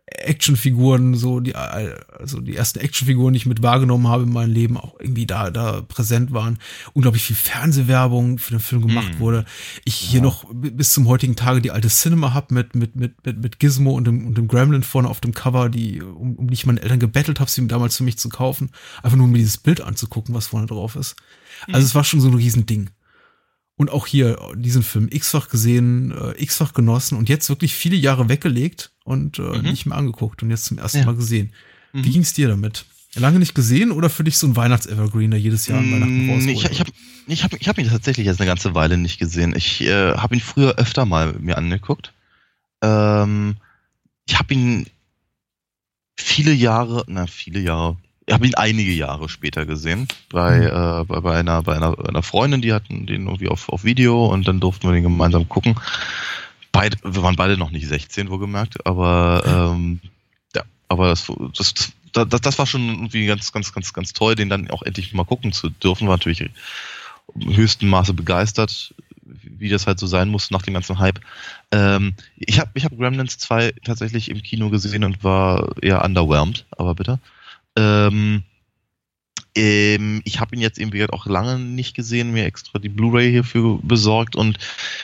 [0.07, 4.77] Actionfiguren, so die, also die ersten Actionfiguren, die ich mit wahrgenommen habe in meinem Leben,
[4.77, 6.59] auch irgendwie da, da präsent waren.
[6.95, 9.19] Unglaublich viel Fernsehwerbung für den Film gemacht Hm.
[9.21, 9.45] wurde.
[9.85, 13.43] Ich hier noch bis zum heutigen Tage die alte Cinema hab mit, mit, mit, mit,
[13.43, 16.55] mit Gizmo und dem, und dem Gremlin vorne auf dem Cover, die, um, um die
[16.55, 18.71] ich meine Eltern gebettelt habe, sie damals für mich zu kaufen.
[19.03, 21.17] Einfach nur um mir dieses Bild anzugucken, was vorne drauf ist.
[21.73, 22.91] Also es war schon so ein Riesending.
[23.79, 28.29] Und auch hier diesen Film x-fach gesehen, äh, x-fach genossen und jetzt wirklich viele Jahre
[28.31, 29.63] weggelegt und äh, Mhm.
[29.71, 31.05] nicht mehr angeguckt und jetzt zum ersten Ja.
[31.07, 31.53] Mal gesehen.
[31.93, 32.05] Mhm.
[32.05, 32.87] Wie ging's dir damit?
[33.17, 36.31] Lange nicht gesehen oder für dich so ein Weihnachts-Evergreen, der jedes Jahr an Weihnachten Mm,
[36.31, 36.51] rausholt?
[36.57, 36.91] Ich, ich habe
[37.29, 39.55] ich hab, ich hab ihn tatsächlich jetzt eine ganze Weile nicht gesehen.
[39.57, 42.13] Ich äh, habe ihn früher öfter mal mir angeguckt.
[42.83, 43.57] Ähm,
[44.29, 44.87] ich habe ihn
[46.19, 47.97] viele Jahre, na viele Jahre,
[48.35, 52.61] habe ihn einige Jahre später gesehen bei, äh, bei, bei, einer, bei einer, einer Freundin,
[52.61, 55.79] die hatten den irgendwie auf, auf Video und dann durften wir den gemeinsam gucken.
[56.73, 60.01] Beide, wir waren beide noch nicht 16, wohlgemerkt, aber ähm,
[60.55, 64.49] ja, aber das, das, das, das war schon irgendwie ganz, ganz, ganz, ganz toll, den
[64.49, 66.09] dann auch endlich mal gucken zu dürfen.
[66.09, 66.51] War natürlich
[67.35, 71.21] im höchsten Maße begeistert, wie das halt so sein muss nach dem ganzen Hype.
[71.71, 76.67] Ähm, ich habe ich hab Gremlins 2 tatsächlich im Kino gesehen und war eher underwhelmed,
[76.73, 77.21] aber bitte.
[77.77, 78.43] Ähm,
[79.57, 83.79] ähm, ich habe ihn jetzt eben auch lange nicht gesehen, mir extra die Blu-ray hierfür
[83.83, 84.59] besorgt und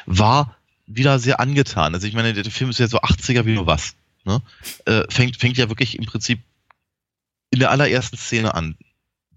[0.06, 0.56] war
[0.86, 1.94] wieder sehr angetan.
[1.94, 3.94] Also ich meine, der Film ist ja so 80er wie nur was.
[4.24, 4.42] Ne?
[4.84, 6.40] Äh, fängt, fängt ja wirklich im Prinzip
[7.50, 8.76] in der allerersten Szene an.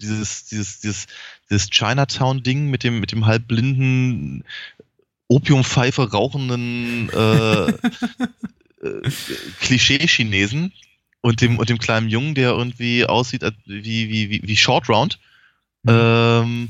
[0.02, 1.08] Dieses, dieses, dieses,
[1.50, 4.44] dieses Chinatown-Ding mit dem, mit dem halbblinden
[5.28, 7.70] Opiumpfeife rauchenden äh,
[8.86, 9.12] äh,
[9.62, 10.74] Klischee-Chinesen
[11.26, 15.18] und dem, und dem kleinen Jungen, der irgendwie aussieht wie, wie, wie, wie Short Round.
[15.82, 15.92] Mhm.
[15.92, 16.70] Ähm,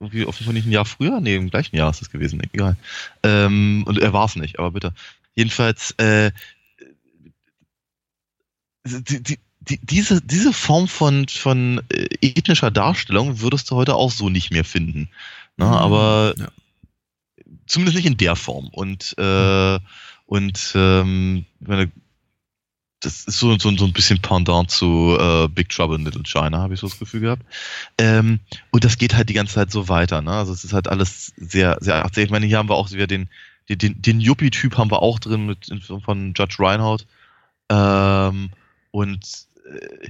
[0.00, 1.20] irgendwie offensichtlich ein Jahr früher?
[1.20, 2.76] Nee, im gleichen Jahr ist das gewesen, egal.
[3.22, 4.92] Ähm, und er war es nicht, aber bitte.
[5.36, 6.32] Jedenfalls, äh,
[8.84, 14.10] die, die, die, diese, diese Form von, von äh, ethnischer Darstellung würdest du heute auch
[14.10, 15.08] so nicht mehr finden.
[15.56, 15.66] Ne?
[15.66, 16.48] Aber Ja.
[17.66, 18.70] zumindest nicht in der Form.
[18.72, 19.78] Und, äh,
[20.26, 21.92] und ähm, ich meine,
[23.04, 26.58] das ist so, so, so ein bisschen Pendant zu äh, Big Trouble in Little China,
[26.58, 27.42] habe ich so das Gefühl gehabt.
[27.98, 28.40] Ähm,
[28.70, 30.22] und das geht halt die ganze Zeit so weiter.
[30.22, 30.32] Ne?
[30.32, 32.24] Also es ist halt alles sehr, sehr 80.
[32.24, 33.28] Ich meine, hier haben wir auch wieder den,
[33.68, 35.70] den, den, Yuppie-Typ haben wir auch drin mit
[36.04, 37.06] von Judge Reinhardt.
[37.70, 38.50] Ähm,
[38.90, 39.26] und
[39.70, 40.08] äh,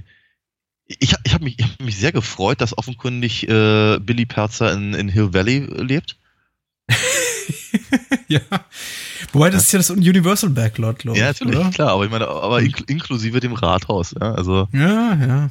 [0.87, 4.93] ich, ich habe mich, ich hab mich sehr gefreut, dass offenkundig äh, Billy Perzer in,
[4.93, 6.17] in Hill Valley lebt.
[8.27, 8.41] ja.
[9.31, 11.71] Wobei, das ist ja das Universal Backlot, glaube Ja, ich, natürlich, oder?
[11.71, 15.49] klar, aber ich meine, aber inkl inklusive dem Rathaus, ja, also Ja, ja.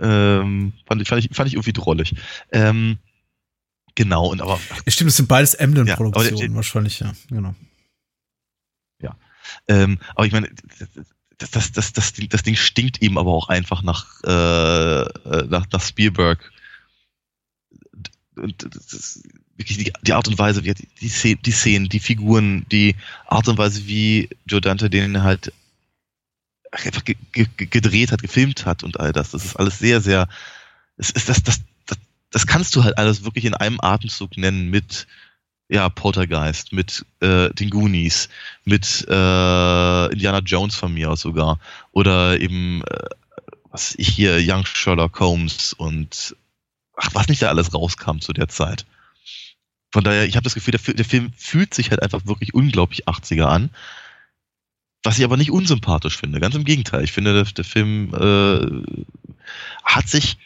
[0.00, 2.14] ähm, fand, ich, fand, ich, fand ich irgendwie drollig.
[2.52, 2.98] Ähm,
[3.94, 4.58] genau, und aber
[4.88, 7.12] Stimmt, das sind beides Ja, aber Emblem-Produktionen der- wahrscheinlich, ja.
[7.28, 7.54] Genau.
[9.68, 10.50] Ähm, aber ich meine,
[11.38, 15.46] das, das, das, das, Ding, das Ding stinkt eben aber auch einfach nach, äh, äh,
[15.48, 16.50] nach, nach Spielberg.
[18.36, 19.22] Und das
[19.56, 22.96] wirklich die, die Art und Weise, wie die, Szenen, die Szenen, die Figuren, die
[23.26, 25.52] Art und Weise, wie Joe Dante den halt
[26.70, 29.30] einfach ge ge gedreht hat, gefilmt hat und all das.
[29.30, 30.28] Das ist alles sehr, sehr.
[30.96, 31.98] Es ist das, das, das,
[32.30, 35.06] das kannst du halt alles wirklich in einem Atemzug nennen mit
[35.68, 38.28] ja, Poltergeist, mit äh, den Goonies,
[38.64, 41.58] mit äh, Indiana Jones von mir aus sogar.
[41.92, 43.08] Oder eben, äh,
[43.70, 46.36] was ich hier, Young Sherlock Holmes und
[46.96, 48.84] ach, was nicht da alles rauskam zu der Zeit.
[49.94, 53.06] Von daher, ich habe das Gefühl, der, der Film fühlt sich halt einfach wirklich unglaublich
[53.06, 53.70] 80er an.
[55.04, 56.40] Was ich aber nicht unsympathisch finde.
[56.40, 57.04] Ganz im Gegenteil.
[57.04, 58.82] Ich finde, der, der Film äh,
[59.84, 60.36] hat sich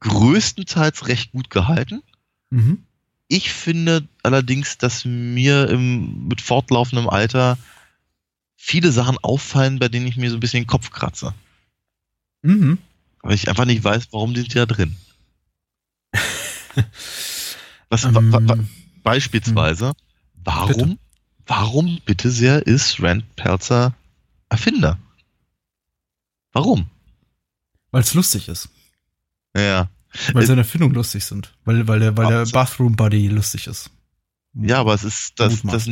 [0.00, 2.02] größtenteils recht gut gehalten.
[2.48, 2.84] Mhm.
[3.28, 7.58] Ich finde allerdings, dass mir im, mit fortlaufendem Alter
[8.56, 11.34] viele Sachen auffallen, bei denen ich mir so ein bisschen den Kopf kratze.
[12.40, 12.78] Mhm.
[13.20, 14.96] Weil ich einfach nicht weiß, warum sind die da drin.
[17.90, 18.64] Was, Ähm, wa, wa, wa,
[19.02, 19.92] beispielsweise,
[20.44, 20.98] warum, Bitte.
[21.46, 23.94] warum bitte sehr ist Rand Pelzer
[24.48, 24.98] Erfinder?
[26.52, 26.86] Warum?
[27.90, 28.68] Weil es lustig ist.
[29.56, 29.88] Ja,
[30.32, 31.54] Weil seine Erfindungen lustig sind.
[31.64, 32.46] Weil, weil der, weil der.
[32.46, 33.90] Bathroom Buddy lustig ist.
[34.54, 35.88] ja, aber es ist das, das,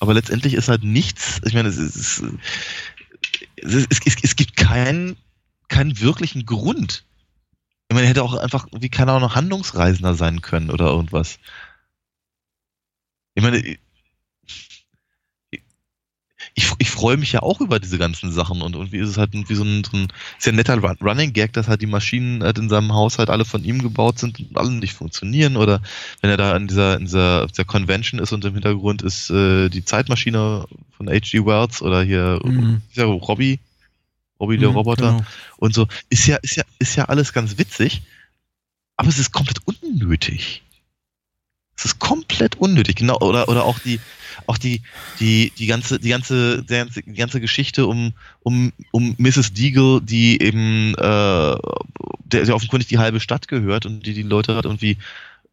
[0.00, 1.40] aber letztendlich ist halt nichts.
[1.44, 1.96] Ich meine, es ist,
[3.56, 5.16] es, es, es, es gibt keinen,
[5.68, 7.04] keinen wirklichen Grund.
[7.88, 10.86] Ich meine, er hätte auch einfach, wie kann er auch noch Handlungsreisender sein können oder
[10.86, 11.38] irgendwas.
[13.34, 13.78] Ich meine, ich,
[16.54, 19.30] ich, ich freue mich ja auch über diese ganzen Sachen und irgendwie ist es halt
[19.32, 20.08] wie so ein, so ein
[20.46, 23.44] ein netter Run- Running Gag, dass halt die Maschinen halt in seinem Haus halt alle
[23.44, 25.80] von ihm gebaut sind und alle nicht funktionieren oder
[26.20, 29.30] wenn er da in dieser, in dieser, auf dieser Convention ist und im Hintergrund ist
[29.30, 30.66] äh, die Zeitmaschine
[30.96, 31.44] von H.G.
[31.44, 32.82] Wells oder hier Mhm.
[32.96, 33.60] Robbie,
[34.40, 35.26] Robbie der Mhm, Roboter genau.
[35.56, 38.02] und so, ist ja, ist ja, ist ja alles ganz witzig,
[38.96, 40.62] aber es ist komplett unnötig.
[41.76, 44.00] Es ist komplett unnötig, genau, oder, oder auch die,
[44.46, 44.82] auch die,
[45.20, 49.52] die, die ganze, die ganze, die ganze, die ganze Geschichte um, um, um Mrs.
[49.52, 51.56] Deagle, die eben, äh,
[52.24, 54.98] der, der offenkundig die halbe Stadt gehört und die die Leute halt irgendwie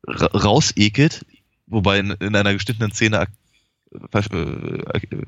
[0.07, 1.25] ra rausekelt,
[1.67, 3.27] wobei in, in einer geschnittenen Szene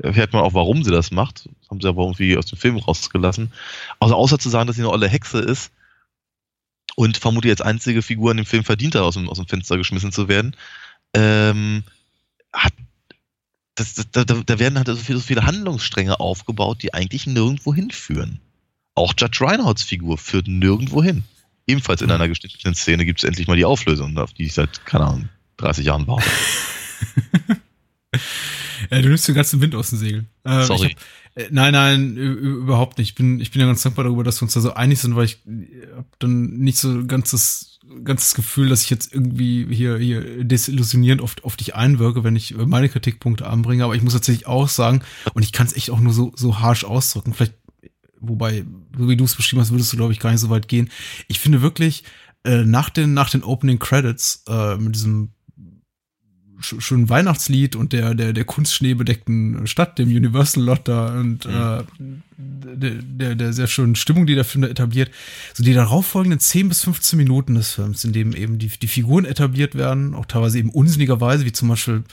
[0.03, 1.45] erfährt man auch, warum sie das macht.
[1.61, 3.51] Das haben sie aber irgendwie aus dem Film rausgelassen.
[3.99, 5.71] Also außer zu sagen, dass sie eine olle Hexe ist
[6.95, 9.77] und vermutlich als einzige Figur in dem Film verdient hat, aus dem, aus dem Fenster
[9.77, 10.55] geschmissen zu werden,
[11.13, 11.83] ähm,
[12.53, 12.73] hat
[13.75, 17.73] das, das, da, da werden halt so viele, so viele Handlungsstränge aufgebaut, die eigentlich nirgendwo
[17.73, 18.39] hinführen.
[18.95, 21.23] Auch Judge Reinholds Figur führt nirgendwo hin.
[21.67, 24.85] Ebenfalls in einer geschnittenen Szene gibt es endlich mal die Auflösung, auf die ich seit,
[24.85, 26.27] keine Ahnung, 30 Jahren warte.
[28.89, 30.27] Ja, du nimmst den ganzen Wind aus den Segeln.
[30.45, 30.95] Ähm, Sorry.
[31.35, 33.09] Hab, äh, nein, nein, überhaupt nicht.
[33.09, 35.15] Ich bin, ich bin ja ganz dankbar darüber, dass wir uns da so einig sind,
[35.15, 35.39] weil ich
[35.95, 41.35] habe dann nicht so ganzes, ganzes Gefühl, dass ich jetzt irgendwie hier, hier desillusionierend auf,
[41.43, 43.83] auf dich einwirke, wenn ich meine Kritikpunkte anbringe.
[43.83, 45.01] Aber ich muss tatsächlich auch sagen,
[45.33, 47.55] und ich kann es echt auch nur so, so harsh ausdrücken, vielleicht,
[48.19, 48.65] wobei,
[48.97, 50.89] so wie du es beschrieben hast, würdest du, glaube ich, gar nicht so weit gehen.
[51.27, 52.03] Ich finde wirklich,
[52.43, 55.33] äh, nach den, nach den Opening Credits, äh, mit diesem
[56.59, 61.83] schönen Weihnachtslied und der, der, der kunstschneebedeckten Stadt, dem Universal Lot da und äh,
[62.37, 65.11] der, der, der sehr schönen Stimmung, die der Film da etabliert.
[65.53, 69.25] So die darauffolgenden 10 bis 15 Minuten des Films, in dem eben die, die Figuren
[69.25, 72.03] etabliert werden, auch teilweise eben unsinnigerweise, wie zum Beispiel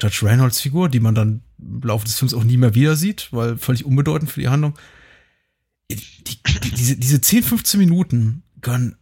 [0.00, 3.28] Judge Reynolds Figur, die man dann im Laufe des Films auch nie mehr wieder sieht,
[3.32, 4.74] weil völlig unbedeutend für die Handlung.
[5.90, 8.96] Die, die, diese, diese 10, 15 Minuten gehören,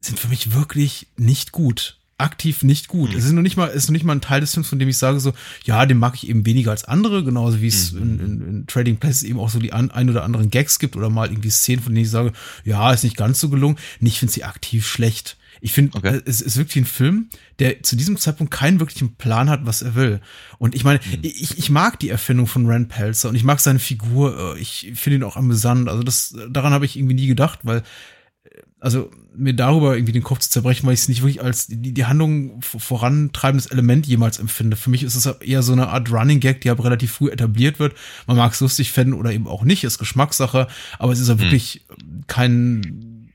[0.00, 3.10] sind für mich wirklich nicht gut aktiv nicht gut.
[3.12, 3.18] Mhm.
[3.18, 4.78] Es ist noch nicht mal, es ist noch nicht mal ein Teil des Films, von
[4.78, 5.32] dem ich sage so,
[5.64, 8.98] ja, den mag ich eben weniger als andere, genauso wie es in, in, in Trading
[8.98, 11.82] Places eben auch so die an, ein oder anderen Gags gibt oder mal irgendwie Szenen,
[11.82, 12.32] von denen ich sage,
[12.64, 13.76] ja, ist nicht ganz so gelungen.
[14.00, 15.36] Nicht finde sie aktiv schlecht.
[15.60, 16.20] Ich finde, Okay.
[16.26, 19.94] es ist wirklich ein Film, der zu diesem Zeitpunkt keinen wirklichen Plan hat, was er
[19.94, 20.20] will.
[20.58, 23.78] Und ich meine, ich, ich mag die Erfindung von Rand Pelzer und ich mag seine
[23.78, 24.56] Figur.
[24.56, 25.88] äh, Ich finde ihn auch amüsant.
[25.88, 27.82] Also das, daran habe ich irgendwie nie gedacht, weil
[28.84, 31.94] also mir darüber irgendwie den Kopf zu zerbrechen, weil ich es nicht wirklich als die,
[31.94, 34.76] die Handlung vorantreibendes Element jemals empfinde.
[34.76, 37.78] Für mich ist es eher so eine Art Running Gag, die aber relativ früh etabliert
[37.78, 37.94] wird.
[38.26, 41.40] Man mag es lustig finden oder eben auch nicht, ist Geschmackssache, aber es ist ja
[41.40, 41.86] wirklich
[42.26, 43.30] kein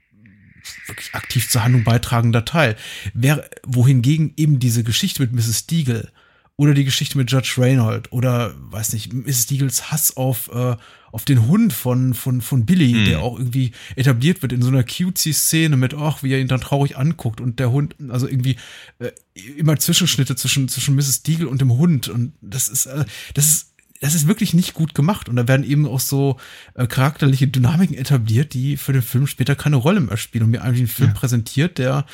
[0.86, 2.76] wirklich aktiv zur Handlung beitragender Teil.
[3.16, 5.66] Wer, wohingegen eben diese Geschichte mit Mrs.
[5.66, 6.12] Deagle
[6.58, 9.48] oder die Geschichte mit Judge Reinhold oder weiß nicht, Mrs.
[9.48, 10.76] Deagles Hass auf, äh,
[11.12, 13.06] auf den Hund von, von, von Billy, Hm.
[13.06, 16.48] der auch irgendwie etabliert wird in so einer cutesy Szene mit, ach, wie er ihn
[16.48, 18.58] dann traurig anguckt und der Hund, also irgendwie
[19.00, 19.12] äh,
[19.58, 21.24] immer Zwischenschnitte zwischen, zwischen Mrs.
[21.24, 23.66] Deagle und dem Hund und das ist, äh, das ist
[24.02, 26.38] das ist wirklich nicht gut gemacht und da werden eben auch so
[26.74, 30.64] äh, charakterliche Dynamiken etabliert, die für den Film später keine Rolle mehr spielen und mir
[30.64, 32.06] eigentlich einen Film präsentiert, der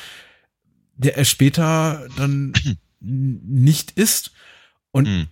[0.96, 2.52] der er später dann
[3.00, 4.32] nicht ist
[4.90, 5.26] und Hm.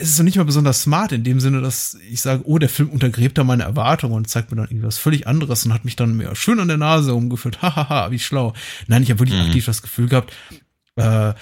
[0.00, 2.68] Es ist noch nicht mal besonders smart in dem Sinne, dass ich sage, oh, der
[2.68, 5.94] Film untergräbt da meine Erwartungen und zeigt mir dann irgendwas völlig anderes und hat mich
[5.94, 7.62] dann mehr schön an der Nase umgeführt.
[7.62, 8.54] Hahaha, wie schlau.
[8.88, 9.46] Nein, ich habe wirklich Mhm.
[9.46, 10.32] aktiv das Gefühl gehabt,
[10.96, 11.32] äh,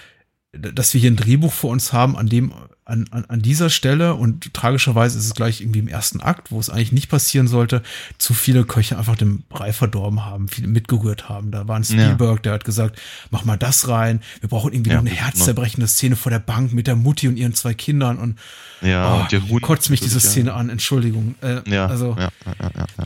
[0.53, 2.53] dass wir hier ein Drehbuch vor uns haben, an dem,
[2.87, 6.61] an, an, an dieser Stelle und tragischerweise ist es gleich irgendwie im ersten Akt, wo
[6.61, 7.83] es eigentlich nicht passieren sollte,
[8.17, 11.51] zu viele Köche einfach den Brei verdorben haben, viele mitgerührt haben.
[11.51, 13.01] Da war ein Spielberg, der hat gesagt,
[13.31, 15.23] mach mal das rein, wir brauchen irgendwie Ja, noch eine genau.
[15.23, 18.39] herzzerbrechende Szene vor der Bank mit der Mutti und ihren zwei Kindern und
[18.81, 20.31] Ja, oh, und kotzt mich diese ja.
[20.31, 21.35] Szene an, Entschuldigung.
[21.43, 23.05] Äh, Ja, also ja, ja, ja, ja, ja.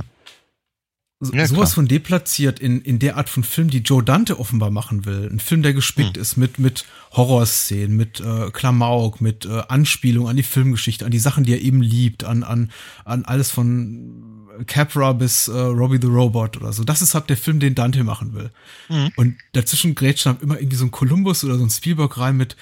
[1.20, 4.70] So- Ja, sowas von deplatziert in, in der Art von Film, die Joe Dante offenbar
[4.70, 5.28] machen will.
[5.30, 6.22] Ein Film, der gespickt Hm.
[6.22, 11.18] ist mit, mit Horrorszenen, mit äh, Klamauk, mit äh, Anspielung an die Filmgeschichte, an die
[11.18, 12.70] Sachen, die er eben liebt, an, an,
[13.04, 16.84] an alles von Capra bis äh, Robbie the Robot oder so.
[16.84, 18.50] Das ist halt der Film, den Dante machen will.
[18.88, 19.10] Hm.
[19.16, 22.56] Und dazwischen grätscht dann immer irgendwie so ein Columbus oder so ein Spielberg rein mit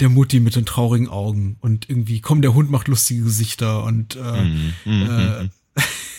[0.00, 4.16] der Mutti mit den traurigen Augen und irgendwie, komm, der Hund macht lustige Gesichter und
[4.16, 5.50] äh, Mhm, mhm, äh, mhm.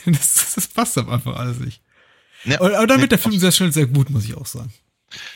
[0.13, 1.81] das, das passt aber einfach alles nicht.
[2.45, 4.71] Ja, Aber, aber dann nee, der Film sehr schnell sehr gut, muss ich auch sagen.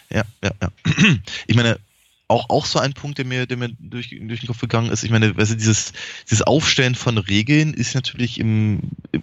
[0.10, 0.70] Ja, ja, ja.
[1.48, 1.80] Ich meine,
[2.28, 5.04] auch, auch so ein Punkt, der mir, der mir durch, durch den Kopf gegangen ist.
[5.04, 5.94] Ich meine, also dieses,
[6.30, 8.82] dieses Aufstellen von Regeln ist natürlich im,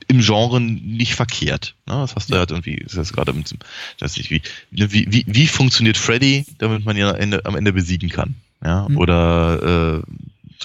[0.09, 1.77] im Genre nicht verkehrt.
[1.87, 1.95] Ne?
[1.95, 3.55] Das hast du halt irgendwie, das gerade mit,
[4.01, 4.43] weiß nicht, wie,
[4.73, 8.35] wie, wie, wie funktioniert Freddy, damit man ihn am Ende, am Ende besiegen kann.
[8.65, 8.97] Ja, Hm.
[8.97, 10.13] oder, äh,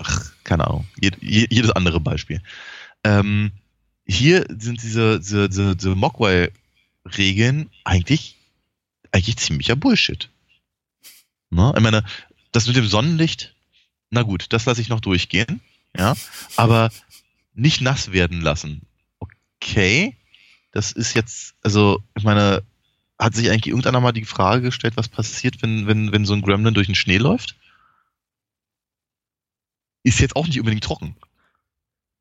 [0.01, 2.41] ach, keine Ahnung, jed, je- jedes andere Beispiel.
[3.03, 3.51] Ähm,
[4.11, 8.38] hier sind diese, diese, diese, diese Mogwai-Regeln eigentlich,
[9.11, 10.29] eigentlich ziemlicher Bullshit.
[11.49, 11.73] Ne?
[11.75, 12.03] Ich meine,
[12.51, 13.55] das mit dem Sonnenlicht,
[14.09, 15.61] na gut, das lasse ich noch durchgehen,
[15.95, 16.15] ja,
[16.55, 16.91] aber
[17.53, 18.81] nicht nass werden lassen.
[19.19, 20.15] Okay,
[20.71, 22.63] das ist jetzt, also, ich meine,
[23.19, 26.41] hat sich eigentlich irgendeiner mal die Frage gestellt, was passiert, wenn, wenn, wenn so ein
[26.41, 27.55] Gremlin durch den Schnee läuft?
[30.03, 31.15] Ist jetzt auch nicht unbedingt trocken.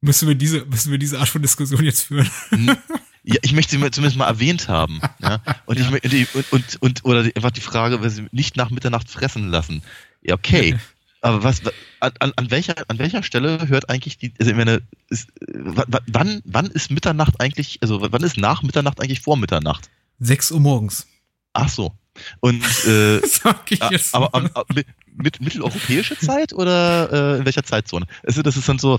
[0.00, 2.28] Müssen wir diese, müssen wir diese Art von Diskussion jetzt führen?
[2.50, 2.76] Hm,
[3.22, 4.98] Ja, ich möchte sie zumindest mal erwähnt haben.
[5.20, 5.42] Ja?
[5.66, 8.70] Und, ich, mö- die- und, und, und, oder einfach die Frage, was sie nicht nach
[8.70, 9.82] Mitternacht fressen lassen.
[10.22, 10.78] Ja, okay.
[11.20, 11.70] Aber was, wa-
[12.00, 16.00] an, an- welcher, an welcher Stelle hört eigentlich die, also ich meine, ist, wa- wa-
[16.06, 19.90] wann, wann ist Mitternacht eigentlich, also wann ist nach Mitternacht eigentlich vor Mitternacht?
[20.20, 21.06] 6 Uhr morgens.
[21.52, 21.92] Ach so.
[22.40, 24.14] Und, äh, Sag ich jetzt.
[24.14, 28.06] aber am, mit, mit mitteleuropäische Zeit oder äh, in welcher Zeitzone?
[28.26, 28.98] Also das ist dann so,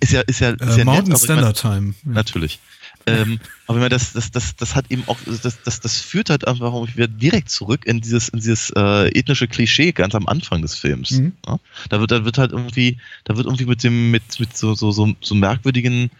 [0.00, 1.94] ist ja, ist ja, ist äh, ja Mountain nett, aber ich mein- Standard Time.
[2.04, 2.12] Ja.
[2.12, 2.58] Natürlich.
[3.06, 6.28] ähm, aber ich meine, das, das, das, das hat eben auch, das, das, das führt
[6.28, 10.60] halt einfach wieder direkt zurück in dieses, in dieses äh, ethnische Klischee ganz am Anfang
[10.62, 11.12] des Films.
[11.12, 11.32] Mhm.
[11.46, 11.58] Ja?
[11.88, 14.90] Da wird, da wird halt irgendwie, da wird irgendwie mit dem, mit, mit so, so,
[14.92, 16.10] so, so merkwürdigen,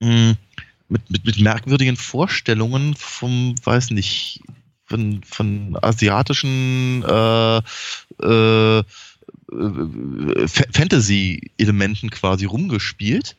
[0.00, 0.36] mh,
[0.88, 4.42] mit, mit, mit merkwürdigen Vorstellungen vom, weiß nicht,
[4.84, 7.56] von, von asiatischen äh,
[8.22, 8.82] äh,
[9.52, 13.36] äh, Fa- Fantasy-Elementen quasi rumgespielt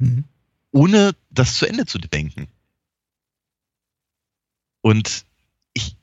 [0.00, 0.24] Mhm.
[0.70, 2.46] ohne das zu Ende zu denken.
[4.80, 5.24] Und
[5.74, 5.96] ich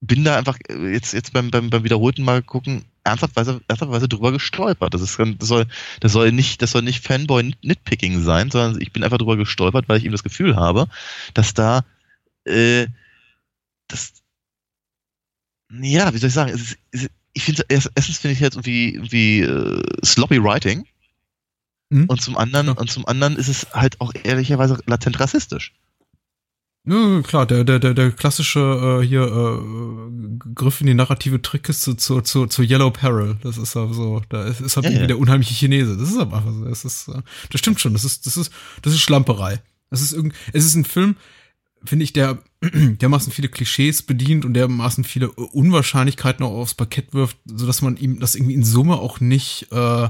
[0.00, 4.30] bin da einfach äh, jetzt, jetzt beim, beim, beim wiederholten Mal gucken, ernsthaftweise, ernsthaftweise drüber
[4.30, 4.94] gestolpert.
[4.94, 5.66] Das, ist, das, soll,
[5.98, 9.98] das, soll nicht, das soll nicht Fanboy-Nitpicking sein, sondern ich bin einfach drüber gestolpert, weil
[9.98, 10.88] ich eben das Gefühl habe,
[11.34, 11.84] dass da
[12.44, 12.86] äh,
[13.88, 14.12] das
[15.72, 18.40] ja, wie soll ich sagen, es ist, es ist, ich finde, erst- erstens finde ich
[18.40, 20.84] jetzt irgendwie, irgendwie äh, sloppy writing
[21.90, 22.06] Mhm.
[22.06, 22.72] und zum anderen, Ja.
[22.72, 25.72] und zum anderen ist es halt auch ehrlicherweise latent rassistisch.
[26.84, 31.96] Ja, klar, der, der, der, der klassische äh, hier äh, Griff in die narrative Trickkiste
[31.96, 33.36] zu, zu, zu Yellow Peril.
[33.42, 35.06] Das ist aber so, da ist, ist halt Ja, irgendwie ja.
[35.08, 35.96] der unheimliche Chinese.
[35.96, 36.64] Das ist aber einfach so.
[36.64, 37.92] Das ist, äh, das stimmt schon.
[37.92, 38.52] Das ist, das ist,
[38.82, 39.62] das ist Schlamperei.
[39.90, 41.16] Das ist irgend, es ist ein Film,
[41.84, 47.36] finde ich, der dermaßen viele Klischees bedient und dermaßen viele Unwahrscheinlichkeiten auch aufs Parkett wirft,
[47.44, 50.08] so dass man ihm das irgendwie in Summe auch nicht äh,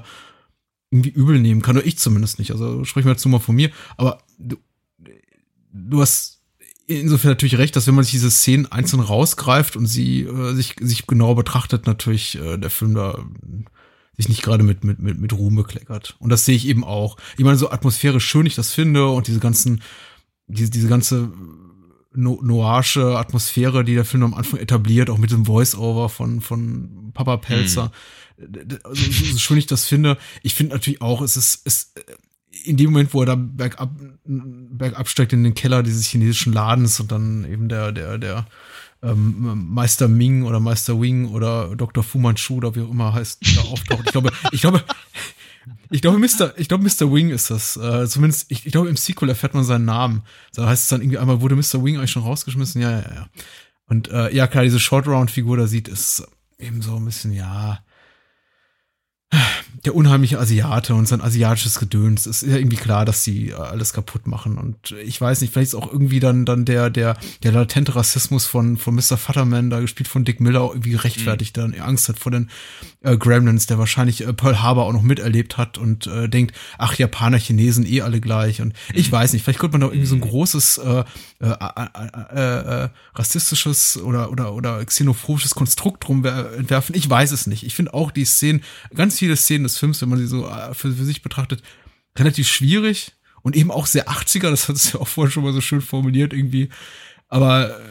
[0.91, 1.77] irgendwie übel nehmen kann.
[1.77, 2.53] Oder ich zumindest nicht.
[2.53, 3.71] Also sprich mal nur mal von mir.
[3.97, 4.57] Aber du,
[5.73, 6.43] du hast
[6.87, 10.77] insofern natürlich recht, dass wenn man sich diese Szenen einzeln rausgreift und sie äh, sich,
[10.81, 13.65] sich genauer betrachtet, natürlich äh, der Film da äh,
[14.17, 16.17] sich nicht gerade mit, mit, mit, mit Ruhm bekleckert.
[16.19, 17.17] Und das sehe ich eben auch.
[17.39, 19.83] Ich meine, so atmosphärisch schön ich das finde und diese ganzen,
[20.47, 21.33] diese, diese ganze
[22.15, 27.11] no noirsche Atmosphäre, die der Film am Anfang etabliert, auch mit dem Voice-Over von, von
[27.15, 27.93] Papa Pelzer.
[28.85, 30.19] Also, so, so schön ich das finde.
[30.43, 31.93] Ich finde natürlich auch, es ist, es,
[32.65, 33.91] in dem Moment, wo er da bergab,
[34.25, 38.47] bergab steigt in den Keller dieses chinesischen Ladens und dann eben der, der, der
[39.03, 42.05] ähm, Meister Ming oder Meister Wing oder Dr.
[42.05, 44.03] Fu Manchu oder wie auch immer heißt, da auftaucht.
[44.07, 44.85] Ich glaube, ich glaube,
[45.91, 46.55] ich glaube, Mr.
[46.57, 47.13] Ich glaube, Mr.
[47.13, 47.77] Wing ist das.
[47.77, 50.23] Äh, zumindest, ich, ich glaube, im Sequel erfährt man seinen Namen.
[50.55, 51.85] Da heißt es dann irgendwie einmal, wurde Mr.
[51.85, 52.81] Wing eigentlich schon rausgeschmissen?
[52.81, 53.29] Ja, ja, ja.
[53.87, 56.27] Und äh, ja, klar, diese Short-Round-Figur da sieht, ist
[56.59, 57.85] eben so ein bisschen, ja.
[59.85, 62.27] Der unheimliche Asiate und sein asiatisches Gedöns.
[62.27, 64.59] Es ist ja irgendwie klar, dass sie äh, alles kaputt machen.
[64.59, 68.47] Und ich weiß nicht, vielleicht ist auch irgendwie dann, dann der, der, der latente Rassismus
[68.47, 69.17] von, von Mr.
[69.17, 72.51] Futterman, da gespielt von Dick Miller, irgendwie rechtfertigt, dann Angst hat vor den
[73.03, 76.97] äh, Gremlins, der wahrscheinlich äh, Pearl Harbor auch noch miterlebt hat und äh, denkt, ach,
[76.99, 78.61] Japaner, Chinesen, eh alle gleich.
[78.61, 81.05] Und ich weiß nicht, vielleicht könnte man da irgendwie so ein großes äh,
[81.41, 86.95] äh, äh, äh, äh, rassistisches oder, oder, oder xenophobisches Konstrukt drum wer- entwerfen.
[86.95, 87.65] Ich weiß es nicht.
[87.65, 88.63] Ich finde auch die Szenen,
[88.95, 91.63] ganz viele Szenen des Films, wenn man sie so äh, für, für sich betrachtet,
[92.19, 93.13] relativ schwierig
[93.43, 95.81] und eben auch sehr 80er, das hat es ja auch vorhin schon mal so schön
[95.81, 96.69] formuliert irgendwie.
[97.29, 97.83] Aber äh,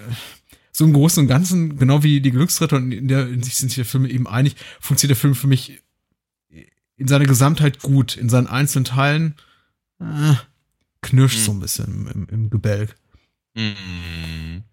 [0.71, 3.69] so im Großen und Ganzen, genau wie die Glücksritter, und in, der, in sich sind
[3.69, 5.81] sich der Filme eben einig, funktioniert der Film für mich
[6.95, 8.15] in seiner Gesamtheit gut.
[8.15, 9.35] In seinen einzelnen Teilen
[9.99, 10.35] äh,
[11.01, 11.43] knirscht Hm.
[11.43, 12.95] so ein bisschen im, im Gebälk.
[13.55, 14.63] Mhm.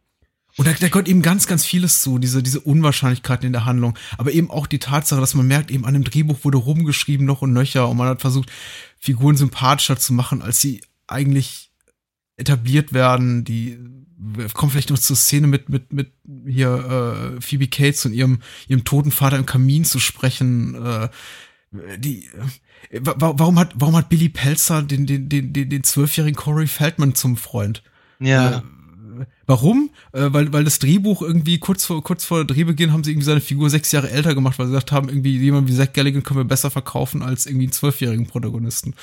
[0.59, 3.97] Und da, da gehört eben ganz, ganz vieles zu, diese, diese Unwahrscheinlichkeiten in der Handlung.
[4.19, 7.41] Aber eben auch die Tatsache, dass man merkt, eben an dem Drehbuch wurde rumgeschrieben noch
[7.43, 8.51] und nöcher und man hat versucht,
[8.99, 11.71] Figuren sympathischer zu machen, als sie eigentlich
[12.37, 13.45] etabliert werden.
[13.45, 13.79] Die
[14.21, 16.11] wir kommen vielleicht noch zur Szene mit, mit, mit
[16.45, 20.75] hier äh, Phoebe Cates und ihrem, ihrem toten Vater im Kamin zu sprechen.
[20.75, 21.09] Äh,
[21.99, 22.25] die,
[22.91, 26.35] äh, wa- wa- warum hat, warum hat Billy Pelzer den, den, den, den, den zwölfjährigen
[26.37, 27.85] Corey Feldman zum Freund?
[28.19, 28.65] Ja.
[29.47, 29.91] Warum?
[30.13, 33.41] Äh, weil, weil das Drehbuch irgendwie kurz vor, kurz vor Drehbeginn haben sie irgendwie seine
[33.41, 36.41] Figur sechs Jahre älter gemacht, weil sie gesagt haben, irgendwie jemand wie Zack Galligan können
[36.41, 38.95] wir besser verkaufen als irgendwie einen zwölfjährigen Protagonisten.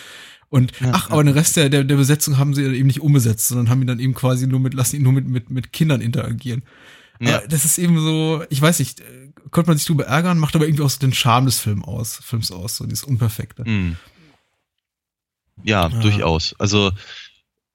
[0.49, 3.69] Und ach, aber den Rest der, der, der Besetzung haben sie eben nicht umbesetzt, sondern
[3.69, 6.63] haben ihn dann eben quasi nur mit, lassen ihn nur mit, mit, mit Kindern interagieren.
[7.19, 7.37] Ja.
[7.37, 9.03] Aber das ist eben so, ich weiß nicht, äh,
[9.51, 12.19] könnte man sich drüber ärgern, macht aber irgendwie auch so den Charme des Film aus,
[12.23, 13.63] Films aus, so dieses Unperfekte.
[13.67, 13.95] Mhm.
[15.63, 15.99] Ja, Ja.
[15.99, 16.55] durchaus.
[16.59, 16.91] Also,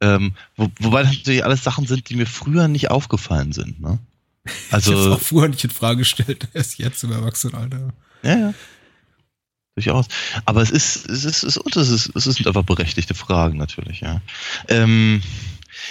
[0.01, 3.81] ähm, wo, wobei das natürlich alles Sachen sind, die mir früher nicht aufgefallen sind.
[3.81, 3.99] Ne?
[4.45, 7.93] ich hab's Also, auch vorher nicht in Frage gestellt, erst jetzt im Erwachsenenalter.
[8.23, 8.55] ja, ja.
[9.77, 10.07] Durchaus.
[10.47, 14.01] Aber es ist, es ist, es ist, es ist, es sind einfach berechtigte Fragen natürlich,
[14.01, 14.21] ja.
[14.69, 15.23] Ähm,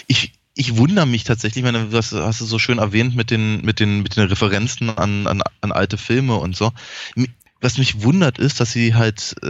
[0.07, 3.63] ich, ich wundere mich tatsächlich, ich meine, du hast, du so schön erwähnt mit den,
[3.63, 6.73] mit den, mit den Referenzen an, an, an alte Filme und so.
[7.61, 9.47] Was mich wundert ist, dass sie halt, äh,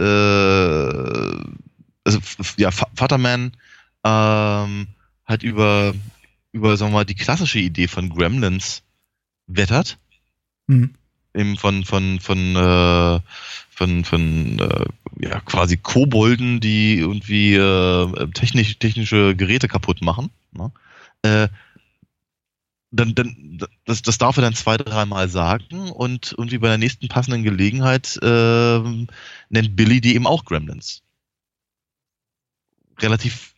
[2.04, 2.18] also
[2.56, 3.52] ja, Vaterman
[4.04, 4.88] ähm,
[5.26, 5.94] halt über,
[6.52, 8.82] über, sagen wir mal, die klassische Idee von Gremlins
[9.46, 9.98] wettert
[10.70, 10.94] Mhm.
[11.34, 13.20] eben von von von äh,
[13.70, 14.84] von von äh,
[15.18, 20.30] ja quasi Kobolden, die irgendwie äh, technisch, technische Geräte kaputt machen.
[20.52, 20.70] Ne?
[21.22, 21.48] Äh,
[22.92, 27.08] dann, dann das, das darf er dann zwei, dreimal sagen und irgendwie bei der nächsten
[27.08, 29.08] passenden Gelegenheit ähm,
[29.48, 31.02] nennt Billy die eben auch Gremlins.
[33.00, 33.54] Relativ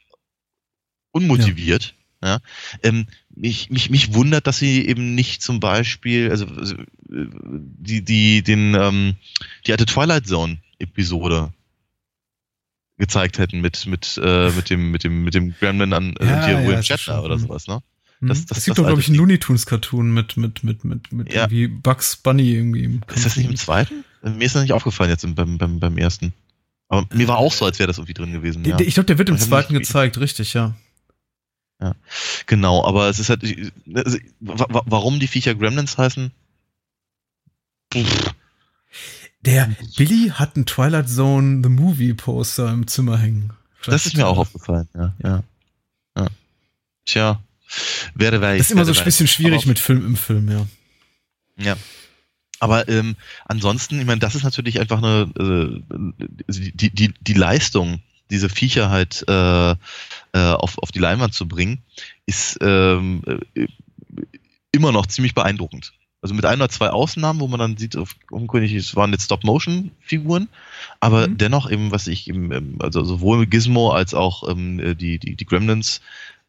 [1.12, 1.94] unmotiviert.
[2.22, 2.38] Ja.
[2.82, 8.04] Ähm, mich, mich, mich wundert, dass sie eben nicht zum Beispiel, also also, äh, die,
[8.04, 9.14] die, den, ähm,
[9.66, 11.52] die alte Twilight Zone Episode
[12.98, 16.48] gezeigt hätten mit, mit, äh, mit dem, mit dem, mit dem Gremlin an äh, Ja,
[16.50, 17.80] ja, William ist Shatner oder sowas, ne?
[18.20, 18.28] Mhm.
[18.28, 19.16] Das- das- es gibt doch, glaube ich, einen.
[19.16, 21.42] Looney Tunes Cartoon mit, mit, mit, mit, mit Ja.
[21.42, 22.84] irgendwie Bugs Bunny irgendwie.
[22.84, 24.04] im Ist das nicht im zweiten?
[24.22, 26.32] Mir ist das nicht aufgefallen jetzt im- beim, beim, beim ersten.
[26.88, 28.64] Aber mir war auch so, als wäre das irgendwie drin gewesen.
[28.64, 28.78] Ja.
[28.78, 30.76] Ich glaube, der wird im zweiten gezeigt, richtig, ja.
[32.46, 33.42] Genau, aber es ist halt,
[33.94, 36.30] also, wa- wa- warum die Viecher Gremlins heißen?
[37.92, 38.34] Pff,
[39.42, 43.52] Der Billy hat ein Twilight Zone The Movie Poster im Zimmer hängen.
[43.84, 45.14] Das ist mir auch aufgefallen, ja.
[45.22, 45.42] ja.
[46.16, 46.28] ja.
[47.04, 47.42] Tja,
[48.14, 48.58] werde weiß.
[48.58, 50.66] Das ist immer so ein bisschen schwierig mit Film im Film, ja.
[51.56, 51.76] Ja.
[52.60, 55.82] Aber ähm, ansonsten, ich meine, das ist natürlich einfach eine äh,
[56.48, 58.00] die, die, die Leistung,
[58.30, 59.74] diese Viecher halt äh,
[60.32, 61.82] äh, auf, auf die Leinwand zu bringen,
[62.26, 63.22] ist ähm,
[63.54, 63.66] äh,
[64.72, 65.92] immer noch ziemlich beeindruckend.
[66.22, 69.24] Also mit ein oder zwei Ausnahmen, wo man dann sieht, auf unkönig, es waren jetzt
[69.24, 70.48] Stop-Motion-Figuren,
[71.00, 71.36] aber Mhm.
[71.36, 75.34] dennoch eben, was ich eben, ähm, also sowohl Gizmo als auch ähm, äh, die, die,
[75.34, 76.00] die Gremlins,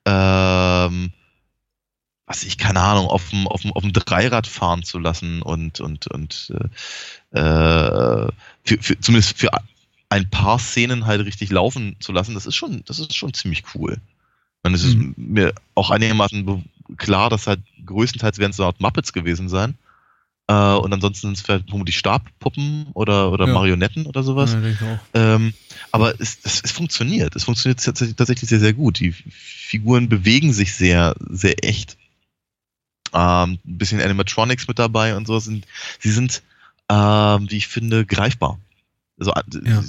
[0.06, 1.12] ähm,
[2.28, 5.82] was ich, keine Ahnung, auf dem, auf dem, auf dem Dreirad fahren zu lassen und,
[5.82, 6.54] und, und
[7.34, 8.28] äh, äh,
[8.64, 9.50] für, für, zumindest für
[10.14, 13.64] ein paar Szenen halt richtig laufen zu lassen, das ist schon, das ist schon ziemlich
[13.74, 13.98] cool.
[14.62, 15.16] Und es ist Mhm.
[15.18, 16.64] mir auch einigermaßen
[16.98, 19.76] klar, dass halt größtenteils werden es so Art Muppets gewesen sein.
[20.48, 23.54] Äh, und ansonsten sind es vielleicht vermutlich Stabpuppen oder, oder Ja.
[23.54, 24.54] Marionetten oder sowas.
[24.54, 25.00] Ja.
[25.16, 25.54] Ähm,
[25.92, 27.36] aber es, es, es funktioniert.
[27.36, 29.00] Es funktioniert tatsächlich, sehr, sehr gut.
[29.00, 31.98] Die Figuren bewegen sich sehr, sehr echt.
[33.14, 35.66] Ähm, ein bisschen Animatronics mit dabei und so sind,
[36.00, 36.44] sie sind,
[36.90, 38.60] ähm, wie ich finde, greifbar.
[39.18, 39.84] Also, äh, Ja.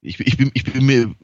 [0.00, 1.14] ich, ich, bin, ich bin mir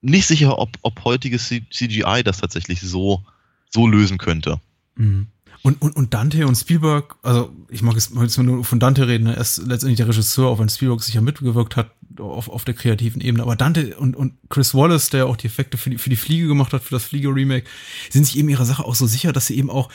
[0.00, 3.24] nicht sicher, ob, ob heutiges CGI das tatsächlich so,
[3.68, 4.60] so lösen könnte.
[4.96, 5.28] Mhm.
[5.62, 9.24] Und, und, und Dante und Spielberg, also ich mag es jetzt nur von Dante reden,
[9.24, 9.34] ne?
[9.34, 13.20] er ist letztendlich der Regisseur, auch wenn Spielberg sicher mitgewirkt hat auf, auf der kreativen
[13.20, 13.42] Ebene.
[13.42, 16.46] Aber Dante und, und Chris Wallace, der auch die Effekte für die, für die Fliege
[16.46, 17.66] gemacht hat, für das Fliege-Remake,
[18.08, 19.90] sind sich eben ihrer Sache auch so sicher, dass sie eben auch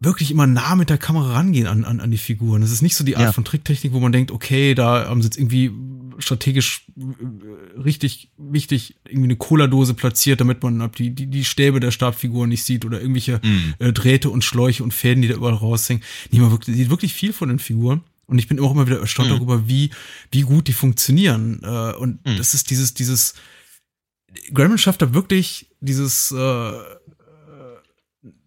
[0.00, 2.60] wirklich immer nah mit der Kamera rangehen an, an, an die Figuren.
[2.60, 3.32] Das ist nicht so die Art Ja.
[3.32, 5.70] von Tricktechnik, wo man denkt, okay, da haben sie jetzt irgendwie
[6.18, 11.80] strategisch äh, richtig wichtig irgendwie eine Cola-Dose platziert, damit man ab die, die, die Stäbe
[11.80, 13.74] der Stabfiguren nicht sieht oder irgendwelche Mhm.
[13.78, 16.02] äh, Drähte und Schläuche und Fäden, die da überall raushängen.
[16.30, 18.02] Nee, man wirklich, sieht wirklich viel von den Figuren.
[18.26, 19.34] Und ich bin auch immer wieder erstaunt Mhm.
[19.34, 19.90] darüber, wie,
[20.30, 21.60] wie gut die funktionieren.
[21.62, 22.36] Äh, und Mhm.
[22.36, 23.34] das ist dieses, dieses,
[24.52, 26.72] Gremlin schafft da wirklich dieses, äh,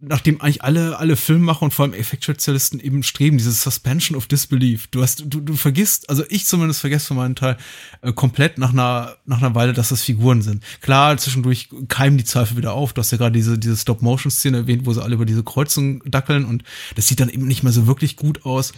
[0.02, 4.88] nachdem eigentlich alle, alle Filmemacher und vor allem Effektspezialisten eben streben, dieses Suspension of Disbelief.
[4.88, 7.58] Du hast, du, du vergisst, also ich zumindest vergesse für meinen Teil
[8.02, 10.64] äh, komplett nach einer, nach einer Weile, dass das Figuren sind.
[10.82, 12.94] Klar, zwischendurch keimen die Zweifel wieder auf.
[12.94, 16.46] Du hast ja gerade diese, diese Stop-Motion-Szene erwähnt, wo sie alle über diese Kreuzung dackeln
[16.46, 16.64] und
[16.96, 18.72] das sieht dann eben nicht mehr so wirklich gut aus.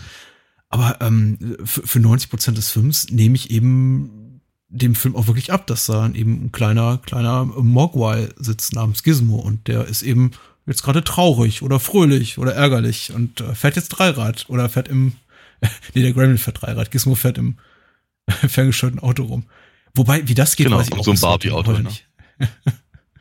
[0.70, 5.52] Aber ähm, für, für 90 Prozent des Films nehme ich eben dem Film auch wirklich
[5.52, 10.32] ab, dass da eben ein kleiner, kleiner Mogwai sitzt namens Gizmo und der ist eben
[10.66, 15.14] jetzt gerade traurig oder fröhlich oder ärgerlich und äh, fährt jetzt Dreirad oder fährt im,
[15.94, 17.58] nee, der Gremlin fährt Dreirad, Gizmo fährt im
[18.28, 19.46] ferngesteuerten Auto rum.
[19.94, 21.84] Wobei, wie das geht, Genau, weiß ich auch so ein Barbie-Auto, ne?
[21.84, 22.08] nicht.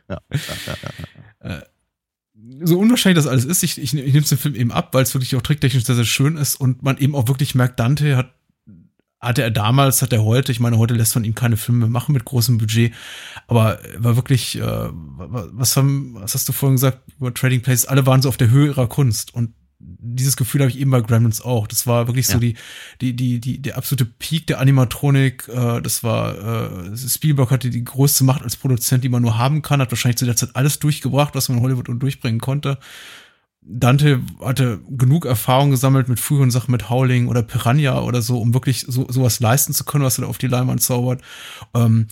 [0.09, 0.75] Ja, ja,
[1.41, 1.63] ja, ja.
[2.65, 5.03] so unwahrscheinlich das alles ist, ich, ich, ich nehme es dem Film eben ab, weil
[5.03, 8.17] es wirklich auch tricktechnisch sehr, sehr schön ist und man eben auch wirklich merkt, Dante
[8.17, 8.33] hat,
[9.21, 11.89] hatte er damals, hat er heute, ich meine, heute lässt man ihm keine Filme mehr
[11.89, 12.93] machen mit großem Budget,
[13.47, 17.61] aber er war wirklich, äh, wa- was, haben, was hast du vorhin gesagt über Trading
[17.61, 19.53] Places, alle waren so auf der Höhe ihrer Kunst und
[19.83, 21.65] dieses Gefühl habe ich eben bei Gremlins auch.
[21.65, 22.39] Das war wirklich so Ja.
[22.39, 22.55] die,
[23.01, 25.47] die, die, die, der absolute Peak der Animatronik.
[25.47, 29.63] Äh, das war, äh, Spielberg hatte die größte Macht als Produzent, die man nur haben
[29.63, 32.77] kann, hat wahrscheinlich zu der Zeit alles durchgebracht, was man in Hollywood und durchbringen konnte.
[33.63, 38.53] Dante hatte genug Erfahrung gesammelt mit früheren Sachen mit Howling oder Piranha oder so, um
[38.53, 41.21] wirklich so sowas leisten zu können, was er da auf die Leinwand zaubert.
[41.75, 42.07] Ähm,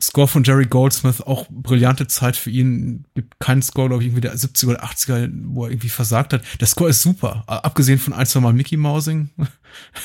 [0.00, 3.04] Score von Jerry Goldsmith, auch brillante Zeit für ihn.
[3.14, 6.42] Gibt keinen Score, glaube ich, irgendwie der 70er oder 80er, wo er irgendwie versagt hat.
[6.60, 7.44] Der Score ist super.
[7.46, 9.28] Abgesehen von ein, zwei Mal Mickey Mousing.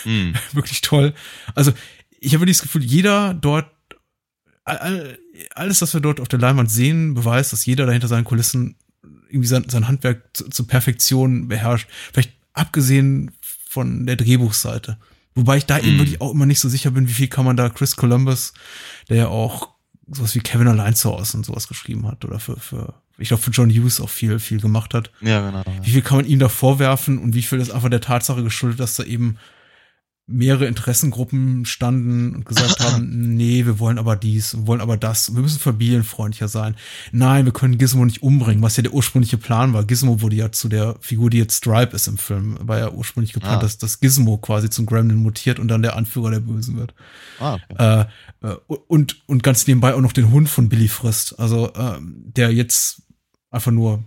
[0.04, 0.34] Hm.
[0.54, 1.14] Wirklich toll.
[1.56, 1.72] Also,
[2.20, 3.68] ich habe wirklich das Gefühl, jeder dort,
[4.66, 5.20] all- all-
[5.54, 8.76] alles, was wir dort auf der Leinwand sehen, beweist, dass jeder dahinter seinen Kulissen
[9.36, 11.88] irgendwie sein, sein Handwerk zu, zur Perfektion beherrscht.
[12.14, 13.32] Vielleicht abgesehen
[13.70, 14.98] von der Drehbuchseite.
[15.36, 16.00] Wobei ich da eben Mhm.
[16.00, 18.54] wirklich auch immer nicht so sicher bin, wie viel kann man da Chris Columbus,
[19.10, 19.70] der ja auch
[20.10, 23.42] sowas wie Kevin Allein zu Hause und sowas geschrieben hat oder für, für ich glaube
[23.44, 25.10] für John Hughes auch viel, viel gemacht hat.
[25.22, 25.64] Ja, genau.
[25.84, 28.80] Wie viel kann man ihm da vorwerfen und wie viel ist einfach der Tatsache geschuldet,
[28.80, 29.38] dass da eben
[30.28, 35.36] mehrere Interessengruppen standen und gesagt haben, nee, wir wollen aber dies, wir wollen aber das,
[35.36, 36.76] wir müssen familienfreundlicher sein.
[37.12, 39.84] Nein, wir können Gizmo nicht umbringen, was ja der ursprüngliche Plan war.
[39.84, 43.34] Gizmo wurde ja zu der Figur, die jetzt Stripe ist im Film, war ja ursprünglich
[43.34, 43.62] geplant, Ah.
[43.62, 46.96] dass das Gizmo quasi zum Gremlin mutiert und dann der Anführer der Bösen wird.
[47.40, 48.08] Ah, okay.
[48.42, 48.56] Äh, äh,
[48.88, 51.40] und, und ganz nebenbei auch noch den Hund von Billy frisst.
[51.40, 53.04] Also, ähm, der jetzt
[53.52, 54.04] einfach nur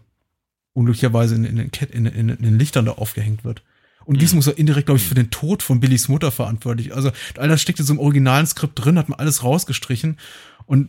[0.73, 3.63] unglücklicherweise in, in, den Ket- in, in, in den Lichtern da aufgehängt wird.
[4.09, 6.95] Und Gizmo ist ja indirekt, glaube ich, für den Tod von Billys Mutter verantwortlich.
[6.95, 10.17] Also, all das steckt in so einem originalen Skript drin, hat man alles rausgestrichen.
[10.65, 10.89] Und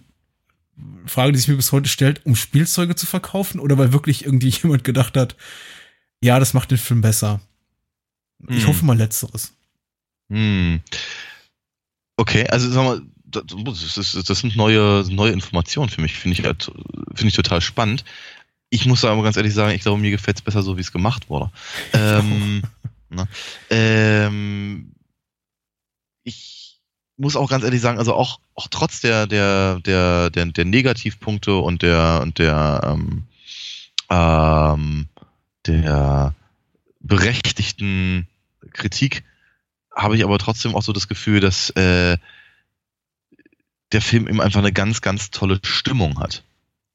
[1.05, 4.47] Frage, die sich mir bis heute stellt, um Spielzeuge zu verkaufen oder weil wirklich irgendwie
[4.63, 5.35] jemand gedacht hat,
[6.21, 7.41] ja, das macht den Film besser.
[8.47, 8.67] Ich Hm.
[8.69, 9.51] hoffe mal Letzteres.
[10.31, 10.79] Hm.
[12.15, 16.45] Okay, also sag mal, das, ist- das sind neue, neue Informationen für mich, finde ich,
[16.45, 16.71] halt,
[17.15, 18.05] finde ich total spannend.
[18.69, 20.91] Ich muss aber ganz ehrlich sagen, ich glaube, mir gefällt es besser, so wie es
[20.91, 21.51] gemacht wurde.
[21.93, 22.61] Ähm,
[23.09, 23.27] ne,
[23.69, 24.93] ähm,
[26.23, 26.79] ich
[27.17, 31.55] muss auch ganz ehrlich sagen, also auch, auch trotz der, der, der, der, der Negativpunkte
[31.57, 33.27] und der, und der, ähm,
[34.09, 35.07] ähm,
[35.65, 36.33] der
[37.01, 38.27] berechtigten
[38.71, 39.23] Kritik
[39.93, 42.17] habe ich aber trotzdem auch so das Gefühl, dass äh,
[43.91, 46.43] der Film eben einfach eine ganz, ganz tolle Stimmung hat.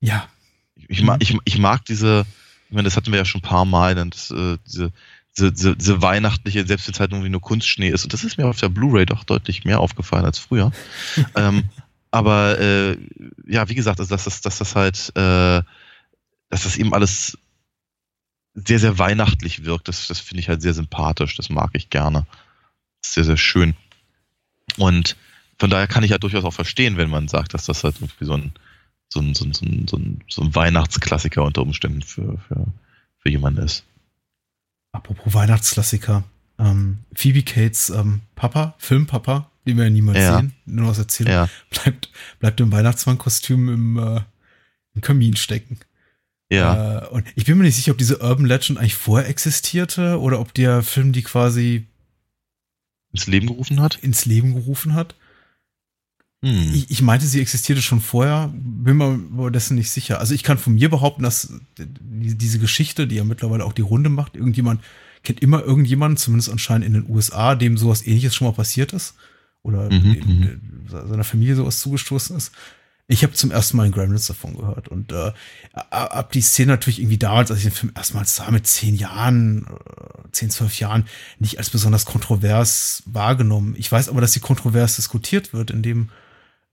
[0.00, 0.28] Ja.
[0.74, 2.24] Ich, ich, mag, ich, ich mag diese,
[2.68, 4.92] ich meine, das hatten wir ja schon ein paar Mal, dann das, äh, diese,
[5.36, 8.04] diese, diese, diese weihnachtliche, selbst wenn es halt irgendwie nur Kunstschnee ist.
[8.04, 10.72] Und das ist mir auf der Blu-ray doch deutlich mehr aufgefallen als früher.
[11.34, 11.64] ähm,
[12.10, 12.96] aber äh,
[13.46, 15.62] ja, wie gesagt, also dass das, dass das halt, äh,
[16.48, 17.36] dass das eben alles
[18.54, 19.88] sehr, sehr weihnachtlich wirkt.
[19.88, 21.36] Das, das finde ich halt sehr sympathisch.
[21.36, 22.26] Das mag ich gerne.
[23.00, 23.74] Das ist sehr, sehr schön.
[24.76, 25.16] Und
[25.58, 28.24] von daher kann ich halt durchaus auch verstehen, wenn man sagt, dass das halt irgendwie
[28.24, 28.52] so ein,
[29.08, 32.66] so ein, so ein, so ein, so ein, so ein Weihnachtsklassiker unter Umständen für, für,
[33.18, 33.84] für jemanden ist.
[34.94, 36.22] Apropos Weihnachtsklassiker.
[36.58, 40.36] Ähm, Phoebe Cates ähm, Papa, Filmpapa, den wir ja niemals Ja.
[40.38, 41.48] sehen, nur aus Erzählung, Ja.
[41.70, 44.20] bleibt, bleibt im Weihnachtsmannkostüm im, äh,
[44.94, 45.80] im Kamin stecken.
[46.50, 47.02] Ja.
[47.02, 50.38] Äh, und ich bin mir nicht sicher, ob diese Urban Legend eigentlich vorher existierte oder
[50.38, 51.86] ob der Film die quasi
[53.12, 53.96] ins Leben gerufen hat?
[53.96, 55.16] ins Leben gerufen hat.
[56.44, 56.74] Hm.
[56.74, 60.20] Ich, ich meinte, sie existierte schon vorher, bin mir aber dessen nicht sicher.
[60.20, 63.82] Also ich kann von mir behaupten, dass die, diese Geschichte, die ja mittlerweile auch die
[63.82, 64.82] Runde macht, irgendjemand
[65.22, 69.14] kennt immer irgendjemanden, zumindest anscheinend in den USA, dem sowas ähnliches schon mal passiert ist.
[69.62, 72.52] Oder Mhm, dem, dem, seiner Familie sowas zugestoßen ist.
[73.06, 75.32] Ich habe zum ersten Mal in Gremlins davon gehört und äh,
[75.90, 79.66] ab die Szene natürlich irgendwie damals, als ich den Film erstmals sah, mit zehn Jahren,
[79.66, 81.06] äh, zehn, zwölf Jahren,
[81.38, 83.74] nicht als besonders kontrovers wahrgenommen.
[83.78, 86.10] Ich weiß aber, dass sie kontrovers diskutiert wird in dem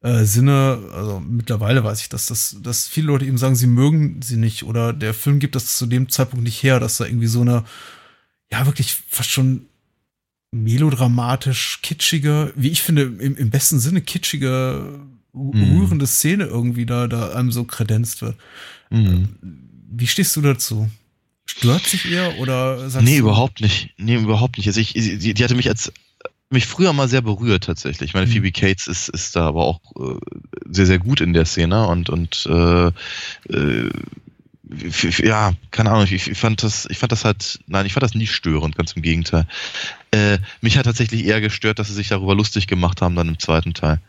[0.02, 4.22] äh, Sinne, also mittlerweile weiß ich, dass das, dass viele Leute eben sagen, sie mögen
[4.22, 7.28] sie nicht oder der Film gibt das zu dem Zeitpunkt nicht her, dass da irgendwie
[7.28, 7.64] so eine,
[8.52, 9.68] ja wirklich fast schon
[10.52, 14.99] melodramatisch kitschige, wie ich finde, im, im besten Sinne kitschige,
[15.34, 15.80] Mhm.
[15.80, 18.36] rührende Szene irgendwie da, da einem so kredenzt wird.
[18.90, 19.30] Mhm.
[19.90, 20.90] Wie stehst du dazu?
[21.45, 23.91] Stört sich eher oder sagst Nee, du, überhaupt nicht.
[23.98, 24.68] Nee, überhaupt nicht.
[24.68, 25.94] Also ich, die, die hatte mich als
[26.52, 28.10] mich früher mal sehr berührt tatsächlich.
[28.10, 28.32] Ich meine, Mhm.
[28.32, 30.19] Phoebe Cates ist, ist da aber auch äh,
[30.69, 33.90] sehr, sehr gut in der Szene und, und äh, äh,
[35.19, 38.15] ja, keine Ahnung, ich, ich fand das, ich fand das halt, nein, ich fand das
[38.15, 39.45] nie störend, ganz im Gegenteil.
[40.11, 43.40] Äh, mich hat tatsächlich eher gestört, dass sie sich darüber lustig gemacht haben dann im
[43.40, 43.99] zweiten Teil.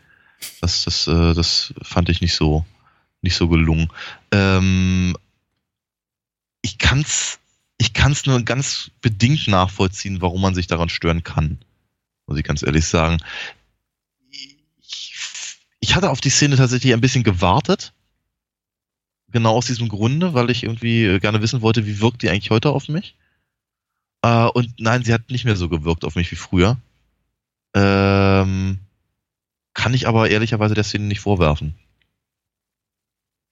[0.61, 2.65] Das, das, äh, das fand ich nicht so,
[3.21, 3.89] nicht so gelungen.
[4.31, 5.17] Ähm,
[6.61, 7.39] ich kann's,
[7.77, 11.59] ich kann's nur ganz bedingt nachvollziehen, warum man sich daran stören kann.
[12.27, 13.17] Muss ich ganz ehrlich sagen.
[14.79, 15.13] Ich,
[15.79, 17.93] ich hatte auf die Szene tatsächlich ein bisschen gewartet.
[19.31, 22.51] Genau aus diesem Grunde, weil ich irgendwie äh, gerne wissen wollte, wie wirkt die eigentlich
[22.51, 23.15] heute auf mich.
[24.21, 26.77] Äh, und nein, sie hat nicht mehr so gewirkt auf mich wie früher.
[27.75, 28.79] Ähm,
[29.73, 31.75] kann ich aber ehrlicherweise der Szene nicht vorwerfen.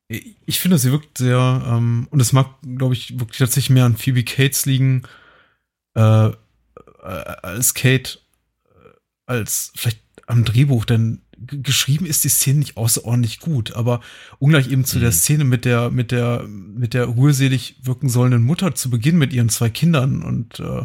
[0.08, 3.96] Ich finde, sie wirkt sehr, ähm, und es mag, glaube ich, wirklich tatsächlich mehr an
[3.96, 5.04] Phoebe Cates liegen,
[5.96, 6.34] äh, äh,
[7.02, 8.31] als Kate, äh,
[9.32, 14.02] als vielleicht am Drehbuch, denn geschrieben ist die Szene nicht außerordentlich gut, aber
[14.38, 15.02] ungleich eben zu Mhm.
[15.02, 19.34] der Szene mit der, mit der, mit der rührselig wirken sollenden Mutter zu Beginn mit
[19.34, 20.84] ihren zwei Kindern und äh,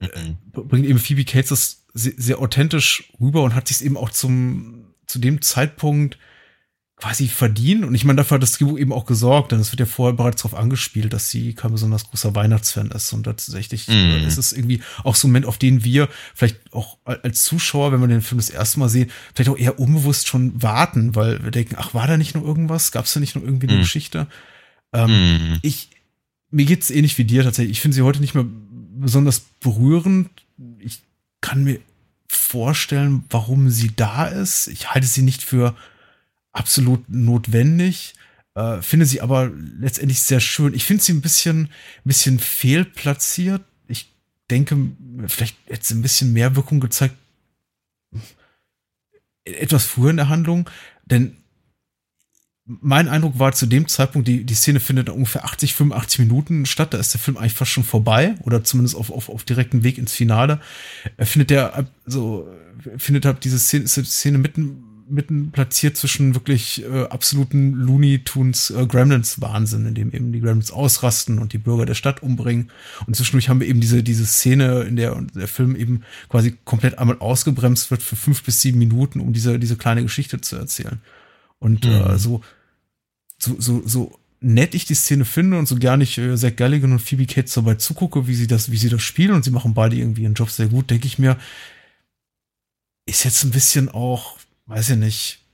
[0.00, 0.36] Mhm.
[0.52, 4.94] bringt eben Phoebe Cates das sehr, sehr authentisch rüber und hat sich eben auch zum,
[5.06, 6.18] zu dem Zeitpunkt
[7.00, 7.84] quasi verdient.
[7.84, 10.14] Und ich meine, dafür hat das Drehbuch eben auch gesorgt, denn es wird ja vorher
[10.16, 13.12] bereits darauf angespielt, dass sie kein besonders großer Weihnachtsfan ist.
[13.12, 16.98] Und tatsächlich äh, ist es irgendwie auch so ein Moment, auf den wir vielleicht auch
[17.04, 20.60] als Zuschauer, wenn wir den Film das erste Mal sehen, vielleicht auch eher unbewusst schon
[20.60, 22.90] warten, weil wir denken, ach, war da nicht noch irgendwas?
[22.90, 23.82] Gab es da nicht noch irgendwie eine Mhm.
[23.82, 24.26] Geschichte?
[24.92, 25.10] Ähm,
[25.52, 25.58] Mhm.
[25.62, 25.90] ich,
[26.50, 27.76] mir geht's ähnlich wie dir tatsächlich.
[27.76, 28.46] Ich finde sie heute nicht mehr
[28.96, 30.30] besonders berührend.
[30.80, 31.02] Ich
[31.40, 31.78] kann mir
[32.26, 34.66] vorstellen, warum sie da ist.
[34.66, 35.76] Ich halte sie nicht für
[36.52, 38.14] absolut notwendig,
[38.54, 40.74] äh, finde sie aber letztendlich sehr schön.
[40.74, 41.70] Ich finde sie ein bisschen, ein
[42.04, 43.62] bisschen fehlplatziert.
[43.86, 44.12] Ich
[44.50, 44.76] denke,
[45.26, 47.14] vielleicht hätte sie ein bisschen mehr Wirkung gezeigt,
[49.44, 50.68] etwas früher in der Handlung,
[51.04, 51.36] denn
[52.68, 56.92] mein Eindruck war zu dem Zeitpunkt, die, die Szene findet ungefähr 80, 85 Minuten statt.
[56.92, 59.96] Da ist der Film eigentlich fast schon vorbei oder zumindest auf, auf, auf direkten Weg
[59.96, 60.60] ins Finale.
[61.16, 62.46] Er findet der so,
[62.98, 68.24] findet halt diese Szene, ist die Szene mitten, mitten platziert zwischen wirklich äh, absoluten Looney
[68.24, 72.22] Tunes äh, Gremlins Wahnsinn, in dem eben die Gremlins ausrasten und die Bürger der Stadt
[72.22, 72.70] umbringen.
[73.06, 76.98] Und zwischendurch haben wir eben diese, diese Szene, in der der Film eben quasi komplett
[76.98, 81.00] einmal ausgebremst wird für fünf bis sieben Minuten, um diese, diese kleine Geschichte zu erzählen.
[81.58, 81.90] Und Mhm.
[81.92, 82.42] äh, so,
[83.38, 86.92] so, so, so nett ich die Szene finde und so gerne ich äh, Zach Galligan
[86.92, 89.74] und Phoebe Cates dabei zugucke, wie sie das, wie sie das spielen und sie machen
[89.74, 91.36] beide irgendwie ihren Job sehr gut, denke ich mir,
[93.06, 95.44] ist jetzt ein bisschen auch, weiß ich nicht,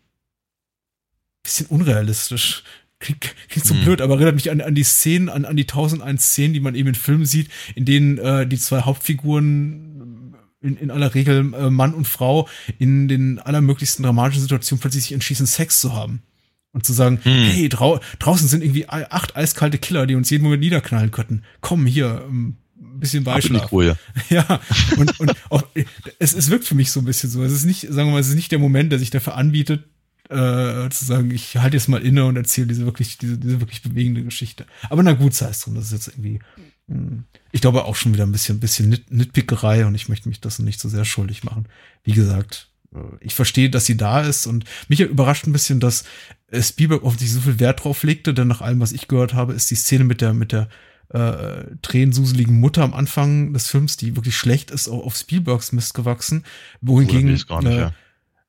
[1.42, 2.62] bisschen unrealistisch.
[3.00, 3.84] Klingt, klingt so Hm.
[3.84, 6.74] blöd, aber erinnert mich an, an die Szenen, an, an die 1001 Szenen, die man
[6.74, 11.70] eben in Filmen sieht, in denen äh, die zwei Hauptfiguren in, in aller Regel äh,
[11.70, 16.22] Mann und Frau in den allermöglichsten dramatischen Situationen plötzlich sich entschließen, Sex zu haben.
[16.72, 17.32] Und zu sagen, Hm.
[17.50, 21.42] hey, drau draußen sind irgendwie acht eiskalte Killer, die uns jeden Moment niederknallen könnten.
[21.60, 23.70] Komm hier, ähm, ein bisschen Beischlaf.
[24.30, 24.60] Ja,
[24.96, 25.62] und, und auch,
[26.18, 27.42] es, es wirkt für mich so ein bisschen so.
[27.42, 29.84] Es ist nicht, sagen wir mal, es ist nicht der Moment, der sich dafür anbietet,
[30.30, 33.82] äh, zu sagen, ich halte jetzt mal inne und erzähle diese wirklich, diese, diese wirklich
[33.82, 34.66] bewegende Geschichte.
[34.88, 36.40] Aber na gut, sei es drum, das ist jetzt irgendwie,
[36.86, 40.40] mh, ich glaube auch schon wieder ein bisschen, bisschen Nit Nitpickerei und ich möchte mich
[40.40, 41.66] das nicht so sehr schuldig machen.
[42.04, 46.04] Wie gesagt, äh, ich verstehe, dass sie da ist und mich überrascht ein bisschen, dass
[46.50, 49.52] äh, Spielberg offensichtlich so viel Wert drauf legte, denn nach allem, was ich gehört habe,
[49.52, 50.68] ist die Szene mit der, mit der
[51.10, 55.94] äh, tränensuseligen Mutter am Anfang des Films, die wirklich schlecht ist, auch auf Spielbergs Mist
[55.94, 56.44] gewachsen,
[56.80, 57.94] wohingegen, gar nicht, äh, ja.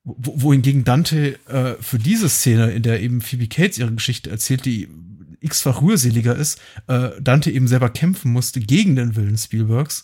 [0.03, 4.65] wo, wohingegen Dante äh, für diese Szene, in der eben Phoebe Cates ihre Geschichte erzählt,
[4.65, 4.87] die
[5.41, 10.03] x-fach rührseliger ist, äh, Dante eben selber kämpfen musste gegen den Willen Spielbergs.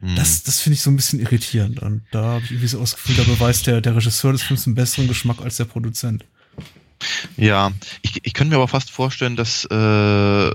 [0.00, 0.14] Hm.
[0.14, 1.80] Das, das finde ich so ein bisschen irritierend.
[1.80, 4.66] Und da habe ich irgendwie so das Gefühl, da beweist der, der Regisseur des Films
[4.66, 6.24] einen besseren Geschmack als der Produzent.
[7.36, 10.50] Ja, ich, ich könnte mir aber fast vorstellen, dass äh,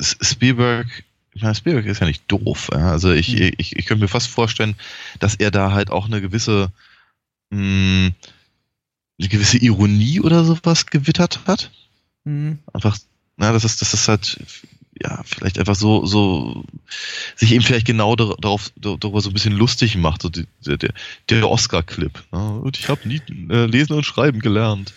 [0.00, 0.86] Spielberg,
[1.32, 2.70] ich meine, Spielberg ist ja nicht doof.
[2.72, 3.52] Also ich, Mhm.
[3.58, 4.74] ich, ich könnte mir fast vorstellen,
[5.18, 6.72] dass er da halt auch eine gewisse,
[7.50, 8.10] mh,
[9.18, 11.70] eine gewisse Ironie oder sowas gewittert hat.
[12.24, 12.58] Mhm.
[12.72, 12.98] Einfach,
[13.36, 14.38] na, das ist, das ist halt,
[15.02, 16.64] ja, vielleicht einfach so, so,
[17.36, 20.46] sich eben vielleicht genau dar- darauf, dar- darüber so ein bisschen lustig macht, so die,
[20.66, 20.92] der, der,
[21.30, 22.12] der Oscar-Clip.
[22.32, 22.60] Ne?
[22.60, 24.92] Und ich habe nie äh, lesen und schreiben gelernt.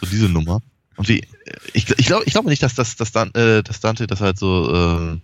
[0.00, 0.62] So diese Nummer.
[0.96, 1.26] Und wie,
[1.72, 4.38] ich, ich glaube ich glaube nicht, dass, das, dass, Dan, äh, dass Dante das halt
[4.38, 5.20] so äh,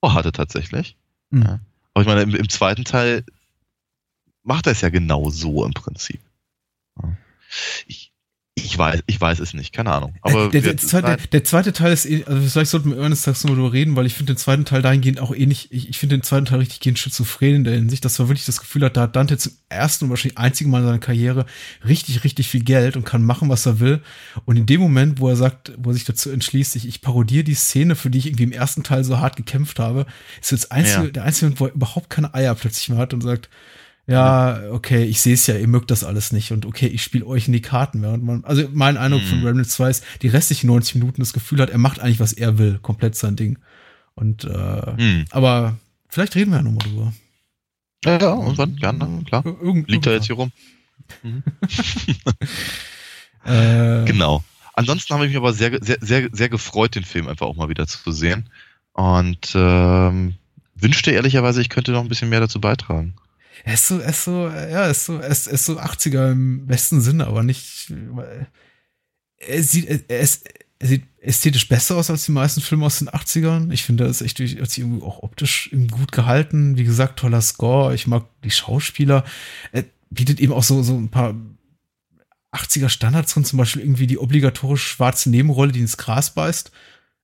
[0.00, 0.96] vorhatte tatsächlich.
[1.30, 1.42] Mhm.
[1.42, 1.60] Ja.
[1.94, 3.24] Aber ich meine, im, im zweiten Teil
[4.42, 6.20] macht er es ja genau so im Prinzip.
[7.00, 7.16] Ja.
[7.86, 8.03] Ich,
[8.64, 10.14] ich weiß, ich weiß es nicht, keine Ahnung.
[10.22, 13.24] Aber Äh, der, der, zweite, der zweite Teil ist, eh- also vielleicht sollten wir Ernest
[13.24, 15.98] Tags nochmal drüber reden, weil ich finde den zweiten Teil dahingehend auch ähnlich, ich, ich
[15.98, 18.84] finde den zweiten Teil richtig gehend schizophren in der Hinsicht, dass man wirklich das Gefühl
[18.84, 21.46] hat, da hat Dante zum ersten und wahrscheinlich einzigen Mal in seiner Karriere
[21.86, 24.00] richtig, richtig viel Geld und kann machen, was er will.
[24.46, 27.44] Und in dem Moment, wo er sagt, wo er sich dazu entschließt, ich, ich parodiere
[27.44, 30.06] die Szene, für die ich irgendwie im ersten Teil so hart gekämpft habe,
[30.40, 31.10] ist jetzt einzige, Ja.
[31.10, 33.48] der einzige Moment, wo er überhaupt keine Eier plötzlich mehr hat und sagt,
[34.06, 37.26] ja, okay, ich sehe es ja, ihr mögt das alles nicht und okay, ich spiele
[37.26, 38.02] euch in die Karten.
[38.02, 39.46] Während man, also mein Eindruck von Mhm.
[39.46, 42.58] Remnant 2 ist, die restlichen 90 Minuten das Gefühl hat, er macht eigentlich, was er
[42.58, 43.58] will, komplett sein Ding.
[44.14, 45.24] Und äh, Hm.
[45.30, 45.76] aber
[46.08, 47.12] vielleicht reden wir ja nochmal drüber.
[48.04, 48.76] Ja, ja, und wann?
[48.76, 49.44] Gerne, klar.
[49.46, 50.52] Ir- Irgend, Liegt er jetzt hier rum?
[53.44, 54.42] Äh, Genau.
[54.74, 57.68] Ansonsten habe ich mich aber sehr, sehr, sehr, sehr gefreut, den Film einfach auch mal
[57.68, 58.48] wieder zu sehen.
[58.92, 60.34] Und ähm,
[60.74, 63.14] wünschte ehrlicherweise, ich könnte noch ein bisschen mehr dazu beitragen.
[63.62, 64.50] Er ist so, er ist so, ja,
[64.84, 67.92] er ist so, er ist, er ist so 80er im besten Sinne, aber nicht.
[68.10, 68.48] weil
[69.38, 70.48] Er sieht, er, er ist,
[70.80, 73.70] er sieht ästhetisch besser aus als die meisten Filme aus den 80ern.
[73.70, 76.76] Ich finde, das ist echt hat sich irgendwie auch optisch gut gehalten.
[76.76, 77.94] Wie gesagt, toller Score.
[77.94, 79.24] Ich mag die Schauspieler.
[79.72, 81.34] Er bietet eben auch so, so ein paar
[82.52, 86.70] 80er Standards drin, zum Beispiel irgendwie die obligatorische schwarze Nebenrolle, die ins Gras beißt.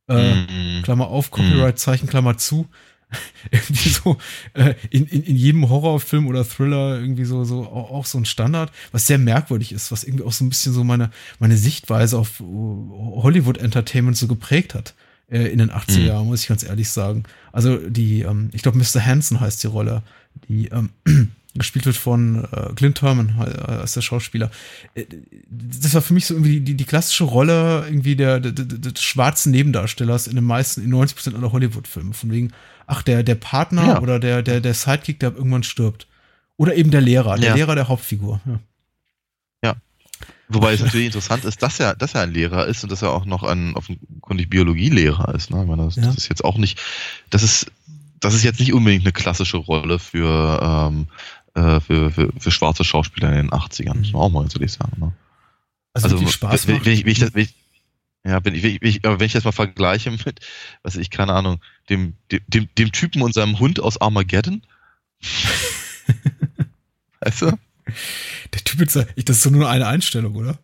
[0.09, 0.83] Äh, Mhm.
[0.83, 2.69] Klammer auf, Copyright-Zeichen, Klammer zu.
[3.51, 4.17] irgendwie so
[4.55, 8.73] äh, in, in, in jedem Horrorfilm oder Thriller irgendwie so, so auch, so ein Standard,
[8.93, 12.41] was sehr merkwürdig ist, was irgendwie auch so ein bisschen so meine, meine Sichtweise auf
[12.41, 14.95] uh, Hollywood-Entertainment so geprägt hat
[15.31, 17.25] äh, in den 80er Jahren, muss ich ganz ehrlich sagen.
[17.53, 19.05] Also die, ähm, ich glaube, Mr.
[19.05, 20.03] Hansen heißt die Rolle,
[20.49, 20.91] die ähm,
[21.55, 24.51] gespielt wird von äh, Clint Herman äh, als der Schauspieler.
[24.95, 25.05] Äh,
[25.51, 29.03] Das war für mich so irgendwie die, die klassische Rolle irgendwie der, der, der, des
[29.03, 32.15] schwarzen Nebendarstellers in den meisten, in 90 Prozent aller Hollywood-Filme.
[32.15, 32.53] Von wegen,
[32.91, 34.01] ach, der, der Partner Ja.
[34.01, 36.07] oder der, der, der Sidekick, der irgendwann stirbt.
[36.57, 37.55] Oder eben der Lehrer, der Ja.
[37.55, 38.41] Lehrer der Hauptfigur.
[39.65, 39.77] Ja.
[40.49, 43.11] Wobei es natürlich interessant ist, dass er, dass er ein Lehrer ist und dass er
[43.13, 45.51] auch noch ein offenkundig Biologielehrer ist.
[45.51, 45.63] Ne?
[45.63, 46.03] Ich meine, das, Ja.
[46.03, 46.79] das ist jetzt auch nicht,
[47.31, 47.71] das ist,
[48.19, 50.61] das ist jetzt nicht unbedingt eine klassische Rolle für,
[50.91, 51.07] ähm,
[51.55, 54.73] äh, für, für, für schwarze Schauspieler in den 80ern, muss man auch mal ganz ehrlich
[54.73, 54.93] sagen.
[54.99, 55.13] Ne?
[55.95, 57.55] Also, wirklich Spaß wenn, wenn, ich, wenn ich das, wenn ich,
[58.25, 60.41] ja, wenn ich, ich, aber wenn ich das mal vergleiche mit,
[60.83, 64.63] was weiß ich, keine Ahnung, dem, dem, dem, Typen und seinem Hund aus Armageddon.
[67.21, 67.59] weißt du?
[68.55, 70.59] Der Typ ist, das ist so nur eine Einstellung, oder?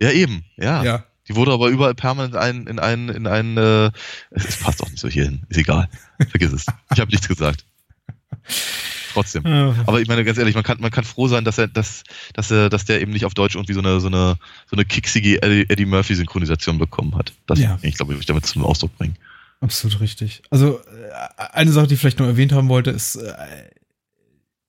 [0.00, 0.82] Ja, eben, ja.
[0.82, 1.04] Ja.
[1.28, 3.90] Die wurde aber überall permanent ein, in einen, in einen, äh,
[4.30, 5.46] es, es passt auch nicht so hierhin.
[5.48, 5.88] Ist egal.
[6.28, 6.66] Vergiss es.
[6.92, 7.64] Ich habe nichts gesagt.
[9.14, 9.46] Trotzdem.
[9.46, 12.02] Aber ich meine ganz ehrlich, man kann, man kann froh sein, dass er, dass,
[12.34, 14.36] dass er, dass der eben nicht auf Deutsch irgendwie so eine, so eine,
[14.68, 17.32] so eine kicksige Eddie, Eddie Murphy Synchronisation bekommen hat.
[17.46, 17.78] Das, Ja.
[17.82, 19.16] ich glaube, ich will damit zum Ausdruck bringen.
[19.60, 20.42] Absolut richtig.
[20.50, 23.32] Also äh, eine Sache, die ich vielleicht noch erwähnt haben wollte, ist, äh,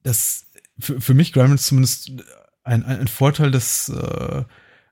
[0.04, 0.46] dass
[0.80, 2.12] für, für mich Gremlins zumindest
[2.64, 4.44] ein, ein, ein Vorteil des äh,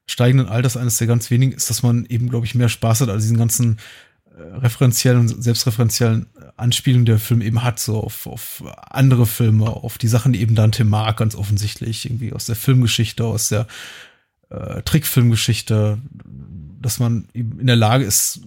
[0.05, 3.09] steigenden Alters eines der ganz wenigen ist, dass man eben, glaube ich, mehr Spaß hat,
[3.09, 3.77] als diesen ganzen
[4.35, 6.27] äh, referenziellen und selbstreferenziellen
[6.57, 10.41] Anspielungen, die der Film eben hat, so auf, auf andere Filme, auf die Sachen, die
[10.41, 13.67] eben Dante mag, ganz offensichtlich, irgendwie aus der Filmgeschichte, aus der
[14.49, 15.99] äh, Trickfilmgeschichte,
[16.81, 18.41] dass man eben in der Lage ist,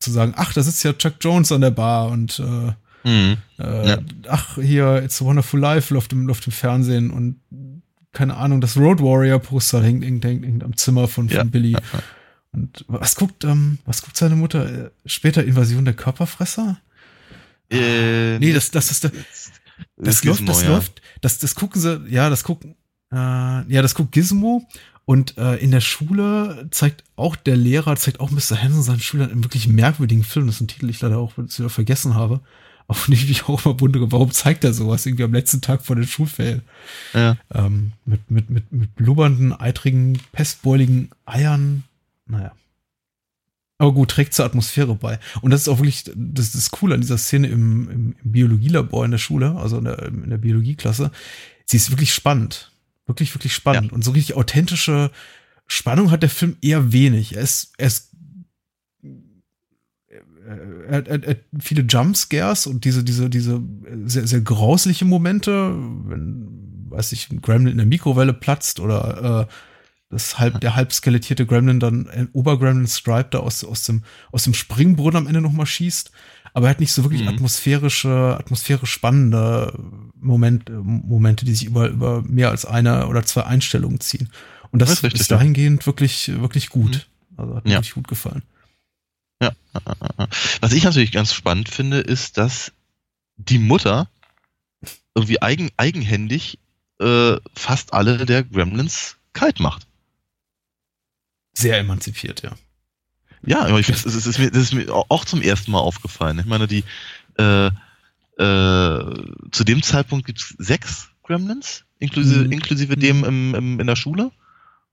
[0.00, 2.72] zu sagen, ach, da sitzt ja Chuck Jones an der Bar und äh,
[3.04, 3.36] Mhm.
[3.58, 3.98] äh, Ja.
[4.28, 7.40] ach, hier, It's a Wonderful Life läuft im, läuft im Fernsehen und
[8.12, 11.42] keine Ahnung, das Road Warrior Poster hängt, hängt, hängt, hängt am Zimmer von, von Ja.
[11.44, 11.76] Billy.
[12.52, 14.86] Und was guckt, ähm, was guckt seine Mutter?
[14.86, 16.78] Äh, Später Invasion der Körperfresser?
[17.72, 19.12] Äh, Nee, das, das ist der,
[19.96, 20.68] das ist läuft, Gizmo, das ja.
[20.70, 22.76] läuft, das, das gucken sie, ja, das gucken,
[23.12, 24.66] äh, ja, das guckt Gizmo
[25.04, 28.62] und äh, in der Schule zeigt auch der Lehrer, zeigt auch Mr.
[28.62, 31.36] Hansen seinen Schülern einen wirklich merkwürdigen Film, das ist ein Titel, den ich leider auch
[31.36, 32.40] wieder vergessen habe,
[32.86, 35.84] auf den ich mich auch immer wundere, warum zeigt er sowas irgendwie am letzten Tag
[35.84, 36.62] vor den Schulferien,
[37.14, 37.36] Ja.
[37.54, 41.84] ähm, mit, mit, mit, mit blubbernden, eitrigen, pestbeuligen Eiern,
[42.26, 42.52] naja.
[43.82, 45.18] Aber gut, trägt zur Atmosphäre bei.
[45.40, 49.10] Und das ist auch wirklich, das ist cool an dieser Szene im, im Biologielabor in
[49.10, 51.10] der Schule, also in der, in der Biologieklasse.
[51.66, 52.70] Sie ist wirklich spannend.
[53.06, 53.90] Wirklich, wirklich spannend.
[53.90, 53.92] Ja.
[53.92, 55.10] Und so richtig authentische
[55.66, 57.34] Spannung hat der Film eher wenig.
[57.34, 58.10] Er ist, er ist
[60.88, 63.60] hat, er, hat- er hat viele Jumpscares und diese, diese, diese
[64.04, 65.74] sehr, sehr grausliche Momente,
[66.06, 69.52] wenn, weiß ich, ein Gremlin in der Mikrowelle platzt oder äh,
[70.12, 74.44] das halb, der halb skelettierte Gremlin dann ein Obergremlin Stripe da aus, aus, dem, aus
[74.44, 76.12] dem Springbrunnen am Ende nochmal schießt.
[76.54, 77.28] Aber er hat nicht so wirklich Mhm.
[77.28, 79.72] atmosphärische, atmosphärisch spannende
[80.14, 84.28] Moment, Momente, die sich über, über mehr als eine oder zwei Einstellungen ziehen.
[84.70, 85.38] Und das, Das ist richtig, ist ja.
[85.38, 87.08] dahingehend wirklich, wirklich gut.
[87.36, 87.76] Also hat mir Ja.
[87.78, 88.42] wirklich gut gefallen.
[89.42, 89.52] Ja.
[90.60, 92.72] Was ich natürlich ganz spannend finde, ist, dass
[93.36, 94.08] die Mutter
[95.14, 96.58] irgendwie eigen, eigenhändig
[97.00, 99.86] äh, fast alle der Gremlins kalt macht.
[101.54, 102.52] Sehr emanzipiert, ja.
[103.44, 105.80] Ja, aber ich, das, ist, das, ist mir, das ist mir auch zum ersten Mal
[105.80, 106.38] aufgefallen.
[106.38, 106.84] Ich meine, die
[107.38, 107.70] äh, äh,
[109.50, 112.52] zu dem Zeitpunkt gibt es sechs Gremlins, inklusive, Mhm.
[112.52, 114.30] inklusive dem im, im, in der Schule.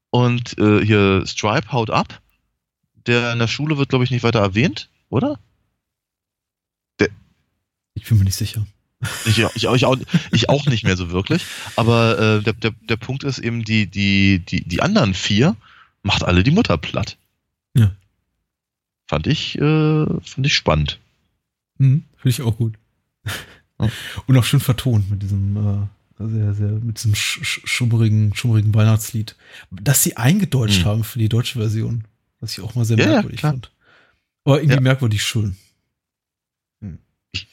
[0.10, 2.22] Und äh, hier Stripe haut ab.
[3.06, 5.40] Der in der Schule wird, glaube ich, nicht weiter erwähnt, oder?
[7.94, 8.66] Ich bin mir nicht sicher.
[9.26, 9.98] Ich, ich, ich, auch,
[10.32, 11.46] ich auch nicht mehr so wirklich.
[11.76, 15.56] Aber äh, der, der, der Punkt ist eben, die, die, die, die anderen vier
[16.04, 17.18] macht alle die Mutter platt.
[17.76, 17.92] Ja.
[19.08, 21.00] Fand ich, äh, fand ich spannend.
[21.78, 22.74] Mhm, Finde ich auch gut.
[23.26, 23.90] Ja.
[24.28, 28.74] Und auch schön vertont mit diesem äh, sehr, sehr, mit diesem sch sch schummrigen, schummrigen
[28.76, 29.36] Weihnachtslied.
[29.72, 30.86] Das sie eingedeutscht Mhm.
[30.86, 32.04] haben für die deutsche Version,
[32.42, 33.54] was ich auch mal sehr Ja, merkwürdig klar.
[33.54, 33.72] fand.
[34.44, 34.82] Aber irgendwie Ja.
[34.82, 35.56] merkwürdig schön.
[37.32, 37.48] Ich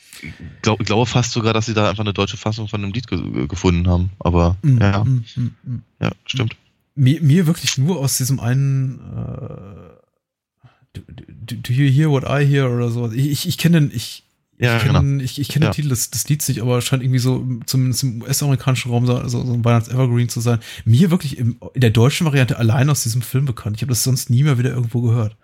[0.62, 3.46] glaub, glaube fast sogar, dass sie da einfach eine deutsche Fassung von dem Lied ge
[3.46, 4.10] gefunden haben.
[4.18, 5.82] Aber Mhm, ja, mhm, mhm, mhm.
[6.00, 6.56] ja, stimmt.
[6.96, 12.44] Mir, mir wirklich nur aus diesem einen äh, do, do, do you hear what I
[12.44, 13.10] hear oder so.
[13.12, 14.24] Ich, ich, ich kenne den, ich,
[14.58, 15.22] Ja, ich kenne genau.
[15.22, 15.72] ich, ich kenn den Ja.
[15.72, 19.44] Titel des, des Lieds nicht, aber scheint irgendwie so, zumindest im US-amerikanischen Raum, so, so
[19.44, 20.58] so ein Weihnachts-Evergreen zu sein.
[20.86, 23.76] Mir wirklich im, in der deutschen Variante allein aus diesem Film bekannt.
[23.76, 25.36] Ich habe das sonst nie mehr wieder irgendwo gehört.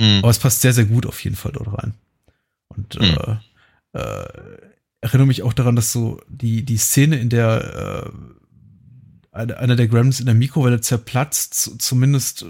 [0.00, 0.20] Mhm.
[0.22, 1.94] Aber es passt sehr, sehr gut auf jeden Fall dort rein.
[2.68, 3.16] Und Mhm.
[3.94, 4.58] äh, äh,
[5.00, 8.10] erinnere mich auch daran, dass so die, die Szene, in der äh,
[9.32, 12.46] einer der Gremlins in der Mikrowelle zerplatzt, zu- zumindest, äh,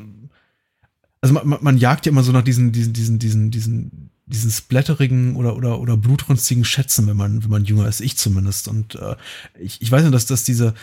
[1.21, 5.37] also man, man, jagt ja immer so nach diesen, diesen, diesen, diesen, diesen, diesen splatterigen
[5.37, 8.69] oder, oder, oder blutrünstigen Schätzen, wenn man, wenn man jünger ist, ich zumindest.
[8.69, 9.17] Und äh,
[9.59, 10.75] ich, ich weiß nicht, dass, dass diese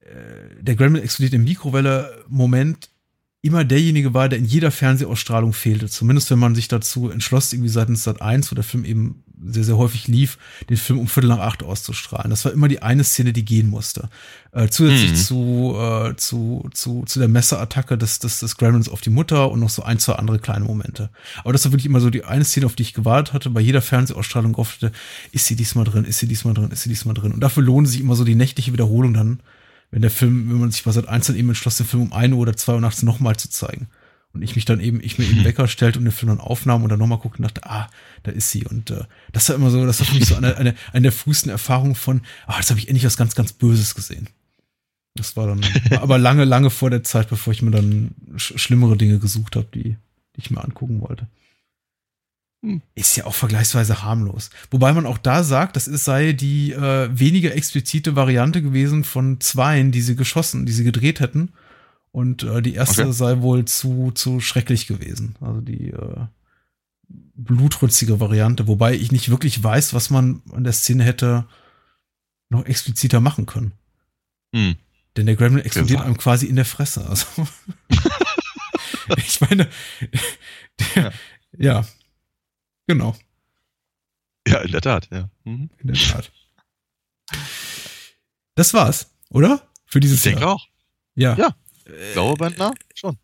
[0.00, 2.90] äh, der Gremlin explodiert im Mikrowelle-Moment
[3.40, 5.88] immer derjenige war, der in jeder Fernsehausstrahlung fehlte.
[5.88, 9.62] Zumindest wenn man sich dazu entschloss, irgendwie seitens Sat 1, wo der Film eben sehr,
[9.62, 10.36] sehr häufig lief,
[10.68, 12.30] den Film um Viertel nach acht auszustrahlen.
[12.30, 14.08] Das war immer die eine Szene, die gehen musste.
[14.50, 15.16] Äh, zusätzlich Mhm.
[15.16, 19.60] zu, äh, zu, zu, zu der Messerattacke des, des, des Gremlins auf die Mutter und
[19.60, 21.10] noch so ein, zwei andere kleine Momente.
[21.44, 23.60] Aber das war wirklich immer so die eine Szene, auf die ich gewartet hatte, bei
[23.60, 24.92] jeder Fernsehausstrahlung gehofft hatte,
[25.30, 27.30] ist sie diesmal drin, ist sie diesmal drin, ist sie diesmal drin.
[27.30, 29.38] Und dafür lohnt sich immer so die nächtliche Wiederholung dann,
[29.90, 32.12] wenn der Film, wenn man sich bei Sat 1 dann eben entschloss, den Film um
[32.12, 33.88] 1 Uhr oder 2 Uhr nachts nochmal zu zeigen.
[34.34, 36.82] Und ich mich dann eben, ich mir eben Wecker stellte und den Film dann aufnahm
[36.82, 37.88] und dann nochmal guckte und dachte, ah,
[38.22, 38.66] da ist sie.
[38.66, 41.12] Und äh, das war immer so, das war für mich so eine, eine, eine der
[41.12, 44.28] frühesten Erfahrungen von, ah, jetzt habe ich endlich was ganz, ganz Böses gesehen.
[45.14, 48.52] Das war dann war aber lange, lange vor der Zeit, bevor ich mir dann sch
[48.56, 49.96] schlimmere Dinge gesucht habe, die,
[50.36, 51.26] die ich mir angucken wollte.
[52.62, 52.82] Hm.
[52.94, 54.50] Ist ja auch vergleichsweise harmlos.
[54.70, 59.40] Wobei man auch da sagt, das ist, sei die äh, weniger explizite Variante gewesen von
[59.40, 61.52] zweien, die sie geschossen, die sie gedreht hätten.
[62.10, 63.12] Und äh, die erste Okay.
[63.12, 65.36] sei wohl zu, zu schrecklich gewesen.
[65.40, 66.26] Also die äh,
[67.08, 71.46] blutrünstige Variante, wobei ich nicht wirklich weiß, was man an der Szene hätte
[72.50, 73.72] noch expliziter machen können.
[74.54, 74.76] Hm.
[75.16, 77.06] Denn der Gremlin explodiert einem quasi in der Fresse.
[77.06, 77.26] Also
[79.16, 79.68] ich meine,
[80.94, 81.12] der,
[81.56, 81.84] ja.
[82.88, 83.14] Genau,
[84.48, 85.30] Ja, in der Tat, ja.
[85.44, 85.70] Mhm.
[85.78, 86.32] in der Tat.
[88.56, 89.62] Das war's, oder?
[89.86, 90.54] Für dieses Ich denke Jahr.
[90.54, 90.66] auch.
[91.14, 91.34] Ja.
[91.36, 91.56] Ja.
[92.14, 92.74] Blaue Bänder?
[92.94, 93.16] Schon.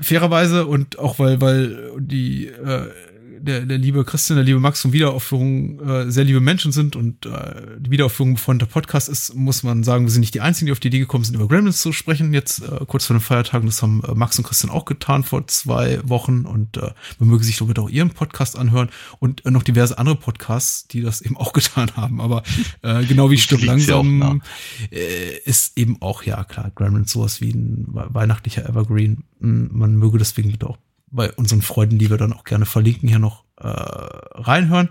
[0.00, 2.92] fairerweise und auch weil, weil die, äh,
[3.42, 7.26] der, der liebe Christian, der liebe Max von Wiederaufführung äh, sehr liebe Menschen sind und
[7.26, 10.66] äh, die Wiederaufführung von der Podcast ist, muss man sagen, wir sind nicht die Einzigen,
[10.66, 13.20] die auf die Idee gekommen sind, über Gremlins zu sprechen, jetzt äh, kurz vor den
[13.20, 13.66] Feiertagen.
[13.66, 17.44] Das haben äh, Max und Christian auch getan vor zwei Wochen und äh, man möge
[17.44, 21.36] sich damit auch ihren Podcast anhören und äh, noch diverse andere Podcasts, die das eben
[21.36, 22.20] auch getan haben.
[22.20, 22.42] Aber
[22.82, 24.42] äh, genau wie auch langsam
[24.90, 29.24] äh, ist eben auch, ja klar, Gremlins sowas wie ein we- weihnachtlicher Evergreen.
[29.40, 30.78] Mm, Man möge deswegen bitte auch
[31.10, 34.88] bei unseren Freunden, die wir dann auch gerne verlinken, hier noch äh, reinhören.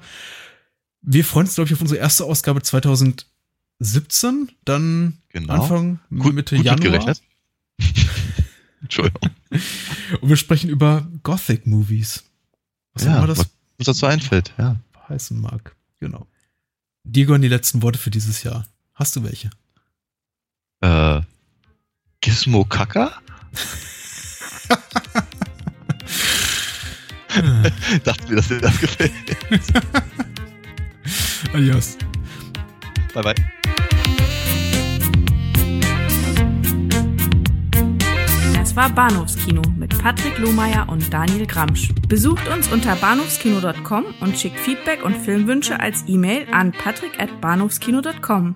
[1.01, 5.53] Wir freuen uns, glaube ich, auf unsere erste Ausgabe 2017, dann Genau.
[5.53, 7.15] Anfang Gut, Mitte gut Januar.
[8.81, 9.29] Entschuldigung.
[10.21, 12.23] Und wir sprechen über Gothic-Movies.
[12.93, 14.75] Was auch Ja, immer das was uns dazu einfällt, ja.
[15.07, 15.75] heißen mag.
[15.99, 16.27] Genau.
[17.05, 18.65] Gehören die letzten Worte für dieses Jahr.
[18.93, 19.49] Hast du welche?
[20.81, 21.21] Äh,
[22.21, 23.13] Gizmo Kaka?
[28.03, 29.11] Dachte mir, dass dir das gefällt.
[31.53, 31.97] Adios.
[33.13, 33.35] Bye bye.
[38.53, 41.89] Das war Bahnhofskino mit Patrick Lohmeier und Daniel Gramsch.
[42.07, 48.55] Besucht uns unter bahnhofskino.com und schickt Feedback und Filmwünsche als E-Mail an patrick@bahnhofskino.com.